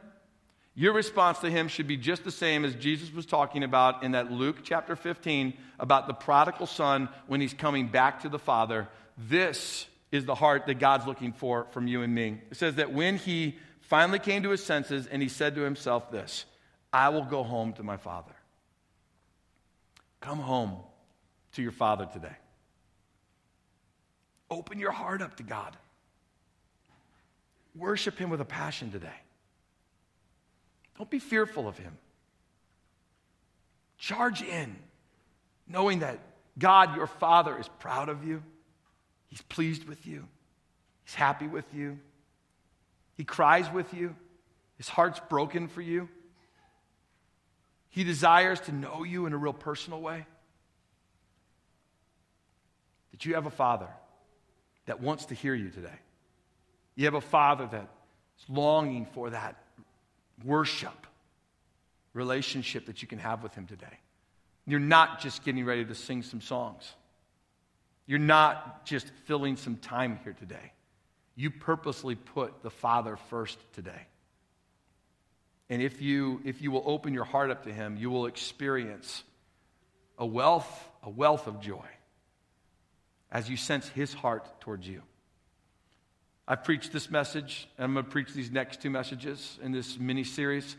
Your 0.79 0.93
response 0.93 1.41
to 1.41 1.51
him 1.51 1.67
should 1.67 1.89
be 1.89 1.97
just 1.97 2.23
the 2.23 2.31
same 2.31 2.65
as 2.65 2.73
Jesus 2.77 3.13
was 3.13 3.27
talking 3.27 3.65
about 3.65 4.05
in 4.05 4.13
that 4.13 4.31
Luke 4.31 4.59
chapter 4.63 4.95
15 4.95 5.55
about 5.81 6.07
the 6.07 6.15
prodigal 6.15 6.69
son 6.69 7.09
when 7.27 7.41
he's 7.41 7.53
coming 7.53 7.89
back 7.89 8.23
to 8.23 8.29
the 8.29 8.39
Father. 8.39 8.87
This 9.17 9.89
is 10.13 10.25
the 10.25 10.37
heart 10.37 10.67
that 10.67 10.79
God's 10.79 11.05
looking 11.05 11.33
for 11.33 11.67
from 11.73 11.89
you 11.89 12.03
and 12.03 12.15
me. 12.15 12.41
It 12.53 12.59
says 12.59 12.77
that 12.77 12.93
when 12.93 13.17
he 13.17 13.59
finally 13.81 14.21
came 14.21 14.45
to 14.45 14.51
his 14.51 14.65
senses 14.65 15.09
and 15.09 15.21
he 15.21 15.29
said 15.29 15.57
to 15.57 15.63
himself 15.63 16.13
this 16.13 16.45
I 16.93 17.09
will 17.09 17.25
go 17.25 17.43
home 17.43 17.73
to 17.73 17.83
my 17.83 17.97
Father. 17.97 18.38
Come 20.21 20.39
home 20.39 20.77
to 21.53 21.63
your 21.63 21.73
Father 21.73 22.09
today. 22.13 22.37
Open 24.51 24.79
your 24.79 24.93
heart 24.93 25.23
up 25.23 25.37
to 25.37 25.43
God. 25.43 25.77
Worship 27.77 28.19
him 28.19 28.31
with 28.31 28.41
a 28.41 28.47
passion 28.47 28.91
today. 28.91 29.09
Don't 30.97 31.11
be 31.11 31.19
fearful 31.19 31.69
of 31.69 31.79
him. 31.79 31.97
Charge 33.99 34.43
in, 34.43 34.77
knowing 35.69 36.01
that 36.01 36.19
God, 36.59 36.97
your 36.97 37.07
Father, 37.07 37.59
is 37.59 37.69
proud 37.79 38.09
of 38.09 38.25
you. 38.25 38.43
He's 39.29 39.43
pleased 39.43 39.85
with 39.85 40.07
you. 40.07 40.27
He's 41.05 41.15
happy 41.15 41.47
with 41.47 41.67
you. 41.73 41.99
He 43.17 43.25
cries 43.25 43.71
with 43.73 43.93
you. 43.95 44.17
His 44.77 44.89
heart's 44.89 45.21
broken 45.29 45.69
for 45.69 45.83
you. 45.83 46.09
He 47.91 48.05
desires 48.05 48.61
to 48.61 48.73
know 48.73 49.03
you 49.03 49.27
in 49.27 49.33
a 49.33 49.37
real 49.37 49.53
personal 49.53 50.01
way. 50.01 50.27
That 53.13 53.25
you 53.25 53.35
have 53.35 53.47
a 53.47 53.51
Father 53.51 53.89
that 54.87 55.01
wants 55.01 55.27
to 55.27 55.35
hear 55.35 55.55
you 55.55 55.71
today. 55.71 55.99
You 56.95 57.07
have 57.07 57.15
a 57.15 57.21
Father 57.21 57.69
that 57.71 57.89
is 58.39 58.45
longing 58.49 59.07
for 59.07 59.31
that 59.31 59.63
worship 60.45 61.07
relationship 62.13 62.87
that 62.87 63.03
you 63.03 63.09
can 63.09 63.19
have 63.19 63.43
with 63.43 63.55
Him 63.55 63.67
today. 63.67 63.99
You're 64.67 64.81
not 64.81 65.21
just 65.21 65.45
getting 65.45 65.65
ready 65.65 65.85
to 65.85 65.95
sing 65.95 66.23
some 66.23 66.41
songs. 66.41 66.93
You're 68.07 68.19
not 68.19 68.85
just 68.85 69.11
filling 69.25 69.57
some 69.57 69.77
time 69.77 70.19
here 70.25 70.33
today. 70.33 70.73
You 71.37 71.51
purposely 71.51 72.15
put 72.15 72.63
the 72.63 72.71
Father 72.71 73.17
first 73.29 73.59
today. 73.73 74.07
And 75.71 75.83
if 75.83 76.01
you, 76.01 76.41
if 76.45 76.63
you 76.63 76.71
will 76.71 76.83
open 76.87 77.13
your 77.13 77.25
heart 77.25 77.51
up 77.51 77.65
to 77.65 77.73
Him, 77.73 77.97
you 77.97 78.11
will 78.11 78.27
experience 78.27 79.23
a 80.19 80.27
wealth, 80.27 80.89
a 81.03 81.11
wealth 81.11 81.47
of 81.47 81.61
joy 81.61 81.87
as 83.31 83.49
you 83.49 83.57
sense 83.57 83.89
His 83.89 84.13
heart 84.13 84.61
towards 84.61 84.89
you. 84.89 85.03
I've 86.47 86.65
preached 86.65 86.93
this 86.93 87.11
message, 87.11 87.69
and 87.77 87.85
I'm 87.85 87.93
going 87.93 88.07
to 88.07 88.11
preach 88.11 88.33
these 88.33 88.51
next 88.51 88.81
two 88.81 88.89
messages 88.89 89.59
in 89.63 89.71
this 89.71 89.99
mini 89.99 90.25
series 90.25 90.77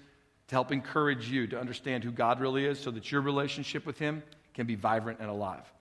to 0.48 0.56
help 0.56 0.72
encourage 0.72 1.30
you 1.30 1.46
to 1.48 1.60
understand 1.60 2.04
who 2.04 2.12
God 2.12 2.40
really 2.40 2.66
is 2.66 2.80
so 2.80 2.90
that 2.90 3.12
your 3.12 3.22
relationship 3.22 3.86
with 3.86 4.00
Him 4.00 4.24
can 4.56 4.66
be 4.66 4.74
vibrant 4.74 5.20
and 5.20 5.30
alive. 5.30 5.72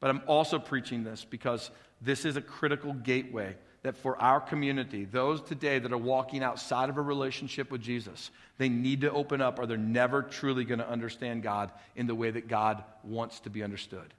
But 0.00 0.08
I'm 0.08 0.22
also 0.26 0.58
preaching 0.58 1.04
this 1.04 1.26
because 1.26 1.70
this 2.00 2.24
is 2.24 2.36
a 2.36 2.40
critical 2.40 2.94
gateway 2.94 3.56
that 3.84 3.98
for 3.98 4.20
our 4.20 4.40
community, 4.40 5.04
those 5.04 5.42
today 5.42 5.78
that 5.78 5.92
are 5.92 5.98
walking 5.98 6.42
outside 6.42 6.88
of 6.88 6.96
a 6.96 7.02
relationship 7.02 7.70
with 7.70 7.82
Jesus, 7.82 8.30
they 8.56 8.70
need 8.70 9.02
to 9.02 9.12
open 9.12 9.42
up 9.42 9.58
or 9.58 9.66
they're 9.66 9.76
never 9.76 10.22
truly 10.22 10.64
going 10.64 10.78
to 10.78 10.88
understand 10.88 11.42
God 11.42 11.70
in 11.94 12.06
the 12.06 12.14
way 12.14 12.30
that 12.30 12.48
God 12.48 12.82
wants 13.04 13.40
to 13.40 13.50
be 13.50 13.62
understood. 13.62 14.14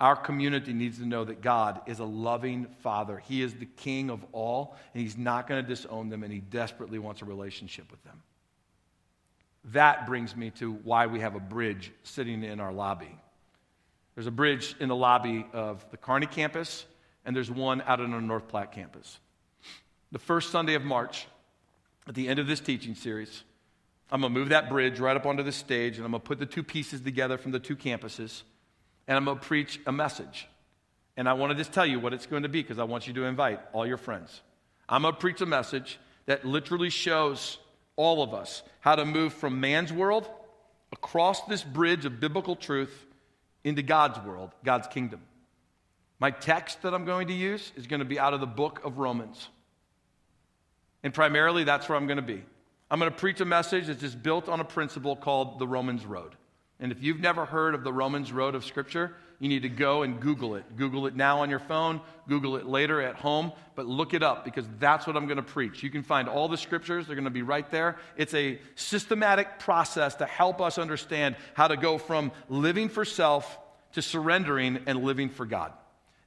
Our 0.00 0.16
community 0.16 0.72
needs 0.72 0.98
to 0.98 1.04
know 1.04 1.24
that 1.24 1.42
God 1.42 1.82
is 1.86 1.98
a 1.98 2.04
loving 2.04 2.68
Father. 2.80 3.22
He 3.28 3.42
is 3.42 3.54
the 3.54 3.66
King 3.66 4.08
of 4.08 4.24
all, 4.32 4.76
and 4.94 5.02
He's 5.02 5.16
not 5.16 5.46
going 5.46 5.62
to 5.62 5.68
disown 5.68 6.08
them, 6.08 6.22
and 6.22 6.32
He 6.32 6.40
desperately 6.40 6.98
wants 6.98 7.20
a 7.20 7.26
relationship 7.26 7.90
with 7.90 8.02
them. 8.02 8.22
That 9.72 10.06
brings 10.06 10.34
me 10.34 10.50
to 10.52 10.72
why 10.72 11.06
we 11.06 11.20
have 11.20 11.34
a 11.34 11.40
bridge 11.40 11.92
sitting 12.02 12.42
in 12.42 12.60
our 12.60 12.72
lobby. 12.72 13.14
There's 14.14 14.26
a 14.26 14.30
bridge 14.30 14.74
in 14.80 14.88
the 14.88 14.96
lobby 14.96 15.44
of 15.52 15.84
the 15.90 15.98
Kearney 15.98 16.26
campus, 16.26 16.86
and 17.26 17.36
there's 17.36 17.50
one 17.50 17.82
out 17.82 18.00
on 18.00 18.12
the 18.12 18.20
North 18.20 18.48
Platte 18.48 18.72
campus. 18.72 19.18
The 20.12 20.18
first 20.18 20.50
Sunday 20.50 20.74
of 20.74 20.84
March, 20.84 21.26
at 22.08 22.14
the 22.14 22.28
end 22.28 22.38
of 22.38 22.46
this 22.46 22.60
teaching 22.60 22.94
series, 22.94 23.44
I'm 24.10 24.22
going 24.22 24.32
to 24.32 24.38
move 24.38 24.48
that 24.48 24.70
bridge 24.70 24.98
right 25.00 25.16
up 25.16 25.26
onto 25.26 25.42
the 25.42 25.52
stage, 25.52 25.96
and 25.96 26.06
I'm 26.06 26.12
going 26.12 26.22
to 26.22 26.26
put 26.26 26.38
the 26.38 26.46
two 26.46 26.62
pieces 26.62 27.02
together 27.02 27.36
from 27.36 27.50
the 27.50 27.58
two 27.58 27.76
campuses 27.76 28.42
and 29.08 29.16
I'm 29.16 29.24
going 29.24 29.38
to 29.38 29.44
preach 29.44 29.80
a 29.86 29.92
message. 29.92 30.48
And 31.16 31.28
I 31.28 31.32
want 31.34 31.50
to 31.50 31.56
just 31.56 31.72
tell 31.72 31.86
you 31.86 32.00
what 32.00 32.12
it's 32.12 32.26
going 32.26 32.42
to 32.42 32.48
be 32.48 32.62
because 32.62 32.78
I 32.78 32.84
want 32.84 33.06
you 33.06 33.14
to 33.14 33.24
invite 33.24 33.60
all 33.72 33.86
your 33.86 33.96
friends. 33.96 34.42
I'm 34.88 35.02
going 35.02 35.14
to 35.14 35.20
preach 35.20 35.40
a 35.40 35.46
message 35.46 35.98
that 36.26 36.44
literally 36.44 36.90
shows 36.90 37.58
all 37.96 38.22
of 38.22 38.34
us 38.34 38.62
how 38.80 38.96
to 38.96 39.04
move 39.04 39.32
from 39.32 39.60
man's 39.60 39.92
world 39.92 40.28
across 40.92 41.42
this 41.46 41.62
bridge 41.62 42.04
of 42.04 42.20
biblical 42.20 42.56
truth 42.56 43.06
into 43.64 43.82
God's 43.82 44.18
world, 44.20 44.52
God's 44.64 44.86
kingdom. 44.88 45.20
My 46.18 46.30
text 46.30 46.82
that 46.82 46.94
I'm 46.94 47.04
going 47.04 47.28
to 47.28 47.34
use 47.34 47.72
is 47.76 47.86
going 47.86 48.00
to 48.00 48.06
be 48.06 48.18
out 48.18 48.34
of 48.34 48.40
the 48.40 48.46
book 48.46 48.80
of 48.84 48.98
Romans. 48.98 49.48
And 51.02 51.12
primarily, 51.12 51.64
that's 51.64 51.88
where 51.88 51.96
I'm 51.96 52.06
going 52.06 52.16
to 52.16 52.22
be. 52.22 52.42
I'm 52.90 52.98
going 52.98 53.10
to 53.10 53.16
preach 53.16 53.40
a 53.40 53.44
message 53.44 53.86
that's 53.86 54.00
just 54.00 54.22
built 54.22 54.48
on 54.48 54.60
a 54.60 54.64
principle 54.64 55.16
called 55.16 55.58
the 55.58 55.66
Romans 55.66 56.06
Road. 56.06 56.34
And 56.78 56.92
if 56.92 57.02
you've 57.02 57.20
never 57.20 57.44
heard 57.44 57.74
of 57.74 57.84
the 57.84 57.92
Romans 57.92 58.32
Road 58.32 58.54
of 58.54 58.64
Scripture, 58.64 59.14
you 59.38 59.48
need 59.48 59.62
to 59.62 59.68
go 59.68 60.02
and 60.02 60.20
Google 60.20 60.54
it. 60.54 60.76
Google 60.76 61.06
it 61.06 61.14
now 61.14 61.40
on 61.40 61.50
your 61.50 61.58
phone, 61.58 62.00
Google 62.28 62.56
it 62.56 62.66
later 62.66 63.02
at 63.02 63.16
home, 63.16 63.52
but 63.74 63.86
look 63.86 64.14
it 64.14 64.22
up 64.22 64.44
because 64.44 64.66
that's 64.78 65.06
what 65.06 65.16
I'm 65.16 65.26
going 65.26 65.36
to 65.36 65.42
preach. 65.42 65.82
You 65.82 65.90
can 65.90 66.02
find 66.02 66.28
all 66.28 66.48
the 66.48 66.56
scriptures, 66.56 67.06
they're 67.06 67.16
going 67.16 67.24
to 67.24 67.30
be 67.30 67.42
right 67.42 67.70
there. 67.70 67.98
It's 68.16 68.34
a 68.34 68.58
systematic 68.76 69.58
process 69.58 70.14
to 70.16 70.26
help 70.26 70.60
us 70.60 70.78
understand 70.78 71.36
how 71.54 71.68
to 71.68 71.76
go 71.76 71.98
from 71.98 72.32
living 72.48 72.88
for 72.88 73.04
self 73.04 73.58
to 73.92 74.02
surrendering 74.02 74.80
and 74.86 75.02
living 75.02 75.28
for 75.28 75.46
God. 75.46 75.72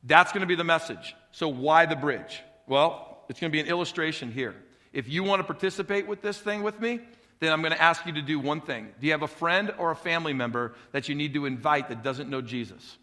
That's 0.04 0.32
going 0.32 0.41
to 0.41 0.47
be 0.47 0.56
the 0.56 0.64
message. 0.64 1.16
So, 1.32 1.47
why 1.47 1.86
the 1.86 1.95
bridge? 1.95 2.41
Well, 2.68 3.24
it's 3.30 3.39
going 3.39 3.52
to 3.52 3.56
be 3.56 3.60
an 3.60 3.68
illustration 3.68 4.32
here. 4.32 4.56
If 4.93 5.08
you 5.08 5.24
want 5.24 5.39
to 5.39 5.43
participate 5.43 6.08
with 6.08 6.22
this 6.22 6.38
thing 6.38 6.64
with 6.64 6.80
me, 6.80 7.00
then 7.39 7.54
I'm 7.54 7.62
going 7.62 7.74
to 7.74 7.82
ask 7.82 8.06
you 8.06 8.14
to 8.14 8.22
do 8.22 8.39
one 8.39 8.62
thing. 8.62 8.89
Do 9.00 9.06
you 9.06 9.14
have 9.14 9.22
a 9.22 9.28
friend 9.28 9.72
or 9.78 9.91
a 9.91 9.95
family 9.95 10.34
member 10.34 10.74
that 10.91 11.08
you 11.08 11.16
need 11.16 11.34
to 11.36 11.45
invite 11.45 11.89
that 11.89 12.04
doesn't 12.04 12.30
know 12.30 12.41
Jesus? 12.41 12.97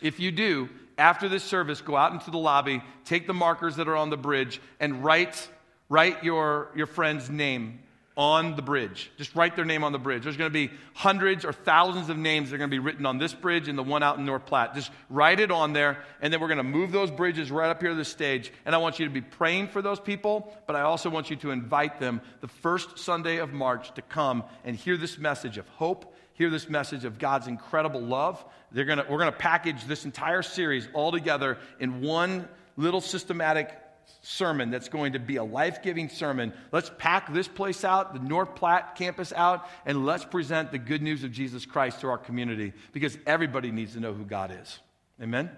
If 0.00 0.20
you 0.20 0.30
do, 0.30 0.68
after 0.98 1.28
this 1.28 1.42
service, 1.42 1.80
go 1.80 1.96
out 1.96 2.12
into 2.12 2.30
the 2.30 2.38
lobby, 2.38 2.82
take 3.04 3.26
the 3.26 3.34
markers 3.34 3.76
that 3.76 3.88
are 3.88 3.96
on 3.96 4.10
the 4.10 4.16
bridge, 4.16 4.60
and 4.78 5.02
write, 5.02 5.48
write 5.88 6.22
your, 6.22 6.70
your 6.76 6.86
friend's 6.86 7.30
name 7.30 7.80
on 8.16 8.56
the 8.56 8.62
bridge. 8.62 9.10
Just 9.18 9.34
write 9.34 9.56
their 9.56 9.66
name 9.66 9.84
on 9.84 9.92
the 9.92 9.98
bridge. 9.98 10.22
There's 10.22 10.38
going 10.38 10.50
to 10.50 10.68
be 10.68 10.72
hundreds 10.94 11.44
or 11.44 11.52
thousands 11.52 12.08
of 12.08 12.16
names 12.16 12.48
that 12.48 12.54
are 12.54 12.58
going 12.58 12.70
to 12.70 12.74
be 12.74 12.78
written 12.78 13.04
on 13.04 13.18
this 13.18 13.34
bridge 13.34 13.68
and 13.68 13.76
the 13.76 13.82
one 13.82 14.02
out 14.02 14.18
in 14.18 14.24
North 14.24 14.46
Platte. 14.46 14.74
Just 14.74 14.90
write 15.10 15.38
it 15.38 15.50
on 15.50 15.74
there, 15.74 16.02
and 16.22 16.32
then 16.32 16.40
we're 16.40 16.48
going 16.48 16.56
to 16.56 16.64
move 16.64 16.92
those 16.92 17.10
bridges 17.10 17.50
right 17.50 17.68
up 17.68 17.80
here 17.80 17.90
to 17.90 17.96
the 17.96 18.06
stage. 18.06 18.52
And 18.64 18.74
I 18.74 18.78
want 18.78 18.98
you 18.98 19.04
to 19.04 19.12
be 19.12 19.20
praying 19.20 19.68
for 19.68 19.82
those 19.82 20.00
people, 20.00 20.56
but 20.66 20.76
I 20.76 20.82
also 20.82 21.10
want 21.10 21.28
you 21.28 21.36
to 21.36 21.50
invite 21.50 22.00
them 22.00 22.22
the 22.40 22.48
first 22.48 22.98
Sunday 22.98 23.36
of 23.36 23.52
March 23.52 23.92
to 23.94 24.02
come 24.02 24.44
and 24.64 24.74
hear 24.74 24.96
this 24.96 25.18
message 25.18 25.58
of 25.58 25.68
hope, 25.68 26.14
hear 26.32 26.48
this 26.48 26.70
message 26.70 27.04
of 27.04 27.18
God's 27.18 27.48
incredible 27.48 28.00
love. 28.00 28.42
They're 28.72 28.86
gonna, 28.86 29.04
we're 29.08 29.18
going 29.18 29.32
to 29.32 29.38
package 29.38 29.84
this 29.84 30.06
entire 30.06 30.42
series 30.42 30.88
all 30.94 31.12
together 31.12 31.58
in 31.80 32.00
one 32.00 32.48
little 32.78 33.02
systematic 33.02 33.78
sermon 34.26 34.70
that's 34.70 34.88
going 34.88 35.12
to 35.12 35.18
be 35.18 35.36
a 35.36 35.44
life 35.44 35.82
giving 35.82 36.08
sermon. 36.08 36.52
Let's 36.72 36.90
pack 36.98 37.32
this 37.32 37.46
place 37.46 37.84
out, 37.84 38.12
the 38.12 38.20
North 38.20 38.56
Platte 38.56 38.96
campus 38.96 39.32
out, 39.32 39.68
and 39.84 40.04
let's 40.04 40.24
present 40.24 40.72
the 40.72 40.78
good 40.78 41.00
news 41.00 41.22
of 41.22 41.30
Jesus 41.32 41.64
Christ 41.64 42.00
to 42.00 42.08
our 42.08 42.18
community 42.18 42.72
because 42.92 43.16
everybody 43.26 43.70
needs 43.70 43.92
to 43.92 44.00
know 44.00 44.12
who 44.12 44.24
God 44.24 44.56
is. 44.60 44.78
Amen? 45.22 45.50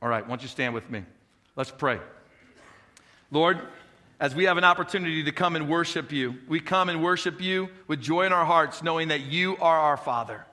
All 0.00 0.08
right, 0.08 0.22
why 0.22 0.28
don't 0.28 0.42
you 0.42 0.48
stand 0.48 0.72
with 0.72 0.88
me? 0.88 1.02
Let's 1.56 1.72
pray. 1.72 1.98
Lord, 3.32 3.60
as 4.20 4.34
we 4.34 4.44
have 4.44 4.56
an 4.56 4.64
opportunity 4.64 5.24
to 5.24 5.32
come 5.32 5.56
and 5.56 5.68
worship 5.68 6.12
you, 6.12 6.36
we 6.48 6.60
come 6.60 6.88
and 6.88 7.02
worship 7.02 7.40
you 7.40 7.68
with 7.88 8.00
joy 8.00 8.26
in 8.26 8.32
our 8.32 8.44
hearts, 8.44 8.82
knowing 8.82 9.08
that 9.08 9.22
you 9.22 9.56
are 9.56 9.78
our 9.78 9.96
Father. 9.96 10.44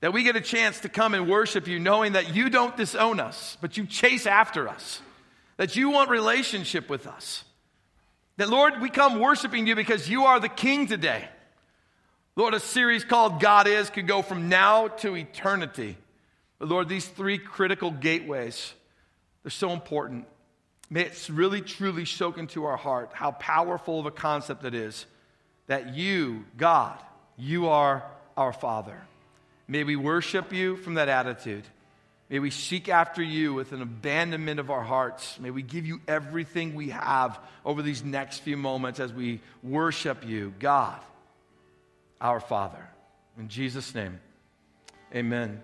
That 0.00 0.12
we 0.12 0.22
get 0.22 0.36
a 0.36 0.40
chance 0.40 0.78
to 0.80 0.88
come 0.88 1.14
and 1.14 1.28
worship 1.28 1.66
you, 1.66 1.80
knowing 1.80 2.12
that 2.12 2.34
you 2.34 2.50
don't 2.50 2.76
disown 2.76 3.18
us, 3.18 3.58
but 3.60 3.76
you 3.76 3.84
chase 3.84 4.26
after 4.26 4.68
us 4.68 5.02
that 5.58 5.76
you 5.76 5.90
want 5.90 6.08
relationship 6.08 6.88
with 6.88 7.06
us. 7.06 7.44
That, 8.38 8.48
Lord, 8.48 8.80
we 8.80 8.88
come 8.88 9.20
worshiping 9.20 9.66
you 9.66 9.74
because 9.76 10.08
you 10.08 10.24
are 10.24 10.40
the 10.40 10.48
King 10.48 10.86
today. 10.86 11.28
Lord, 12.36 12.54
a 12.54 12.60
series 12.60 13.04
called 13.04 13.40
God 13.40 13.66
Is 13.66 13.90
could 13.90 14.06
go 14.06 14.22
from 14.22 14.48
now 14.48 14.88
to 14.88 15.16
eternity. 15.16 15.98
But 16.58 16.68
Lord, 16.68 16.88
these 16.88 17.06
three 17.06 17.36
critical 17.36 17.90
gateways, 17.90 18.72
they're 19.42 19.50
so 19.50 19.72
important. 19.72 20.26
May 20.88 21.02
it 21.02 21.28
really, 21.30 21.60
truly 21.60 22.04
soak 22.04 22.38
into 22.38 22.64
our 22.64 22.76
heart 22.76 23.10
how 23.12 23.32
powerful 23.32 24.00
of 24.00 24.06
a 24.06 24.10
concept 24.10 24.64
it 24.64 24.74
is 24.74 25.04
that 25.66 25.94
you, 25.94 26.44
God, 26.56 26.96
you 27.36 27.68
are 27.68 28.04
our 28.36 28.52
Father. 28.52 28.98
May 29.66 29.84
we 29.84 29.96
worship 29.96 30.52
you 30.52 30.76
from 30.76 30.94
that 30.94 31.08
attitude. 31.08 31.64
May 32.30 32.40
we 32.40 32.50
seek 32.50 32.88
after 32.88 33.22
you 33.22 33.54
with 33.54 33.72
an 33.72 33.80
abandonment 33.80 34.60
of 34.60 34.70
our 34.70 34.82
hearts. 34.82 35.38
May 35.40 35.50
we 35.50 35.62
give 35.62 35.86
you 35.86 36.00
everything 36.06 36.74
we 36.74 36.90
have 36.90 37.38
over 37.64 37.80
these 37.80 38.04
next 38.04 38.40
few 38.40 38.56
moments 38.56 39.00
as 39.00 39.12
we 39.12 39.40
worship 39.62 40.26
you, 40.26 40.52
God, 40.58 41.00
our 42.20 42.40
Father. 42.40 42.86
In 43.38 43.48
Jesus' 43.48 43.94
name, 43.94 44.20
amen. 45.14 45.62